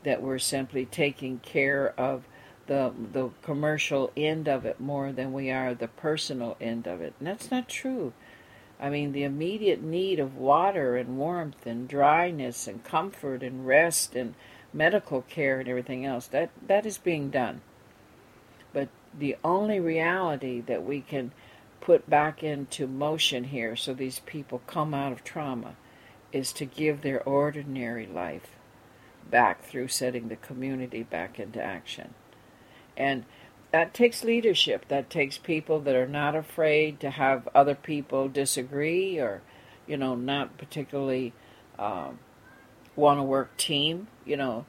that 0.04 0.22
we're 0.22 0.40
simply 0.40 0.86
taking 0.86 1.40
care 1.40 1.94
of 1.98 2.24
the 2.68 2.92
the 3.12 3.30
commercial 3.42 4.12
end 4.16 4.48
of 4.48 4.66
it 4.66 4.80
more 4.80 5.12
than 5.12 5.34
we 5.34 5.50
are 5.52 5.74
the 5.74 5.88
personal 5.88 6.58
end 6.62 6.88
of 6.88 7.02
it. 7.02 7.14
And 7.20 7.28
that's 7.28 7.52
not 7.52 7.68
true. 7.68 8.14
I 8.80 8.90
mean, 8.90 9.12
the 9.12 9.24
immediate 9.24 9.84
need 9.84 10.20
of 10.20 10.38
water 10.38 10.98
and 10.98 11.18
warmth 11.18 11.68
and 11.68 11.88
dryness 11.88 12.68
and 12.68 12.84
comfort 12.84 13.44
and 13.44 13.68
rest 13.68 14.16
and 14.16 14.34
medical 14.74 15.22
care 15.22 15.60
and 15.60 15.70
everything 15.70 16.04
else, 16.06 16.28
that, 16.28 16.50
that 16.68 16.86
is 16.86 16.98
being 16.98 17.30
done. 17.30 17.62
But 18.74 18.90
the 19.18 19.38
only 19.44 19.80
reality 19.80 20.62
that 20.62 20.84
we 20.84 21.02
can 21.02 21.32
put 21.82 22.10
back 22.10 22.44
into 22.44 22.88
motion 22.88 23.46
here 23.46 23.76
so 23.76 23.94
these 23.94 24.20
people 24.20 24.62
come 24.68 24.94
out 24.94 25.12
of 25.12 25.24
trauma 25.24 25.76
is 26.32 26.54
to 26.54 26.66
give 26.66 27.02
their 27.02 27.22
ordinary 27.24 28.06
life 28.06 28.56
back 29.30 29.64
through 29.64 29.88
setting 29.88 30.28
the 30.28 30.36
community 30.36 31.04
back 31.04 31.40
into 31.40 31.62
action. 31.62 32.14
And 32.96 33.26
that 33.72 33.94
takes 33.94 34.24
leadership. 34.24 34.88
That 34.90 35.10
takes 35.10 35.38
people 35.38 35.80
that 35.82 35.96
are 35.96 36.08
not 36.08 36.36
afraid 36.36 37.00
to 37.00 37.10
have 37.10 37.48
other 37.56 37.76
people 37.76 38.28
disagree 38.28 39.18
or, 39.18 39.42
you 39.88 39.98
know, 39.98 40.16
not 40.16 40.58
particularly 40.58 41.34
um, 41.80 42.20
want 42.96 43.20
to 43.20 43.24
work 43.24 43.56
team. 43.58 44.08
You 44.26 44.38
know, 44.38 44.66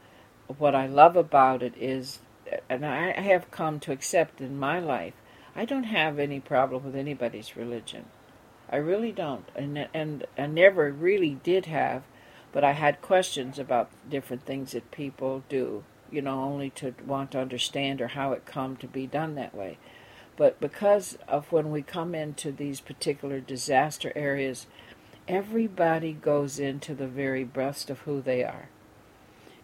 what 0.58 0.74
I 0.74 0.86
love 0.86 1.16
about 1.16 1.62
it 1.62 1.74
is, 1.76 2.20
and 2.68 2.86
I 2.86 3.20
have 3.20 3.50
come 3.50 3.80
to 3.80 3.92
accept 3.92 4.40
in 4.40 4.58
my 4.58 4.78
life, 4.78 5.14
I 5.54 5.64
don't 5.64 5.84
have 5.84 6.18
any 6.18 6.40
problem 6.40 6.84
with 6.84 6.96
anybody's 6.96 7.56
religion. 7.56 8.06
I 8.70 8.76
really 8.76 9.12
don't, 9.12 9.48
and 9.54 9.86
and 9.92 10.26
I 10.38 10.46
never 10.46 10.90
really 10.90 11.38
did 11.42 11.66
have, 11.66 12.04
but 12.52 12.64
I 12.64 12.72
had 12.72 13.02
questions 13.02 13.58
about 13.58 13.90
different 14.08 14.46
things 14.46 14.72
that 14.72 14.90
people 14.90 15.44
do 15.48 15.84
you 16.12 16.20
know, 16.20 16.44
only 16.44 16.70
to 16.70 16.94
want 17.06 17.30
to 17.32 17.40
understand 17.40 18.00
or 18.00 18.08
how 18.08 18.32
it 18.32 18.44
come 18.44 18.76
to 18.76 18.86
be 18.86 19.06
done 19.06 19.34
that 19.34 19.54
way. 19.54 19.78
But 20.36 20.60
because 20.60 21.18
of 21.26 21.50
when 21.50 21.70
we 21.70 21.82
come 21.82 22.14
into 22.14 22.52
these 22.52 22.80
particular 22.80 23.40
disaster 23.40 24.12
areas, 24.14 24.66
everybody 25.26 26.12
goes 26.12 26.58
into 26.58 26.94
the 26.94 27.06
very 27.06 27.44
breast 27.44 27.90
of 27.90 28.00
who 28.00 28.20
they 28.20 28.44
are. 28.44 28.68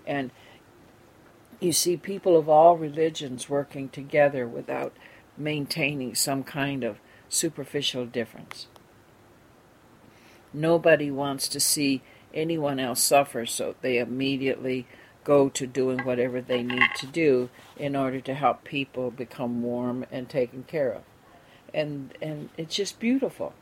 And 0.07 0.31
you 1.61 1.73
see 1.73 1.97
people 1.97 2.37
of 2.37 2.49
all 2.49 2.77
religions 2.77 3.49
working 3.49 3.89
together 3.91 4.47
without 4.47 4.95
maintaining 5.39 6.15
some 6.15 6.43
kind 6.43 6.85
of 6.85 6.99
superficial 7.29 8.07
difference. 8.07 8.67
Nobody 10.53 11.11
wants 11.11 11.49
to 11.49 11.61
see 11.61 12.03
anyone 12.33 12.81
else 12.81 13.03
suffer, 13.03 13.47
so 13.47 13.75
they 13.81 13.99
immediately 13.99 14.87
go 15.25 15.49
to 15.51 15.67
doing 15.67 15.99
whatever 16.01 16.41
they 16.41 16.63
need 16.63 16.89
to 16.97 17.07
do 17.07 17.51
in 17.77 17.95
order 17.95 18.21
to 18.21 18.35
help 18.35 18.65
people 18.65 19.11
become 19.11 19.63
warm 19.63 20.07
and 20.11 20.29
taken 20.29 20.63
care 20.65 20.93
of. 20.93 21.03
And 21.75 22.17
and 22.23 22.49
it's 22.57 22.75
just 22.75 22.99
beautiful. 22.99 23.53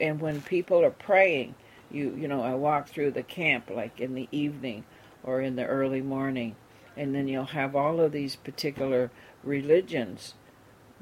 And 0.00 0.20
when 0.20 0.42
people 0.42 0.84
are 0.84 0.90
praying, 0.90 1.54
you 1.90 2.14
you 2.14 2.28
know, 2.28 2.42
I 2.42 2.54
walk 2.54 2.88
through 2.88 3.12
the 3.12 3.22
camp 3.22 3.70
like 3.70 4.00
in 4.00 4.14
the 4.14 4.28
evening 4.30 4.84
or 5.24 5.40
in 5.40 5.56
the 5.56 5.66
early 5.66 6.02
morning, 6.02 6.56
and 6.94 7.14
then 7.14 7.26
you'll 7.26 7.46
have 7.46 7.74
all 7.74 8.00
of 8.00 8.12
these 8.12 8.36
particular 8.36 9.10
religions 9.42 10.34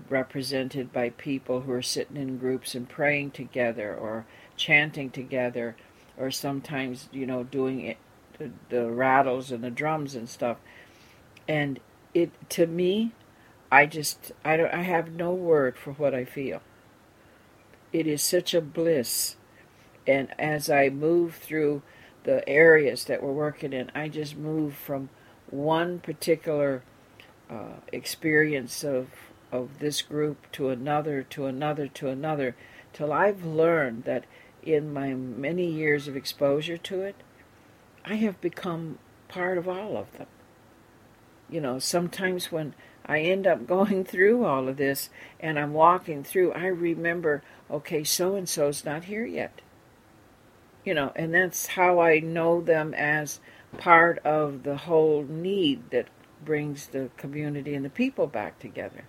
represented 0.09 0.93
by 0.93 1.11
people 1.11 1.63
who 1.63 1.73
are 1.73 1.83
sitting 1.83 2.17
in 2.17 2.39
groups 2.39 2.75
and 2.75 2.89
praying 2.89 3.31
together 3.33 3.95
or 3.95 4.27
chanting 4.57 5.11
together 5.11 5.77
or 6.17 6.31
sometimes 6.31 7.09
you 7.13 7.27
know 7.27 7.43
doing 7.45 7.81
it 7.81 7.97
the, 8.41 8.51
the 8.71 8.91
rattles 8.91 9.53
and 9.53 9.63
the 9.63 9.71
drums 9.71 10.17
and 10.17 10.29
stuff. 10.29 10.57
And 11.47 11.79
it 12.13 12.33
to 12.51 12.67
me, 12.67 13.13
I 13.71 13.87
just 13.87 14.33
I 14.45 14.57
don't 14.57 14.73
I 14.73 14.83
have 14.83 15.13
no 15.13 15.33
word 15.33 15.77
for 15.77 15.93
what 15.93 16.15
I 16.15 16.25
feel. 16.25 16.63
It 17.93 18.07
is 18.07 18.23
such 18.23 18.55
a 18.55 18.61
bliss. 18.61 19.37
And 20.07 20.29
as 20.39 20.71
I 20.71 20.89
move 20.89 21.37
through 21.37 21.83
the 22.25 22.49
areas 22.49 23.05
that 23.05 23.23
we're 23.23 23.33
working 23.33 23.73
in, 23.73 23.93
I 23.95 24.09
just 24.09 24.37
move 24.37 24.75
from 24.75 25.11
one 25.51 26.01
particular 26.01 26.83
uh, 27.51 27.81
experience 27.93 28.83
of 28.83 29.09
of 29.53 29.79
this 29.79 30.03
group 30.03 30.51
to 30.53 30.69
another 30.69 31.23
to 31.23 31.47
another 31.47 31.89
to 31.89 32.09
another 32.09 32.55
till 32.93 33.13
I've 33.13 33.45
learned 33.45 34.05
that 34.05 34.25
in 34.63 34.93
my 34.93 35.15
many 35.15 35.67
years 35.67 36.07
of 36.07 36.17
exposure 36.17 36.77
to 36.77 37.03
it 37.03 37.17
I 38.05 38.15
have 38.17 38.41
become 38.41 38.99
part 39.29 39.59
of 39.59 39.69
all 39.69 39.97
of 39.97 40.13
them. 40.13 40.27
You 41.49 41.61
know, 41.61 41.79
sometimes 41.79 42.53
when 42.53 42.75
I 43.07 43.21
end 43.21 43.47
up 43.47 43.67
going 43.67 44.05
through 44.11 44.45
all 44.45 44.69
of 44.69 44.77
this 44.77 45.11
and 45.39 45.59
I'm 45.59 45.73
walking 45.73 46.25
through, 46.25 46.53
I 46.53 46.67
remember, 46.67 47.43
okay, 47.71 48.05
so 48.05 48.37
and 48.37 48.49
so's 48.49 48.85
not 48.85 49.05
here 49.05 49.25
yet. 49.25 49.61
You 50.85 50.95
know, 50.95 51.13
and 51.15 51.35
that's 51.35 51.67
how 51.67 52.01
I 52.01 52.21
know 52.21 52.61
them 52.61 52.95
as 52.95 53.41
part 53.79 54.19
of 54.19 54.63
the 54.63 54.77
whole 54.77 55.25
need 55.25 55.91
that 55.91 56.09
brings 56.45 56.89
the 56.89 57.11
community 57.17 57.75
and 57.75 57.85
the 57.85 57.91
people 57.91 58.27
back 58.27 58.59
together. 58.59 59.05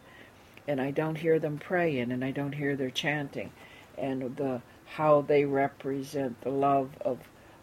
And 0.67 0.79
I 0.79 0.91
don't 0.91 1.17
hear 1.17 1.39
them 1.39 1.57
praying 1.57 2.11
and 2.11 2.23
I 2.23 2.31
don't 2.31 2.53
hear 2.53 2.75
their 2.75 2.91
chanting 2.91 3.51
and 3.97 4.35
the 4.37 4.61
how 4.95 5.21
they 5.21 5.45
represent 5.45 6.41
the 6.41 6.49
love 6.49 6.91
of 7.01 7.19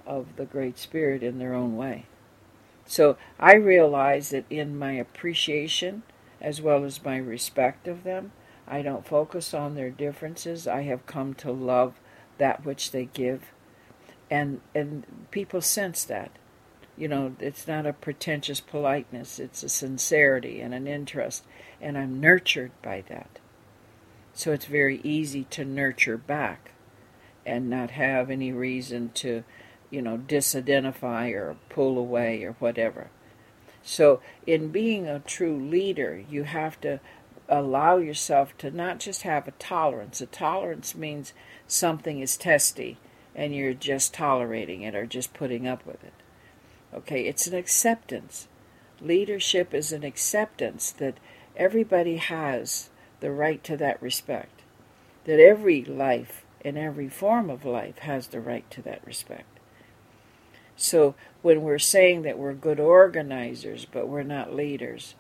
of 0.07 0.37
the 0.37 0.47
Great 0.47 0.79
Spirit 0.79 1.23
in 1.23 1.39
their 1.39 1.55
own 1.55 1.77
way. 1.77 2.07
So 2.87 3.19
I 3.39 3.55
realize 3.55 4.31
that 4.31 4.47
in 4.49 4.79
my 4.79 4.93
appreciation 4.93 6.03
as 6.41 6.63
well 6.63 6.85
as 6.85 7.05
my 7.05 7.17
respect 7.19 7.87
of 7.87 8.05
them, 8.05 8.33
I 8.67 8.81
don't 8.81 9.07
focus 9.07 9.53
on 9.53 9.75
their 9.75 9.91
differences. 9.91 10.67
I 10.67 10.83
have 10.83 11.07
come 11.07 11.35
to 11.35 11.51
love 11.53 11.95
that 12.39 12.65
which 12.65 12.93
they 12.93 13.07
give. 13.07 13.53
And 14.31 14.61
and 14.75 15.05
people 15.31 15.61
sense 15.61 16.05
that. 16.05 16.31
You 16.99 17.09
know, 17.09 17.37
it's 17.39 17.69
not 17.69 17.87
a 17.87 17.93
pretentious 17.93 18.61
politeness, 18.61 19.39
it's 19.39 19.63
a 19.63 19.69
sincerity 19.69 20.61
and 20.61 20.75
an 20.75 20.87
interest, 20.87 21.45
and 21.81 21.97
I'm 21.97 22.21
nurtured 22.21 22.73
by 22.83 23.05
that. 23.09 23.39
So 24.33 24.53
it's 24.53 24.67
very 24.67 25.01
easy 25.05 25.45
to 25.51 25.65
nurture 25.65 26.17
back 26.17 26.73
and 27.47 27.71
not 27.71 27.93
have 27.93 28.31
any 28.31 28.53
reason 28.53 29.11
to 29.15 29.45
you 29.91 30.03
know, 30.03 30.19
disidentify 30.19 31.33
or 31.33 31.57
pull 31.69 31.99
away 31.99 32.45
or 32.45 32.53
whatever. 32.59 33.09
So, 33.83 34.21
in 34.47 34.69
being 34.69 35.07
a 35.07 35.21
true 35.21 35.57
leader, 35.57 36.23
you 36.29 36.45
have 36.45 36.81
to 36.83 37.01
allow 37.49 37.97
yourself 37.97 38.57
to 38.59 38.71
not 38.71 39.01
just 39.01 39.23
have 39.23 39.49
a 39.49 39.53
tolerance. 39.53 40.21
A 40.21 40.27
tolerance 40.27 40.95
means 40.95 41.33
something 41.67 42.21
is 42.21 42.37
testy 42.37 42.99
and 43.35 43.55
you're 43.55 43.73
just 43.73 44.13
tolerating 44.13 44.83
it 44.83 44.95
or 44.95 45.07
just 45.07 45.33
putting 45.33 45.67
up 45.67 45.87
with 45.87 46.05
it. 46.05 46.13
Okay, 46.95 47.27
it's 47.27 47.47
an 47.47 47.55
acceptance. 47.55 48.49
Leadership 49.01 49.75
is 49.75 49.93
an 49.93 50.05
acceptance 50.05 50.91
that 50.93 51.19
everybody 51.57 52.17
has 52.17 52.89
the 53.21 53.31
right 53.31 53.63
to 53.65 53.77
that 53.77 54.01
respect, 54.03 54.63
that 55.25 55.41
every 55.41 55.85
life 55.85 56.45
and 56.65 56.79
every 56.79 57.09
form 57.09 57.51
of 57.51 57.65
life 57.65 57.99
has 57.99 58.29
the 58.29 58.41
right 58.41 58.69
to 58.71 58.83
that 58.83 59.07
respect. 59.07 59.59
So 60.77 61.15
when 61.43 61.63
we're 61.63 61.79
saying 61.79 62.23
that 62.23 62.39
we're 62.39 62.55
good 62.55 62.81
organizers, 62.81 63.85
but 63.85 64.09
we're 64.09 64.23
not 64.23 64.55
leaders, 64.55 65.15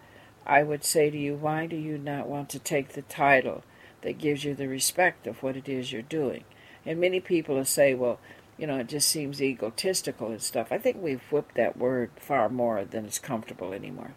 I 0.46 0.62
would 0.62 0.84
say 0.84 1.10
to 1.10 1.18
you, 1.18 1.34
why 1.34 1.66
do 1.66 1.76
you 1.76 1.98
not 1.98 2.28
want 2.28 2.48
to 2.50 2.58
take 2.58 2.90
the 2.90 3.02
title 3.02 3.64
that 4.02 4.18
gives 4.18 4.44
you 4.44 4.54
the 4.54 4.68
respect 4.68 5.26
of 5.26 5.42
what 5.42 5.56
it 5.56 5.68
is 5.68 5.92
you're 5.92 6.02
doing? 6.02 6.44
And 6.86 7.00
many 7.00 7.20
people 7.20 7.56
will 7.56 7.64
say, 7.64 7.92
well, 7.92 8.18
you 8.58 8.66
know, 8.66 8.78
it 8.78 8.88
just 8.88 9.08
seems 9.08 9.40
egotistical 9.40 10.28
and 10.32 10.42
stuff. 10.42 10.68
I 10.72 10.78
think 10.78 11.00
we've 11.00 11.22
whipped 11.30 11.54
that 11.54 11.76
word 11.76 12.10
far 12.16 12.48
more 12.48 12.84
than 12.84 13.06
it's 13.06 13.18
comfortable 13.20 13.72
anymore. 13.72 14.14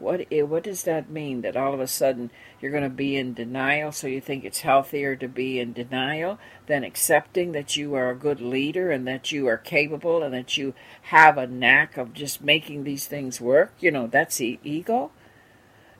what 0.00 0.26
eh, 0.30 0.42
what 0.42 0.64
does 0.64 0.82
that 0.84 1.10
mean? 1.10 1.42
That 1.42 1.56
all 1.56 1.74
of 1.74 1.80
a 1.80 1.86
sudden 1.86 2.30
you're 2.60 2.72
going 2.72 2.82
to 2.82 2.88
be 2.90 3.16
in 3.16 3.34
denial, 3.34 3.92
so 3.92 4.06
you 4.06 4.20
think 4.20 4.44
it's 4.44 4.60
healthier 4.60 5.16
to 5.16 5.28
be 5.28 5.58
in 5.60 5.72
denial 5.72 6.38
than 6.66 6.84
accepting 6.84 7.52
that 7.52 7.76
you 7.76 7.94
are 7.94 8.10
a 8.10 8.16
good 8.16 8.40
leader 8.40 8.90
and 8.90 9.06
that 9.06 9.32
you 9.32 9.46
are 9.46 9.56
capable 9.56 10.22
and 10.22 10.34
that 10.34 10.56
you 10.56 10.74
have 11.02 11.38
a 11.38 11.46
knack 11.46 11.96
of 11.96 12.12
just 12.12 12.42
making 12.42 12.84
these 12.84 13.06
things 13.06 13.40
work? 13.40 13.72
You 13.80 13.90
know, 13.90 14.06
that's 14.06 14.38
the 14.38 14.58
ego. 14.64 15.10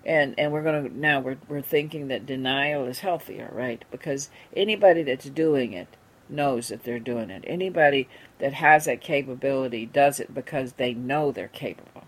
And 0.05 0.35
and 0.39 0.53
we're 0.53 0.63
going 0.63 0.89
to 0.89 0.99
now 0.99 1.21
we're 1.21 1.39
we're 1.49 1.63
thinking 1.63 2.09
that 2.09 2.27
denial 2.27 2.87
is 2.87 3.01
healthier, 3.01 3.51
right? 3.53 3.85
Because 3.91 4.31
anybody 4.57 5.03
that's 5.05 5.29
doing 5.31 5.73
it 5.73 5.97
knows 6.31 6.69
that 6.69 6.85
they're 6.85 6.99
doing 6.99 7.31
it. 7.31 7.45
Anybody 7.47 8.09
that 8.39 8.55
has 8.55 8.85
that 8.87 9.01
capability 9.01 9.87
does 9.87 10.21
it 10.21 10.35
because 10.35 10.75
they 10.75 10.95
know 10.95 11.33
they're 11.33 11.49
capable. 11.49 12.05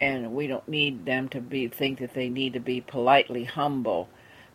And 0.00 0.34
we 0.34 0.46
don't 0.46 0.68
need 0.68 1.06
them 1.06 1.28
to 1.30 1.40
be 1.40 1.66
think 1.68 1.98
that 1.98 2.14
they 2.14 2.28
need 2.28 2.52
to 2.52 2.60
be 2.60 2.80
politely 2.80 3.44
humble 3.44 4.08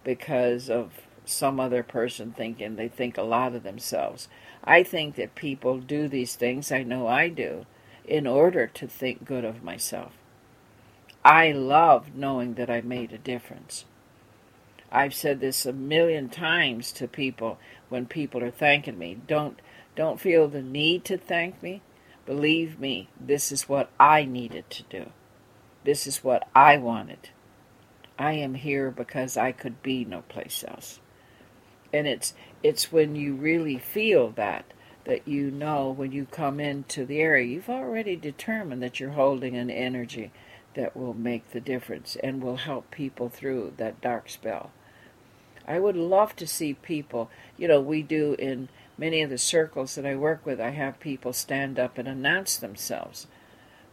because 0.04 0.70
of 0.70 0.92
some 1.26 1.60
other 1.60 1.84
person 1.84 2.34
thinking 2.36 2.76
they 2.76 2.88
think 2.88 3.18
a 3.18 3.24
lot 3.24 3.56
of 3.56 3.64
themselves. 3.64 4.28
I 4.64 4.84
think 4.84 5.16
that 5.16 5.36
people 5.36 5.80
do 5.80 6.08
these 6.08 6.36
things, 6.36 6.72
I 6.72 6.84
know 6.84 7.08
I 7.08 7.30
do, 7.30 7.66
in 8.06 8.28
order 8.28 8.68
to 8.68 8.88
think 8.88 9.26
good 9.26 9.46
of 9.46 9.64
myself. 9.64 10.14
I 11.24 11.52
love 11.52 12.16
knowing 12.16 12.56
that 12.56 12.70
I 12.70 12.82
made 12.82 13.14
a 13.14 13.18
difference. 13.18 13.86
I've 14.92 15.14
said 15.14 15.40
this 15.40 15.66
a 15.66 15.74
million 15.74 16.30
times 16.30 16.92
to 16.94 17.08
people 17.08 17.58
when 17.94 18.08
people 18.08 18.44
are 18.44 18.50
thanking 18.50 18.98
me. 18.98 19.20
Don't 19.28 19.62
don't 19.96 20.20
feel 20.20 20.48
the 20.48 20.64
need 20.64 21.06
to 21.06 21.16
thank 21.16 21.62
me. 21.62 21.84
Believe 22.26 22.80
me, 22.80 23.08
this 23.20 23.52
is 23.52 23.70
what 23.70 23.92
I 24.00 24.26
needed 24.26 24.68
to 24.72 24.84
do. 24.90 25.12
This 25.84 26.08
is 26.08 26.24
what 26.24 26.50
I 26.56 26.78
wanted. 26.78 27.30
I 28.18 28.34
am 28.34 28.56
here 28.56 28.90
because 28.90 29.38
I 29.38 29.52
could 29.52 29.84
be 29.84 30.06
no 30.06 30.24
place 30.24 30.66
else. 30.68 31.00
And 31.94 32.08
it's 32.08 32.34
it's 32.64 32.92
when 32.92 33.16
you 33.16 33.36
really 33.36 33.78
feel 33.78 34.32
that 34.32 34.66
that 35.06 35.28
you 35.28 35.52
know 35.52 35.92
when 35.92 36.12
you 36.12 36.26
come 36.26 36.60
into 36.60 37.06
the 37.06 37.20
area, 37.20 37.46
you've 37.46 37.70
already 37.70 38.16
determined 38.16 38.82
that 38.82 39.00
you're 39.00 39.12
holding 39.12 39.56
an 39.56 39.70
energy 39.70 40.32
that 40.74 40.98
will 40.98 41.14
make 41.14 41.52
the 41.52 41.62
difference 41.62 42.18
and 42.24 42.42
will 42.42 42.56
help 42.56 42.90
people 42.90 43.30
through 43.30 43.74
that 43.78 44.02
dark 44.02 44.30
spell. 44.30 44.72
I 45.68 45.80
would 45.80 45.96
love 45.96 46.36
to 46.38 46.48
see 46.48 46.74
people, 46.74 47.30
you 47.58 47.68
know, 47.68 47.80
we 47.80 48.02
do 48.02 48.36
in 48.38 48.70
many 48.98 49.22
of 49.22 49.30
the 49.30 49.38
circles 49.38 49.96
that 49.96 50.06
I 50.06 50.16
work 50.16 50.46
with, 50.46 50.60
I 50.60 50.72
have 50.72 51.00
people 51.00 51.34
stand 51.34 51.80
up 51.80 51.98
and 51.98 52.08
announce 52.08 52.58
themselves 52.58 53.28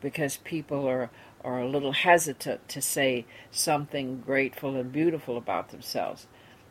because 0.01 0.37
people 0.39 0.87
are, 0.89 1.11
are 1.45 1.61
a 1.61 1.69
little 1.69 1.93
hesitant 1.93 2.69
to 2.69 2.83
say 2.83 3.25
something 3.51 4.21
grateful 4.21 4.77
and 4.77 4.93
beautiful 4.93 5.37
about 5.37 5.71
themselves. 5.71 6.27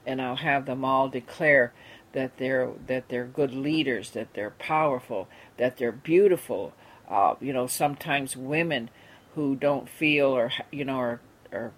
And 0.06 0.22
I'll 0.22 0.38
have 0.38 0.66
them 0.66 0.84
all 0.84 1.10
declare 1.10 1.74
that 2.14 2.38
they're 2.38 2.72
that 2.88 3.10
they're 3.10 3.26
good 3.26 3.54
leaders, 3.54 4.12
that 4.12 4.34
they're 4.34 4.50
powerful, 4.52 5.28
that 5.58 5.78
they're 5.78 5.91
beautiful. 5.91 6.74
Uh, 7.08 7.36
you 7.39 7.54
know, 7.54 7.68
sometimes 7.68 8.36
women 8.36 8.89
who 9.36 9.56
don't 9.56 9.88
feel 9.88 10.28
or 10.28 10.52
you 10.72 10.86
know 10.86 10.97
are 10.97 11.22
are 11.52 11.72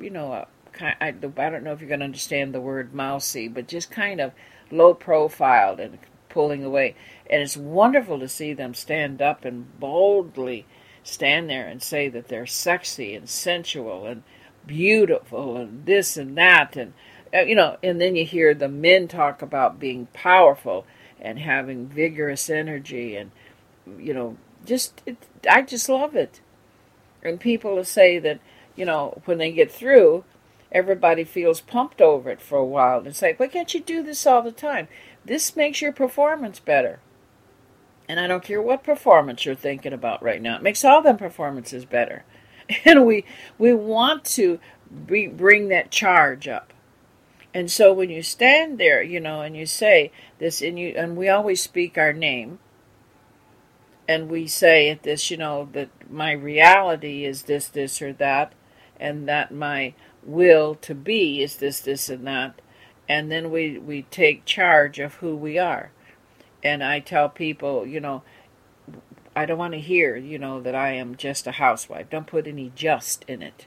you 0.00 0.10
know 0.10 0.32
uh, 0.32 0.44
I, 0.80 1.10
don't 1.10 1.64
know 1.64 1.72
if 1.72 1.80
you're 1.80 1.88
going 1.88 2.00
to 2.00 2.06
understand 2.06 2.54
the 2.54 2.60
word 2.60 2.94
mousy, 2.94 3.48
but 3.48 3.68
just 3.68 3.90
kind 3.90 4.20
of 4.20 4.32
low 4.70 4.94
profiled 4.94 5.80
and 5.80 5.98
pulling 6.28 6.64
away. 6.64 6.94
And 7.28 7.42
it's 7.42 7.56
wonderful 7.56 8.18
to 8.20 8.28
see 8.28 8.52
them 8.52 8.74
stand 8.74 9.20
up 9.20 9.44
and 9.44 9.78
boldly 9.80 10.66
stand 11.02 11.48
there 11.48 11.66
and 11.66 11.82
say 11.82 12.08
that 12.08 12.28
they're 12.28 12.46
sexy 12.46 13.14
and 13.14 13.28
sensual 13.28 14.06
and 14.06 14.22
beautiful 14.66 15.56
and 15.56 15.86
this 15.86 16.16
and 16.18 16.36
that 16.36 16.76
and 16.76 16.92
uh, 17.34 17.38
you 17.38 17.54
know 17.54 17.78
and 17.82 17.98
then 17.98 18.14
you 18.14 18.24
hear 18.24 18.52
the 18.52 18.68
men 18.68 19.08
talk 19.08 19.40
about 19.40 19.80
being 19.80 20.06
powerful 20.12 20.84
and 21.18 21.38
having 21.38 21.86
vigorous 21.86 22.50
energy 22.50 23.16
and 23.16 23.30
you 23.98 24.12
know 24.12 24.36
just 24.66 25.00
it, 25.06 25.16
I 25.50 25.62
just 25.62 25.88
love 25.88 26.14
it 26.14 26.42
and 27.22 27.40
people 27.40 27.82
say 27.84 28.18
that 28.18 28.38
you 28.76 28.84
know 28.84 29.22
when 29.24 29.38
they 29.38 29.50
get 29.50 29.72
through 29.72 30.24
everybody 30.70 31.24
feels 31.24 31.60
pumped 31.60 32.00
over 32.00 32.30
it 32.30 32.40
for 32.40 32.58
a 32.58 32.64
while. 32.64 33.06
It's 33.06 33.22
like, 33.22 33.40
why 33.40 33.48
can't 33.48 33.72
you 33.72 33.80
do 33.80 34.02
this 34.02 34.26
all 34.26 34.42
the 34.42 34.52
time? 34.52 34.88
This 35.24 35.56
makes 35.56 35.80
your 35.80 35.92
performance 35.92 36.58
better. 36.58 37.00
And 38.08 38.18
I 38.18 38.26
don't 38.26 38.44
care 38.44 38.62
what 38.62 38.82
performance 38.82 39.44
you're 39.44 39.54
thinking 39.54 39.92
about 39.92 40.22
right 40.22 40.40
now. 40.40 40.56
It 40.56 40.62
makes 40.62 40.84
all 40.84 41.02
them 41.02 41.18
performances 41.18 41.84
better. 41.84 42.24
And 42.84 43.06
we 43.06 43.24
we 43.56 43.72
want 43.72 44.26
to 44.36 44.60
be, 45.06 45.26
bring 45.26 45.68
that 45.68 45.90
charge 45.90 46.46
up. 46.46 46.74
And 47.54 47.70
so 47.70 47.94
when 47.94 48.10
you 48.10 48.22
stand 48.22 48.78
there, 48.78 49.02
you 49.02 49.20
know, 49.20 49.40
and 49.40 49.56
you 49.56 49.64
say 49.64 50.12
this, 50.38 50.60
and 50.60 50.78
you 50.78 50.92
and 50.94 51.16
we 51.16 51.30
always 51.30 51.62
speak 51.62 51.96
our 51.96 52.12
name, 52.12 52.58
and 54.06 54.28
we 54.28 54.46
say 54.46 54.90
at 54.90 55.02
this, 55.02 55.30
you 55.30 55.38
know, 55.38 55.68
that 55.72 55.88
my 56.10 56.32
reality 56.32 57.24
is 57.24 57.44
this, 57.44 57.68
this, 57.68 58.02
or 58.02 58.12
that, 58.14 58.52
and 59.00 59.26
that 59.28 59.50
my 59.52 59.94
will 60.22 60.74
to 60.76 60.94
be 60.94 61.42
is 61.42 61.56
this, 61.56 61.80
this, 61.80 62.08
and 62.08 62.26
that. 62.26 62.60
And 63.08 63.30
then 63.30 63.50
we, 63.50 63.78
we 63.78 64.02
take 64.02 64.44
charge 64.44 64.98
of 64.98 65.14
who 65.14 65.34
we 65.34 65.58
are. 65.58 65.90
And 66.62 66.82
I 66.84 67.00
tell 67.00 67.28
people, 67.28 67.86
you 67.86 68.00
know, 68.00 68.22
I 69.34 69.46
don't 69.46 69.58
want 69.58 69.74
to 69.74 69.80
hear, 69.80 70.16
you 70.16 70.38
know, 70.38 70.60
that 70.60 70.74
I 70.74 70.92
am 70.92 71.16
just 71.16 71.46
a 71.46 71.52
housewife. 71.52 72.10
Don't 72.10 72.26
put 72.26 72.46
any 72.46 72.72
just 72.74 73.24
in 73.28 73.40
it. 73.40 73.66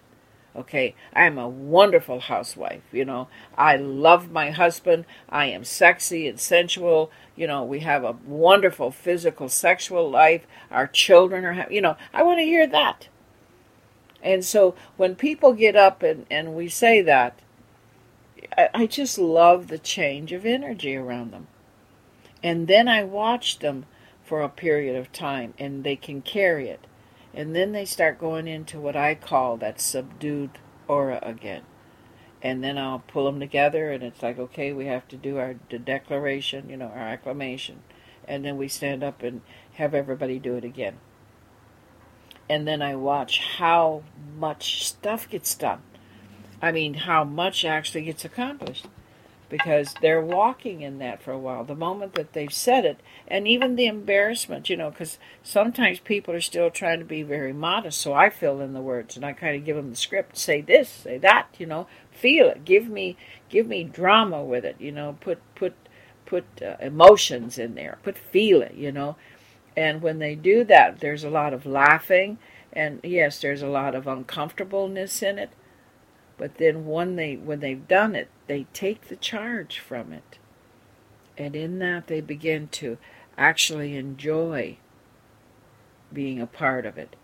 Okay, 0.53 0.95
I 1.13 1.25
am 1.27 1.37
a 1.37 1.47
wonderful 1.47 2.19
housewife. 2.19 2.81
You 2.91 3.05
know, 3.05 3.29
I 3.57 3.77
love 3.77 4.31
my 4.31 4.49
husband. 4.49 5.05
I 5.29 5.45
am 5.45 5.63
sexy 5.63 6.27
and 6.27 6.37
sensual. 6.37 7.09
You 7.37 7.47
know, 7.47 7.63
we 7.63 7.79
have 7.79 8.03
a 8.03 8.17
wonderful 8.25 8.91
physical, 8.91 9.47
sexual 9.47 10.11
life. 10.11 10.45
Our 10.69 10.87
children 10.87 11.45
are, 11.45 11.67
you 11.71 11.79
know, 11.79 11.95
I 12.13 12.23
want 12.23 12.39
to 12.39 12.43
hear 12.43 12.67
that. 12.67 13.07
And 14.23 14.45
so 14.45 14.75
when 14.97 15.15
people 15.15 15.53
get 15.53 15.75
up 15.75 16.03
and, 16.03 16.25
and 16.29 16.55
we 16.55 16.69
say 16.69 17.01
that, 17.01 17.39
I, 18.57 18.69
I 18.73 18.85
just 18.87 19.17
love 19.17 19.67
the 19.67 19.79
change 19.79 20.31
of 20.31 20.45
energy 20.45 20.95
around 20.95 21.31
them. 21.31 21.47
And 22.43 22.67
then 22.67 22.87
I 22.87 23.03
watch 23.03 23.59
them 23.59 23.85
for 24.23 24.41
a 24.41 24.49
period 24.49 24.95
of 24.95 25.11
time 25.11 25.53
and 25.57 25.83
they 25.83 25.95
can 25.95 26.21
carry 26.21 26.69
it. 26.69 26.85
And 27.33 27.55
then 27.55 27.71
they 27.71 27.85
start 27.85 28.19
going 28.19 28.47
into 28.47 28.79
what 28.79 28.95
I 28.95 29.15
call 29.15 29.57
that 29.57 29.79
subdued 29.79 30.51
aura 30.87 31.19
again. 31.21 31.63
And 32.43 32.63
then 32.63 32.77
I'll 32.77 33.03
pull 33.07 33.25
them 33.25 33.39
together 33.39 33.91
and 33.91 34.03
it's 34.03 34.23
like, 34.23 34.37
okay, 34.37 34.73
we 34.73 34.87
have 34.87 35.07
to 35.09 35.17
do 35.17 35.37
our 35.37 35.53
declaration, 35.53 36.69
you 36.69 36.77
know, 36.77 36.87
our 36.87 37.07
acclamation. 37.07 37.83
And 38.27 38.43
then 38.43 38.57
we 38.57 38.67
stand 38.67 39.03
up 39.03 39.23
and 39.23 39.41
have 39.73 39.93
everybody 39.93 40.39
do 40.39 40.55
it 40.55 40.63
again 40.63 40.97
and 42.51 42.67
then 42.67 42.81
I 42.81 42.95
watch 42.95 43.39
how 43.39 44.03
much 44.37 44.85
stuff 44.85 45.29
gets 45.29 45.55
done. 45.55 45.81
I 46.61 46.73
mean, 46.73 46.95
how 46.95 47.23
much 47.23 47.63
actually 47.63 48.01
gets 48.01 48.25
accomplished 48.25 48.87
because 49.47 49.95
they're 50.01 50.21
walking 50.21 50.81
in 50.81 50.99
that 50.99 51.23
for 51.23 51.31
a 51.31 51.39
while. 51.39 51.63
The 51.63 51.75
moment 51.75 52.13
that 52.15 52.33
they've 52.33 52.51
said 52.51 52.83
it, 52.83 52.99
and 53.25 53.47
even 53.47 53.77
the 53.77 53.85
embarrassment, 53.85 54.69
you 54.69 54.75
know, 54.75 54.89
because 54.89 55.17
sometimes 55.41 55.99
people 55.99 56.33
are 56.33 56.41
still 56.41 56.69
trying 56.69 56.99
to 56.99 57.05
be 57.05 57.23
very 57.23 57.53
modest. 57.53 58.01
So 58.01 58.13
I 58.13 58.29
fill 58.29 58.59
in 58.59 58.73
the 58.73 58.81
words 58.81 59.15
and 59.15 59.25
I 59.25 59.31
kind 59.31 59.55
of 59.55 59.63
give 59.63 59.77
them 59.77 59.89
the 59.89 59.95
script. 59.95 60.37
Say 60.37 60.59
this, 60.59 60.89
say 60.89 61.17
that, 61.19 61.55
you 61.57 61.65
know, 61.65 61.87
feel 62.11 62.49
it. 62.49 62.65
Give 62.65 62.89
me, 62.89 63.15
give 63.49 63.65
me 63.65 63.85
drama 63.85 64.43
with 64.43 64.65
it. 64.65 64.75
You 64.77 64.91
know, 64.91 65.17
put 65.21 65.39
put 65.55 65.73
put 66.25 66.45
uh, 66.61 66.75
emotions 66.81 67.57
in 67.57 67.75
there. 67.75 67.97
Put 68.03 68.17
feel 68.17 68.61
it. 68.61 68.73
You 68.75 68.91
know, 68.91 69.15
and 69.81 70.03
when 70.03 70.19
they 70.19 70.35
do 70.35 70.63
that, 70.65 70.99
there's 70.99 71.23
a 71.23 71.29
lot 71.31 71.55
of 71.55 71.65
laughing, 71.65 72.37
and 72.71 72.99
yes, 73.03 73.41
there's 73.41 73.63
a 73.63 73.67
lot 73.67 73.95
of 73.95 74.05
uncomfortableness 74.05 75.23
in 75.23 75.39
it. 75.39 75.49
But 76.37 76.57
then 76.59 76.85
when 76.85 77.15
they 77.15 77.35
when 77.35 77.61
they've 77.61 77.87
done 77.87 78.15
it, 78.15 78.29
they 78.45 78.67
take 78.73 79.07
the 79.07 79.15
charge 79.15 79.79
from 79.79 80.13
it. 80.13 80.37
And 81.35 81.55
in 81.55 81.79
that 81.79 82.05
they 82.05 82.21
begin 82.21 82.67
to 82.73 82.99
actually 83.39 83.95
enjoy 83.95 84.77
being 86.13 86.39
a 86.39 86.45
part 86.45 86.85
of 86.85 86.99
it. 86.99 87.15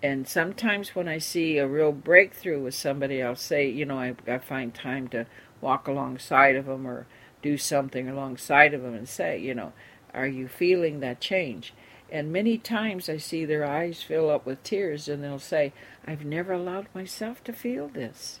And 0.00 0.28
sometimes 0.28 0.94
when 0.94 1.08
I 1.08 1.18
see 1.18 1.58
a 1.58 1.66
real 1.66 1.90
breakthrough 1.90 2.62
with 2.62 2.74
somebody, 2.74 3.20
I'll 3.20 3.34
say, 3.34 3.68
you 3.68 3.84
know, 3.84 3.98
I, 3.98 4.14
I 4.28 4.38
find 4.38 4.72
time 4.72 5.08
to 5.08 5.26
walk 5.60 5.88
alongside 5.88 6.54
of 6.54 6.66
them 6.66 6.86
or 6.86 7.08
do 7.42 7.56
something 7.56 8.08
alongside 8.08 8.74
of 8.74 8.82
them 8.82 8.94
and 8.94 9.08
say, 9.08 9.40
you 9.40 9.54
know, 9.56 9.72
are 10.14 10.28
you 10.28 10.46
feeling 10.46 11.00
that 11.00 11.20
change? 11.20 11.74
And 12.10 12.32
many 12.32 12.58
times 12.58 13.08
I 13.08 13.16
see 13.18 13.44
their 13.44 13.64
eyes 13.64 14.02
fill 14.02 14.30
up 14.30 14.46
with 14.46 14.62
tears 14.62 15.08
and 15.08 15.22
they'll 15.24 15.38
say, 15.38 15.72
I've 16.06 16.24
never 16.24 16.52
allowed 16.52 16.86
myself 16.94 17.42
to 17.44 17.52
feel 17.52 17.88
this. 17.88 18.40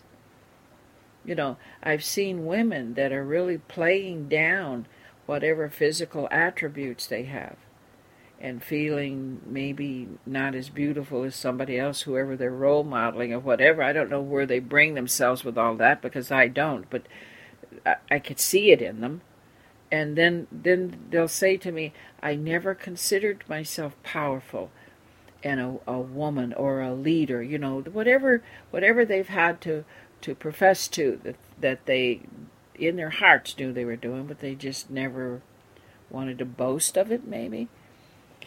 You 1.24 1.34
know, 1.34 1.56
I've 1.82 2.04
seen 2.04 2.46
women 2.46 2.94
that 2.94 3.12
are 3.12 3.24
really 3.24 3.58
playing 3.58 4.28
down 4.28 4.86
whatever 5.26 5.68
physical 5.68 6.28
attributes 6.30 7.06
they 7.06 7.24
have. 7.24 7.56
and 8.40 8.62
feeling 8.62 9.40
maybe 9.46 10.08
not 10.26 10.54
as 10.54 10.68
beautiful 10.68 11.24
as 11.24 11.34
somebody 11.34 11.78
else, 11.78 12.02
whoever 12.02 12.36
they're 12.36 12.50
role 12.50 12.84
modeling 12.84 13.32
or 13.32 13.38
whatever. 13.38 13.82
I 13.82 13.92
don't 13.92 14.10
know 14.10 14.20
where 14.20 14.46
they 14.46 14.58
bring 14.58 14.94
themselves 14.94 15.44
with 15.44 15.56
all 15.56 15.74
that 15.76 16.02
because 16.02 16.30
I 16.30 16.48
don't, 16.48 16.88
but 16.90 17.02
I, 17.84 17.96
I 18.10 18.18
could 18.18 18.38
see 18.38 18.70
it 18.70 18.82
in 18.82 19.00
them. 19.00 19.22
And 19.90 20.16
then, 20.16 20.48
then 20.50 20.98
they'll 21.10 21.28
say 21.28 21.56
to 21.58 21.70
me, 21.70 21.92
I 22.22 22.34
never 22.34 22.74
considered 22.74 23.44
myself 23.48 23.94
powerful 24.02 24.70
and 25.46 25.60
a, 25.60 25.78
a 25.86 25.98
woman 25.98 26.52
or 26.54 26.80
a 26.80 26.92
leader, 26.92 27.42
you 27.42 27.56
know, 27.58 27.80
whatever 27.80 28.42
whatever 28.70 29.04
they've 29.04 29.28
had 29.28 29.60
to 29.60 29.84
to 30.22 30.34
profess 30.34 30.88
to 30.88 31.20
that 31.22 31.36
that 31.60 31.86
they 31.86 32.22
in 32.74 32.96
their 32.96 33.10
hearts 33.10 33.56
knew 33.58 33.72
they 33.72 33.84
were 33.84 33.96
doing, 33.96 34.26
but 34.26 34.40
they 34.40 34.54
just 34.54 34.90
never 34.90 35.42
wanted 36.10 36.38
to 36.38 36.44
boast 36.44 36.96
of 36.96 37.12
it 37.12 37.26
maybe. 37.26 37.68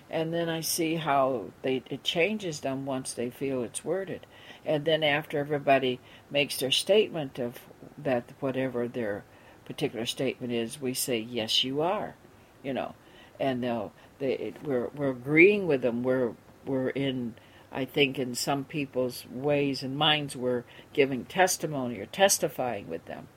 And 0.10 0.34
then 0.34 0.50
I 0.50 0.62
see 0.62 0.96
how 0.96 1.46
they 1.62 1.84
it 1.90 2.04
changes 2.04 2.60
them 2.60 2.86
once 2.86 3.14
they 3.14 3.30
feel 3.30 3.64
it's 3.64 3.86
worded. 3.86 4.26
And 4.66 4.84
then 4.84 5.04
after 5.04 5.40
everybody 5.40 6.02
makes 6.30 6.58
their 6.58 6.72
statement 6.72 7.40
of 7.40 7.60
that 7.98 8.32
whatever 8.42 8.88
their 8.88 9.24
particular 9.70 10.08
statement 10.08 10.52
is, 10.52 10.82
we 10.82 10.96
say, 10.96 11.20
Yes 11.20 11.64
you 11.64 11.82
are, 11.82 12.16
you 12.64 12.74
know. 12.74 12.96
And 13.40 13.64
they'll 13.64 13.94
they 14.18 14.54
we're 14.64 14.90
we're 14.96 15.12
agreeing 15.12 15.68
with 15.68 15.84
them, 15.84 16.02
we're 16.02 16.34
we're 16.66 16.90
in 16.90 17.36
I 17.72 17.86
think 17.86 18.18
in 18.18 18.34
some 18.34 18.66
people's 18.66 19.26
ways 19.32 19.84
and 19.84 19.96
minds 19.96 20.36
we're 20.36 20.64
giving 20.92 21.24
testimony 21.26 22.00
or 22.00 22.08
testifying 22.08 22.90
with 22.90 23.06
them. 23.06 23.28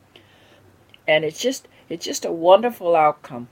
And 1.07 1.23
it's 1.23 1.41
just 1.41 1.69
it's 1.91 2.07
just 2.07 2.25
a 2.25 2.33
wonderful 2.33 2.97
outcome. 2.97 3.49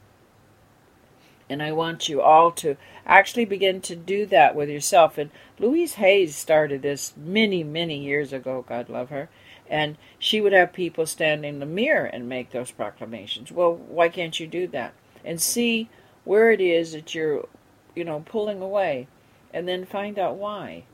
And 1.51 1.63
I 1.63 1.73
want 1.73 2.09
you 2.09 2.23
all 2.23 2.51
to 2.53 2.77
actually 3.05 3.45
begin 3.45 3.83
to 3.83 3.97
do 3.97 4.25
that 4.27 4.55
with 4.55 4.71
yourself. 4.71 5.19
And 5.19 5.31
Louise 5.59 5.95
Hayes 5.95 6.35
started 6.35 6.81
this 6.81 7.13
many, 7.17 7.63
many 7.63 7.99
years 7.99 8.33
ago, 8.33 8.65
God 8.67 8.89
love 8.89 9.11
her. 9.11 9.29
And 9.71 9.97
she 10.19 10.41
would 10.41 10.53
have 10.53 10.73
people 10.73 11.07
stand 11.07 11.47
in 11.47 11.61
the 11.61 11.67
mirror 11.67 12.05
and 12.05 12.29
make 12.29 12.51
those 12.51 12.73
proclamations. 12.73 13.53
Well, 13.53 13.73
why 13.75 14.09
can't 14.09 14.39
you 14.41 14.49
do 14.49 14.67
that? 14.69 14.93
And 15.25 15.41
see 15.41 15.89
where 16.25 16.51
it 16.51 16.61
is 16.61 16.93
that 16.93 17.15
you're, 17.15 17.47
you 17.95 18.05
know, 18.05 18.25
pulling 18.27 18.61
away 18.61 19.07
and 19.55 19.69
then 19.69 19.87
find 19.87 20.19
out 20.19 20.37
why. 20.37 20.85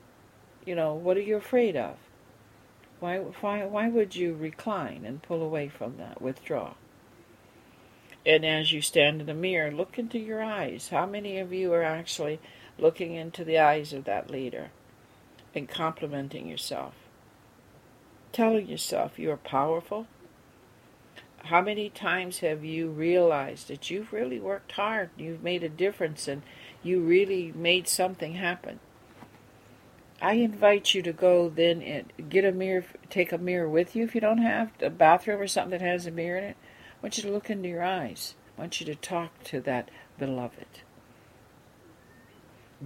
You 0.66 0.74
know, 0.74 0.92
what 0.94 1.16
are 1.16 1.22
you 1.22 1.36
afraid 1.36 1.74
of? 1.74 1.96
Why, 3.00 3.18
why, 3.18 3.64
why 3.64 3.88
would 3.88 4.14
you 4.14 4.34
recline 4.34 5.04
and 5.06 5.22
pull 5.22 5.42
away 5.42 5.68
from 5.68 5.96
that, 5.96 6.20
withdraw? 6.20 6.74
And 8.26 8.44
as 8.44 8.72
you 8.72 8.82
stand 8.82 9.20
in 9.20 9.26
the 9.26 9.34
mirror, 9.34 9.70
look 9.70 9.98
into 9.98 10.18
your 10.18 10.42
eyes. 10.42 10.88
How 10.88 11.06
many 11.06 11.38
of 11.38 11.52
you 11.52 11.72
are 11.72 11.84
actually 11.84 12.40
looking 12.78 13.14
into 13.14 13.44
the 13.44 13.58
eyes 13.58 13.92
of 13.92 14.04
that 14.04 14.30
leader 14.30 14.70
and 15.54 15.68
complimenting 15.68 16.48
yourself? 16.48 16.94
Telling 18.36 18.66
yourself 18.66 19.18
you 19.18 19.30
are 19.30 19.38
powerful? 19.38 20.06
How 21.38 21.62
many 21.62 21.88
times 21.88 22.40
have 22.40 22.66
you 22.66 22.90
realized 22.90 23.68
that 23.68 23.88
you've 23.88 24.12
really 24.12 24.38
worked 24.38 24.72
hard, 24.72 25.08
you've 25.16 25.42
made 25.42 25.62
a 25.62 25.70
difference, 25.70 26.28
and 26.28 26.42
you 26.82 27.00
really 27.00 27.50
made 27.56 27.88
something 27.88 28.34
happen. 28.34 28.80
I 30.20 30.34
invite 30.34 30.92
you 30.92 31.00
to 31.00 31.14
go 31.14 31.48
then 31.48 31.80
and 31.80 32.12
get 32.28 32.44
a 32.44 32.52
mirror, 32.52 32.84
take 33.08 33.32
a 33.32 33.38
mirror 33.38 33.70
with 33.70 33.96
you 33.96 34.04
if 34.04 34.14
you 34.14 34.20
don't 34.20 34.42
have 34.42 34.70
a 34.82 34.90
bathroom 34.90 35.40
or 35.40 35.46
something 35.46 35.70
that 35.70 35.80
has 35.80 36.04
a 36.04 36.10
mirror 36.10 36.36
in 36.36 36.44
it. 36.44 36.56
I 36.90 37.06
want 37.06 37.16
you 37.16 37.22
to 37.22 37.32
look 37.32 37.48
into 37.48 37.70
your 37.70 37.82
eyes. 37.82 38.34
I 38.58 38.60
want 38.60 38.80
you 38.80 38.84
to 38.84 38.94
talk 38.94 39.44
to 39.44 39.62
that 39.62 39.90
beloved. 40.18 40.82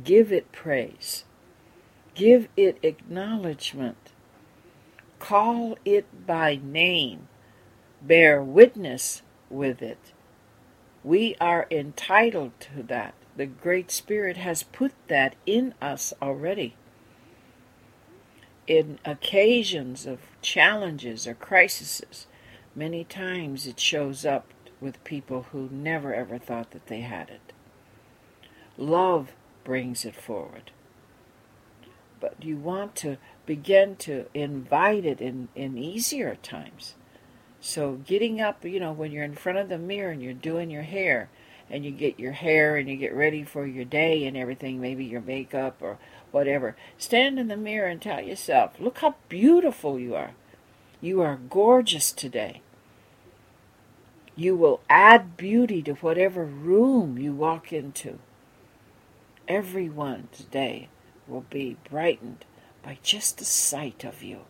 Give 0.05 0.31
it 0.31 0.53
praise. 0.53 1.25
Give 2.15 2.47
it 2.57 2.79
acknowledgement. 2.85 4.10
Call 5.21 5.79
it 5.85 6.27
by 6.27 6.59
name. 6.61 7.29
Bear 8.03 8.43
witness 8.43 9.23
with 9.49 9.81
it. 9.81 10.13
We 11.05 11.37
are 11.41 11.69
entitled 11.71 12.59
to 12.61 12.83
that 12.85 13.15
the 13.37 13.47
Great 13.47 13.91
Spirit 13.91 14.37
has 14.39 14.65
put 14.65 14.93
that 15.09 15.37
in 15.47 15.75
us 15.81 16.13
already. 16.21 16.75
In 18.67 18.99
occasions 19.05 20.05
of 20.05 20.21
challenges 20.43 21.27
or 21.27 21.35
crises, 21.35 22.27
many 22.75 23.05
times 23.05 23.67
it 23.67 23.81
shows 23.81 24.27
up 24.27 24.53
with 24.81 25.03
people 25.05 25.47
who 25.53 25.69
never 25.71 26.15
ever 26.15 26.39
thought 26.39 26.71
that 26.73 26.87
they 26.87 27.01
had 27.01 27.31
it. 27.31 27.53
Love 28.77 29.33
brings 29.65 30.05
it 30.05 30.17
forward. 30.17 30.71
But 32.21 32.43
you 32.43 32.57
want 32.57 32.95
to 32.97 33.17
begin 33.51 33.97
to 33.97 34.27
invite 34.33 35.05
it 35.05 35.21
in, 35.21 35.49
in 35.57 35.77
easier 35.77 36.37
times. 36.37 36.95
So 37.61 37.95
getting 38.07 38.41
up, 38.41 38.65
you 38.65 38.79
know, 38.79 38.93
when 38.93 39.11
you're 39.11 39.25
in 39.25 39.35
front 39.35 39.59
of 39.59 39.69
the 39.69 39.77
mirror 39.77 40.13
and 40.13 40.23
you're 40.23 40.33
doing 40.33 40.71
your 40.71 40.85
hair, 40.85 41.31
and 41.69 41.85
you 41.85 41.91
get 41.91 42.21
your 42.21 42.31
hair 42.31 42.77
and 42.77 42.89
you 42.89 42.97
get 42.97 43.13
ready 43.13 43.43
for 43.43 43.67
your 43.67 43.85
day 43.85 44.25
and 44.25 44.37
everything, 44.37 44.81
maybe 44.81 45.05
your 45.05 45.21
makeup 45.21 45.79
or 45.81 45.99
whatever, 46.31 46.77
stand 46.97 47.41
in 47.41 47.49
the 47.49 47.57
mirror 47.57 47.89
and 47.89 48.01
tell 48.01 48.21
yourself, 48.21 48.79
look 48.79 48.99
how 48.99 49.17
beautiful 49.29 49.99
you 49.99 50.15
are. 50.15 50.31
You 51.01 51.21
are 51.21 51.41
gorgeous 51.51 52.13
today. 52.13 52.63
You 54.37 54.55
will 54.55 54.81
add 54.89 55.37
beauty 55.37 55.83
to 55.83 55.95
whatever 55.95 56.45
room 56.45 57.19
you 57.19 57.33
walk 57.33 57.73
into. 57.73 58.21
Everyone 59.49 60.29
today 60.31 60.89
will 61.27 61.47
be 61.51 61.79
brightened 61.91 62.45
by 62.83 62.99
just 63.03 63.39
the 63.39 63.45
sight 63.45 64.05
of 64.05 64.23
you. 64.23 64.41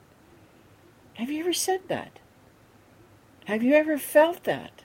Have 1.15 1.31
you 1.31 1.41
ever 1.41 1.53
said 1.53 1.83
that? 1.89 2.19
Have 3.47 3.63
you 3.63 3.75
ever 3.75 3.99
felt 3.99 4.45
that? 4.45 4.83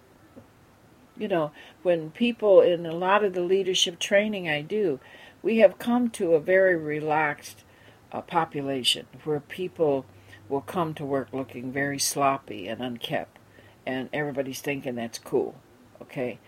You 1.17 1.27
know, 1.27 1.51
when 1.83 2.11
people 2.11 2.61
in 2.61 2.85
a 2.85 2.93
lot 2.93 3.23
of 3.23 3.33
the 3.33 3.41
leadership 3.41 3.99
training 3.99 4.49
I 4.49 4.61
do, 4.61 4.99
we 5.41 5.57
have 5.59 5.79
come 5.79 6.09
to 6.11 6.33
a 6.33 6.39
very 6.39 6.75
relaxed 6.75 7.63
uh, 8.11 8.21
population 8.21 9.05
where 9.23 9.39
people 9.39 10.05
will 10.49 10.61
come 10.61 10.93
to 10.95 11.05
work 11.05 11.29
looking 11.31 11.71
very 11.71 11.99
sloppy 11.99 12.67
and 12.67 12.81
unkept, 12.81 13.37
and 13.85 14.09
everybody's 14.11 14.61
thinking 14.61 14.95
that's 14.95 15.19
cool. 15.19 15.55
Okay. 16.01 16.39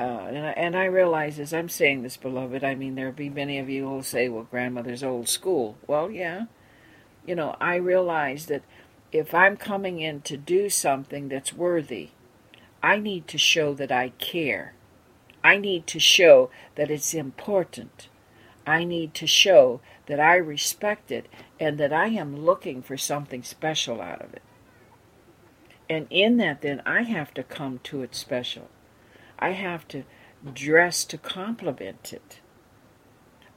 Uh, 0.00 0.28
and, 0.28 0.46
I, 0.46 0.50
and 0.52 0.76
I 0.76 0.84
realize 0.86 1.38
as 1.38 1.52
I'm 1.52 1.68
saying 1.68 2.02
this, 2.02 2.16
beloved, 2.16 2.64
I 2.64 2.74
mean, 2.74 2.94
there'll 2.94 3.12
be 3.12 3.28
many 3.28 3.58
of 3.58 3.68
you 3.68 3.84
who 3.84 3.90
will 3.90 4.02
say, 4.02 4.30
well, 4.30 4.44
grandmother's 4.50 5.04
old 5.04 5.28
school. 5.28 5.76
Well, 5.86 6.10
yeah. 6.10 6.46
You 7.26 7.34
know, 7.34 7.54
I 7.60 7.74
realize 7.74 8.46
that 8.46 8.62
if 9.12 9.34
I'm 9.34 9.58
coming 9.58 10.00
in 10.00 10.22
to 10.22 10.38
do 10.38 10.70
something 10.70 11.28
that's 11.28 11.52
worthy, 11.52 12.12
I 12.82 12.98
need 12.98 13.28
to 13.28 13.36
show 13.36 13.74
that 13.74 13.92
I 13.92 14.10
care. 14.16 14.72
I 15.44 15.58
need 15.58 15.86
to 15.88 15.98
show 15.98 16.48
that 16.76 16.90
it's 16.90 17.12
important. 17.12 18.08
I 18.66 18.84
need 18.84 19.12
to 19.14 19.26
show 19.26 19.82
that 20.06 20.18
I 20.18 20.36
respect 20.36 21.12
it 21.12 21.26
and 21.58 21.76
that 21.76 21.92
I 21.92 22.06
am 22.06 22.42
looking 22.42 22.80
for 22.80 22.96
something 22.96 23.42
special 23.42 24.00
out 24.00 24.22
of 24.22 24.32
it. 24.32 24.42
And 25.90 26.06
in 26.08 26.38
that, 26.38 26.62
then, 26.62 26.80
I 26.86 27.02
have 27.02 27.34
to 27.34 27.42
come 27.42 27.80
to 27.84 28.02
it 28.02 28.14
special. 28.14 28.70
I 29.40 29.50
have 29.50 29.88
to 29.88 30.04
dress 30.54 31.04
to 31.06 31.18
complement 31.18 32.12
it. 32.12 32.40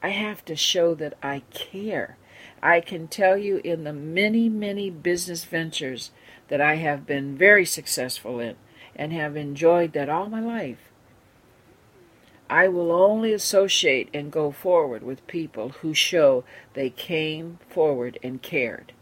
I 0.02 0.10
have 0.10 0.44
to 0.46 0.56
show 0.56 0.96
that 0.96 1.14
I 1.22 1.44
care. 1.52 2.18
I 2.62 2.82
can 2.82 3.08
tell 3.08 3.38
you 3.38 3.62
in 3.64 3.84
the 3.84 3.94
many, 3.94 4.50
many 4.50 4.90
business 4.90 5.44
ventures 5.44 6.12
that 6.48 6.62
I 6.62 6.76
have 6.76 7.06
been 7.06 7.38
very 7.38 7.66
successful 7.66 8.40
in, 8.40 8.56
and 8.96 9.14
have 9.14 9.36
enjoyed 9.36 9.94
that 9.94 10.10
all 10.10 10.30
my 10.30 10.42
life. 10.42 10.90
I 12.50 12.68
will 12.68 12.92
only 12.92 13.34
associate 13.34 14.10
and 14.14 14.32
go 14.32 14.52
forward 14.52 15.04
with 15.04 15.26
people 15.28 15.70
who 15.70 15.94
show 15.94 16.44
they 16.74 16.90
came 16.90 17.60
forward 17.70 18.20
and 18.22 18.42
cared. 18.42 18.94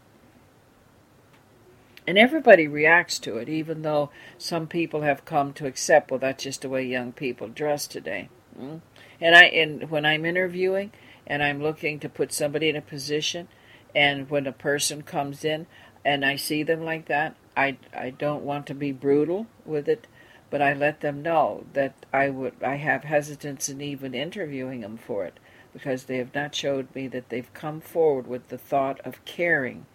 And 2.06 2.18
everybody 2.18 2.66
reacts 2.66 3.18
to 3.20 3.36
it, 3.36 3.48
even 3.48 3.82
though 3.82 4.10
some 4.36 4.66
people 4.66 5.02
have 5.02 5.24
come 5.24 5.52
to 5.54 5.66
accept, 5.66 6.10
well, 6.10 6.18
that's 6.18 6.44
just 6.44 6.62
the 6.62 6.68
way 6.68 6.84
young 6.84 7.12
people 7.12 7.48
dress 7.48 7.86
today. 7.86 8.28
Hmm? 8.58 8.78
And 9.20 9.36
I, 9.36 9.44
and 9.44 9.88
when 9.90 10.04
I'm 10.04 10.24
interviewing 10.24 10.92
and 11.26 11.42
I'm 11.42 11.62
looking 11.62 12.00
to 12.00 12.08
put 12.08 12.32
somebody 12.32 12.68
in 12.68 12.76
a 12.76 12.82
position, 12.82 13.46
and 13.94 14.28
when 14.28 14.46
a 14.46 14.52
person 14.52 15.02
comes 15.02 15.44
in 15.44 15.66
and 16.04 16.24
I 16.24 16.36
see 16.36 16.62
them 16.62 16.84
like 16.84 17.06
that, 17.06 17.36
I, 17.56 17.76
I 17.94 18.10
don't 18.10 18.42
want 18.42 18.66
to 18.66 18.74
be 18.74 18.90
brutal 18.90 19.46
with 19.64 19.88
it, 19.88 20.06
but 20.50 20.60
I 20.60 20.72
let 20.72 21.00
them 21.00 21.22
know 21.22 21.64
that 21.72 21.94
I 22.12 22.30
would 22.30 22.54
I 22.62 22.76
have 22.76 23.04
hesitance 23.04 23.68
in 23.68 23.80
even 23.80 24.14
interviewing 24.14 24.80
them 24.80 24.96
for 24.96 25.24
it 25.24 25.38
because 25.72 26.04
they 26.04 26.18
have 26.18 26.34
not 26.34 26.54
showed 26.54 26.94
me 26.94 27.06
that 27.08 27.28
they've 27.28 27.52
come 27.54 27.80
forward 27.80 28.26
with 28.26 28.48
the 28.48 28.58
thought 28.58 29.00
of 29.00 29.24
caring 29.24 29.86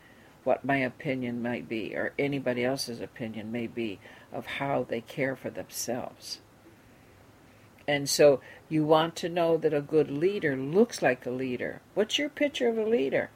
what 0.48 0.64
my 0.64 0.78
opinion 0.78 1.42
might 1.42 1.68
be 1.68 1.94
or 1.94 2.14
anybody 2.18 2.64
else's 2.64 3.02
opinion 3.02 3.52
may 3.52 3.68
be 3.68 4.00
of 4.32 4.46
how 4.46 4.82
they 4.88 5.02
care 5.02 5.36
for 5.36 5.50
themselves. 5.50 6.40
And 7.86 8.10
so 8.10 8.40
you 8.70 8.86
want 8.86 9.18
to 9.18 9.28
know 9.28 9.58
that 9.58 9.74
a 9.74 9.82
good 9.82 10.10
leader 10.10 10.56
looks 10.56 11.02
like 11.02 11.26
a 11.26 11.32
leader. 11.32 11.82
What's 11.96 12.18
your 12.18 12.30
picture 12.30 12.70
of 12.70 12.78
a 12.78 12.86
leader? 12.86 13.30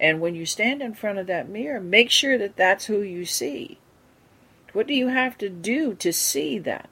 And 0.00 0.22
when 0.22 0.34
you 0.34 0.46
stand 0.46 0.80
in 0.80 0.94
front 0.94 1.18
of 1.18 1.26
that 1.26 1.50
mirror, 1.50 1.80
make 1.80 2.10
sure 2.10 2.38
that 2.38 2.56
that's 2.56 2.86
who 2.86 3.02
you 3.02 3.26
see. 3.26 3.76
What 4.72 4.86
do 4.86 4.94
you 4.94 5.08
have 5.08 5.36
to 5.38 5.50
do 5.50 5.92
to 5.96 6.14
see 6.14 6.58
that? 6.60 6.88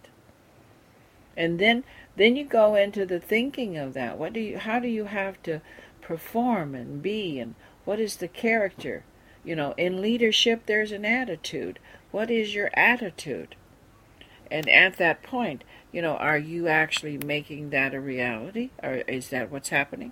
And 1.34 1.58
then 1.58 1.82
then 2.14 2.36
you 2.36 2.44
go 2.44 2.74
into 2.74 3.06
the 3.06 3.20
thinking 3.20 3.78
of 3.78 3.94
that. 3.94 4.18
What 4.18 4.34
do 4.34 4.40
you 4.40 4.58
how 4.58 4.80
do 4.80 4.88
you 4.88 5.04
have 5.04 5.42
to 5.44 5.62
perform 6.02 6.74
and 6.74 7.00
be 7.00 7.38
and 7.38 7.54
what 7.86 7.98
is 7.98 8.16
the 8.16 8.28
character? 8.28 9.04
You 9.46 9.54
know, 9.54 9.74
in 9.76 10.02
leadership 10.02 10.66
there's 10.66 10.90
an 10.90 11.04
attitude. 11.04 11.78
What 12.10 12.32
is 12.32 12.52
your 12.52 12.68
attitude? 12.74 13.54
And 14.50 14.68
at 14.68 14.96
that 14.96 15.22
point, 15.22 15.62
you 15.92 16.02
know, 16.02 16.16
are 16.16 16.36
you 16.36 16.66
actually 16.66 17.16
making 17.16 17.70
that 17.70 17.94
a 17.94 18.00
reality? 18.00 18.70
Or 18.82 18.94
is 19.06 19.30
that 19.30 19.50
what's 19.50 19.68
happening? 19.68 20.10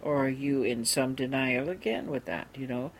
Or 0.00 0.24
are 0.24 0.30
you 0.30 0.62
in 0.62 0.86
some 0.86 1.14
denial 1.14 1.68
again 1.68 2.10
with 2.10 2.24
that, 2.24 2.48
you 2.54 2.66
know? 2.66 2.90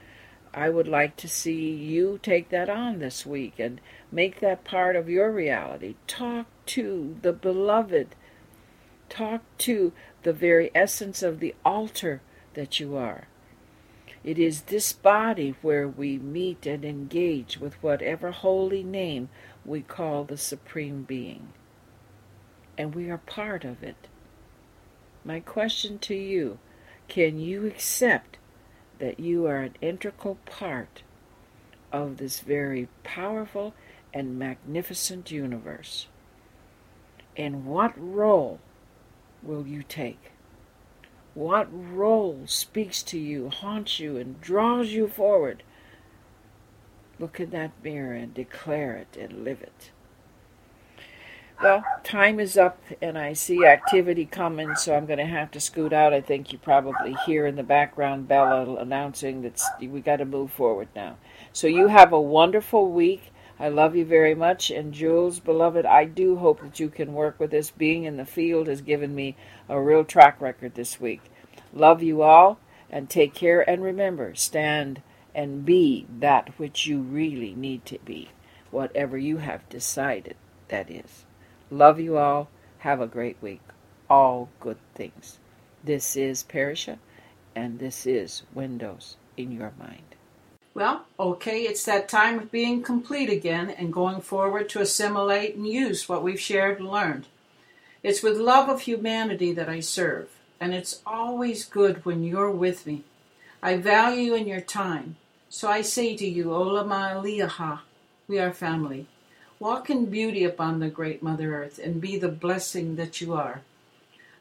I 0.53 0.69
would 0.69 0.89
like 0.89 1.17
to 1.17 1.29
see 1.29 1.71
you 1.71 2.19
take 2.23 2.51
that 2.51 2.69
on 2.69 2.99
this 2.99 3.25
week 3.25 3.55
and 3.59 3.81
make 4.13 4.41
that 4.41 4.65
part 4.65 4.97
of 4.97 5.09
your 5.09 5.31
reality. 5.31 5.95
Talk 6.07 6.47
to 6.67 7.17
the 7.23 7.33
beloved. 7.33 8.15
Talk 9.09 9.43
to 9.59 9.93
the 10.25 10.33
very 10.35 10.71
essence 10.75 11.23
of 11.23 11.41
the 11.41 11.55
altar 11.65 12.21
that 12.55 12.81
you 12.81 12.97
are. 12.97 13.28
It 14.25 14.39
is 14.39 14.63
this 14.63 14.93
body 14.93 15.55
where 15.63 15.87
we 15.87 16.19
meet 16.19 16.67
and 16.67 16.85
engage 16.85 17.59
with 17.59 17.81
whatever 17.83 18.33
holy 18.33 18.83
name 18.83 19.29
we 19.65 19.81
call 19.81 20.25
the 20.25 20.37
Supreme 20.37 21.03
Being. 21.05 21.53
And 22.77 22.95
we 22.95 23.11
are 23.11 23.19
part 23.19 23.65
of 23.65 23.83
it. 23.83 24.09
My 25.25 25.41
question 25.41 25.99
to 26.01 26.15
you 26.15 26.59
can 27.09 27.39
you 27.39 27.67
accept 27.67 28.39
that 28.99 29.19
you 29.21 29.47
are 29.47 29.61
an 29.61 29.75
integral 29.81 30.37
part 30.45 31.03
of 31.93 32.19
this 32.19 32.41
very 32.41 32.89
powerful 33.03 33.75
and 34.13 34.39
magnificent 34.39 35.31
universe? 35.31 36.09
And 37.37 37.65
what 37.65 37.93
role 37.97 38.61
will 39.43 39.67
you 39.67 39.83
take? 39.83 40.33
What 41.39 41.69
role 41.71 42.41
speaks 42.47 43.01
to 43.05 43.17
you, 43.17 43.49
haunts 43.49 44.01
you, 44.01 44.17
and 44.17 44.41
draws 44.41 44.89
you 44.89 45.07
forward? 45.07 45.63
Look 47.21 47.39
in 47.39 47.51
that 47.51 47.71
mirror 47.81 48.15
and 48.15 48.35
declare 48.35 48.97
it 48.97 49.17
and 49.17 49.45
live 49.45 49.63
it. 49.63 49.93
Well, 51.63 51.85
time 52.03 52.41
is 52.41 52.59
up, 52.59 52.83
and 53.01 53.17
I 53.17 53.35
see 53.35 53.65
activity 53.65 54.25
coming, 54.25 54.75
so 54.75 54.97
I'm 54.97 55.07
going 55.07 55.21
to 55.21 55.27
have 55.27 55.53
to 55.53 55.61
scoot 55.61 55.93
out. 55.93 56.13
I 56.13 56.21
think 56.21 56.53
you 56.53 56.59
probably 56.59 57.15
hear 57.25 57.47
in 57.47 57.55
the 57.55 57.63
background 57.63 58.27
Bella 58.27 58.75
announcing 58.75 59.43
that 59.43 59.63
we 59.81 60.01
got 60.01 60.17
to 60.17 60.25
move 60.25 60.51
forward 60.51 60.89
now. 60.97 61.19
So 61.53 61.69
you 61.69 61.87
have 61.87 62.13
a 62.13 62.21
wonderful 62.21 62.91
week. 62.91 63.33
I 63.61 63.69
love 63.69 63.97
you 63.97 64.05
very 64.05 64.35
much. 64.35 64.71
And 64.71 64.95
Jules, 64.95 65.41
beloved, 65.41 65.85
I 65.85 66.05
do 66.05 66.37
hope 66.37 66.61
that 66.63 66.79
you 66.79 66.89
can 66.89 67.13
work 67.13 67.41
with 67.41 67.51
this. 67.51 67.71
Being 67.71 68.05
in 68.05 68.17
the 68.17 68.25
field 68.25 68.69
has 68.69 68.81
given 68.81 69.15
me 69.15 69.37
a 69.69 69.81
real 69.81 70.05
track 70.05 70.41
record 70.41 70.75
this 70.75 71.01
week. 71.01 71.23
Love 71.73 72.03
you 72.03 72.23
all 72.23 72.59
and 72.91 73.11
take 73.11 73.35
care. 73.35 73.69
And 73.69 73.83
remember, 73.83 74.35
stand 74.35 75.03
and 75.35 75.65
be 75.65 76.07
that 76.19 76.59
which 76.59 76.87
you 76.87 77.01
really 77.01 77.55
need 77.55 77.85
to 77.87 77.99
be, 78.05 78.31
whatever 78.71 79.19
you 79.19 79.39
have 79.39 79.69
decided 79.69 80.37
that 80.69 80.91
is. 80.91 81.25
Love 81.71 82.01
you 82.01 82.17
all. 82.17 82.49
Have 82.79 83.01
a 83.01 83.07
great 83.07 83.37
week. 83.41 83.61
All 84.09 84.49
good 84.61 84.79
things. 84.95 85.39
This 85.83 86.17
is 86.17 86.45
Parisha, 86.45 86.99
and 87.55 87.79
this 87.79 88.07
is 88.07 88.43
Windows 88.55 89.17
in 89.37 89.53
Your 89.53 89.73
Mind. 89.79 90.08
Well, 90.79 91.07
okay, 91.19 91.63
it's 91.63 91.85
that 91.87 92.09
time 92.09 92.39
of 92.39 92.53
being 92.53 92.85
complete 92.85 93.31
again 93.31 93.69
and 93.69 93.93
going 93.93 94.21
forward 94.21 94.69
to 94.69 94.81
assimilate 94.81 95.57
and 95.57 95.67
use 95.67 96.09
what 96.09 96.23
we've 96.23 96.39
shared 96.39 96.79
and 96.79 96.89
learned. 96.89 97.27
It's 98.05 98.23
with 98.23 98.37
love 98.37 98.69
of 98.69 98.83
humanity 98.83 99.53
that 99.55 99.69
I 99.69 99.81
serve, 99.81 100.29
and 100.61 100.73
it's 100.73 101.01
always 101.05 101.65
good 101.65 102.05
when 102.05 102.23
you're 102.23 102.53
with 102.53 102.87
me. 102.87 103.03
I 103.61 103.77
value 103.77 104.21
you 104.21 104.35
in 104.37 104.47
your 104.47 104.61
time, 104.61 105.17
so 105.49 105.69
I 105.69 105.83
say 105.83 106.17
to 106.17 106.25
you, 106.25 106.55
Ola 106.55 106.85
Ma'aliaha, 106.85 107.81
we 108.29 108.39
are 108.39 108.53
family. 108.53 109.07
Walk 109.59 109.91
in 109.91 110.07
beauty 110.07 110.45
upon 110.45 110.79
the 110.79 110.89
great 110.89 111.25
Mother 111.25 111.57
Earth 111.57 111.81
and 111.81 112.01
be 112.01 112.17
the 112.17 112.29
blessing 112.29 112.95
that 112.95 113.21
you 113.21 113.35
are. 113.35 113.63